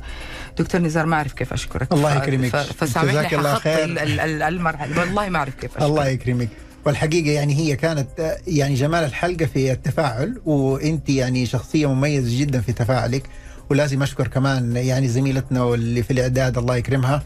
دكتور 0.58 0.82
نزار 0.82 1.06
ما 1.06 1.16
أعرف 1.16 1.34
كيف 1.34 1.54
أشكرك. 1.54 1.94
الله 1.94 2.16
يكرمك. 2.18 2.56
فسامحني 2.56 3.12
جزاك 3.20 3.34
الله 3.34 3.56
خير. 3.56 3.84
ال- 3.84 4.00
ال- 4.00 4.20
ال- 4.20 4.42
المرحلة. 4.44 5.00
والله 5.00 5.30
ما 5.30 5.38
أعرف 5.40 5.56
كيف 5.56 5.72
أشكرك. 5.72 5.84
الله 5.84 6.08
يكرمك. 6.08 6.50
والحقيقة 6.86 7.32
يعني 7.32 7.56
هي 7.56 7.76
كانت 7.76 8.38
يعني 8.48 8.74
جمال 8.76 9.04
الحلقة 9.04 9.46
في 9.46 9.72
التفاعل 9.72 10.42
وأنت 10.46 11.10
يعني 11.10 11.46
شخصية 11.46 11.94
مميزة 11.94 12.40
جدا 12.40 12.62
في 12.62 12.74
تفاعلك. 12.74 13.24
ولازم 13.70 14.04
أشكر 14.04 14.28
كمان 14.28 14.76
يعني 14.76 15.08
زميلتنا 15.08 15.64
واللي 15.64 16.04
في 16.04 16.12
الإعداد 16.12 16.58
الله 16.58 16.76
يكرمها. 16.76 17.24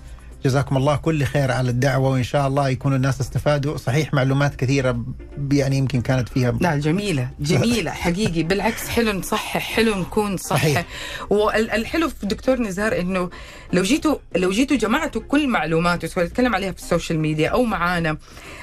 جزاكم 0.48 0.78
الله 0.78 0.96
كل 0.96 1.24
خير 1.24 1.52
على 1.52 1.70
الدعوة 1.70 2.10
وإن 2.10 2.24
شاء 2.24 2.48
الله 2.48 2.70
يكون 2.70 2.96
الناس 2.96 3.22
استفادوا. 3.22 3.78
صحيح 3.78 4.14
معلومات 4.14 4.56
كثيرة 4.56 4.92
ب- 5.38 5.54
يعني 5.54 5.78
يمكن 5.78 6.02
كانت 6.02 6.30
فيها 6.30 6.52
لا 6.62 6.76
جميلة 6.78 7.30
جميلة 7.40 7.92
حقيقي. 7.92 8.44
بالعكس 8.44 8.88
حلو 8.90 9.12
نصحح 9.12 9.58
حلو 9.76 9.96
نكون 9.96 10.38
صح 10.38 10.56
صحيح. 10.56 10.86
والحلو 11.30 12.10
في 12.10 12.26
دكتور 12.28 12.62
نزار 12.62 13.00
إنه 13.00 13.30
لو 13.74 13.84
جيتوا 13.84 14.16
لو 14.36 14.52
جيتوا 14.52 14.78
جمعتوا 14.78 15.22
كل 15.22 15.48
معلوماته 15.48 16.08
سواء 16.08 16.26
نتكلم 16.26 16.56
عليها 16.56 16.72
في 16.72 16.78
ال 16.78 16.84
social 16.84 17.20
media 17.20 17.50
أو 17.50 17.64
معانا 17.64 18.18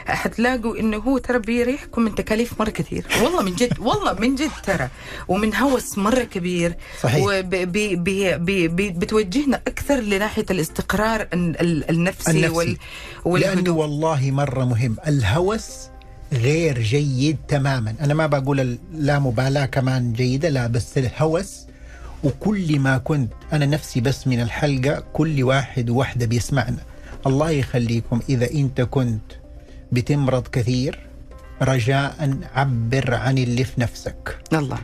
حتلاقوا 0.06 0.76
إنه 0.78 0.96
هو 0.96 1.18
ترى 1.18 1.38
بيريحكم 1.38 2.02
من 2.02 2.14
تكاليف 2.14 2.60
مرة 2.60 2.70
كثير. 2.70 3.06
والله 3.22 3.42
من 3.42 3.54
جد 3.54 3.78
والله 3.78 4.12
من 4.12 4.34
جد 4.34 4.50
ترى. 4.66 4.88
ومن 5.28 5.54
هوس 5.54 5.98
مرة 5.98 6.22
كبير. 6.22 6.76
صحيح. 7.02 7.24
وبتوجهنا 8.24 9.56
أكثر 9.66 9.94
لناحية 10.00 10.44
الاستقرار 10.50 11.20
ال- 11.20 11.60
ال- 11.60 11.90
النفسي, 11.90 12.30
النفسي. 12.30 12.48
وال 12.56 12.68
لأنه 13.40 13.50
والهدوء 13.50 13.76
والله 13.76 14.30
مرة 14.30 14.64
مهم. 14.64 14.96
الهوس 15.06 15.68
غير 16.32 16.78
جيد 16.78 17.36
تماما. 17.48 17.94
أنا 18.00 18.14
ما 18.14 18.26
بقول 18.26 18.78
لا 18.94 19.18
مبالاة 19.18 19.66
كمان 19.66 20.12
جيدة 20.12 20.48
لا 20.48 20.66
بس 20.66 20.98
الهوس 20.98 21.60
وكل 22.24 22.78
ما 22.78 22.98
كنت 22.98 23.32
أنا 23.52 23.66
نفسي 23.66 24.00
بس 24.00 24.26
من 24.26 24.40
الحلقة 24.40 25.04
كل 25.12 25.42
واحد 25.42 25.90
وواحده 25.90 26.26
بيسمعنا. 26.26 26.82
الله 27.26 27.50
يخليكم. 27.50 28.20
إذا 28.28 28.50
أنت 28.50 28.80
كنت 28.80 29.32
بتمرض 29.92 30.48
كثير 30.48 30.98
رجاء 31.62 32.38
عبر 32.54 33.14
عن 33.14 33.38
اللي 33.38 33.64
في 33.64 33.80
نفسك. 33.80 34.38
الله. 34.52 34.78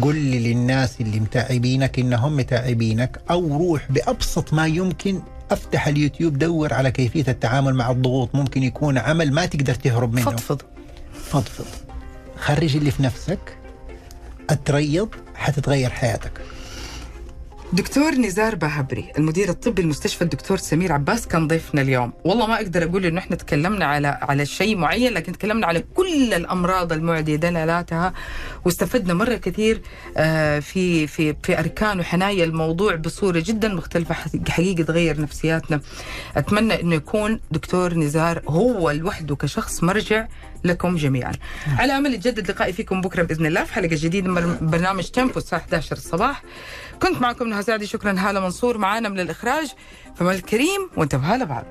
قل 0.00 0.16
للناس 0.16 1.00
اللي 1.00 1.20
متعبينك 1.20 1.98
إنهم 1.98 2.36
متعبينك 2.36 3.20
أو 3.30 3.56
روح 3.58 3.92
بأبسط 3.92 4.52
ما 4.52 4.66
يمكن 4.66 5.22
أفتح 5.50 5.86
اليوتيوب 5.86 6.38
دور 6.38 6.74
على 6.74 6.90
كيفية 6.90 7.24
التعامل 7.28 7.74
مع 7.74 7.90
الضغوط. 7.90 8.34
ممكن 8.34 8.62
يكون 8.62 8.98
عمل 8.98 9.32
ما 9.32 9.46
تقدر 9.46 9.74
تهرب 9.74 10.12
منه. 10.14 10.24
فضفض. 10.24 10.62
فضفض. 11.30 11.66
خرج 12.36 12.76
اللي 12.76 12.90
في 12.90 13.02
نفسك 13.02 13.56
أتريض 14.50 15.08
حتتغير 15.34 15.90
حياتك. 15.90 16.40
دكتور 17.72 18.14
نزار 18.14 18.54
باهبري 18.54 19.12
المدير 19.18 19.48
الطبي 19.48 19.82
المستشفى 19.82 20.22
الدكتور 20.22 20.56
سمير 20.56 20.92
عباس 20.92 21.26
كان 21.28 21.48
ضيفنا 21.48 21.80
اليوم. 21.82 22.12
والله 22.24 22.46
ما 22.46 22.54
أقدر 22.54 22.84
أقول 22.84 23.06
إنه 23.06 23.18
إحنا 23.18 23.36
تكلمنا 23.36 23.84
على 23.84 24.18
على 24.22 24.46
شيء 24.46 24.76
معين 24.76 25.12
لكن 25.12 25.32
تكلمنا 25.32 25.66
على 25.66 25.84
كل 25.94 26.34
الأمراض 26.34 26.92
المعدية 26.92 27.36
دلالاتها 27.36 28.12
واستفدنا 28.64 29.14
مرة 29.14 29.34
كثير 29.34 29.82
آه، 30.16 30.58
في 30.58 31.06
في 31.06 31.36
في 31.42 31.58
أركان 31.58 32.00
وحنايا 32.00 32.44
الموضوع 32.44 32.94
بصورة 32.94 33.42
جدا 33.46 33.68
مختلفة 33.68 34.14
حقيقة 34.48 34.82
تغير 34.84 35.20
نفسياتنا. 35.20 35.80
أتمنى 36.36 36.80
إنه 36.80 36.94
يكون 36.94 37.40
دكتور 37.50 37.94
نزار 37.94 38.42
هو 38.48 38.90
لوحده 38.90 39.36
كشخص 39.36 39.82
مرجع 39.84 40.26
لكم 40.64 40.96
جميعا. 40.96 41.32
على 41.78 41.92
أمل 41.96 42.14
يتجدد 42.14 42.50
لقائي 42.50 42.72
فيكم 42.72 43.00
بكرة 43.00 43.22
بإذن 43.22 43.46
الله 43.46 43.64
في 43.64 43.74
حلقة 43.74 43.96
جديدة 43.96 44.28
من 44.30 44.56
برنامج 44.60 45.04
تيمبو 45.04 45.38
الساعة 45.38 45.58
11 45.60 45.96
الصباح. 45.96 46.42
كنت 47.02 47.20
معكم 47.22 47.48
نهى 47.48 47.62
سعدي 47.62 47.86
شكرا 47.86 48.14
هالة 48.18 48.40
منصور 48.40 48.78
معانا 48.78 49.08
من 49.08 49.20
الإخراج 49.20 49.72
فمال 50.16 50.34
الكريم 50.34 50.90
وانتبهوا 50.96 51.36
لبعض. 51.36 51.64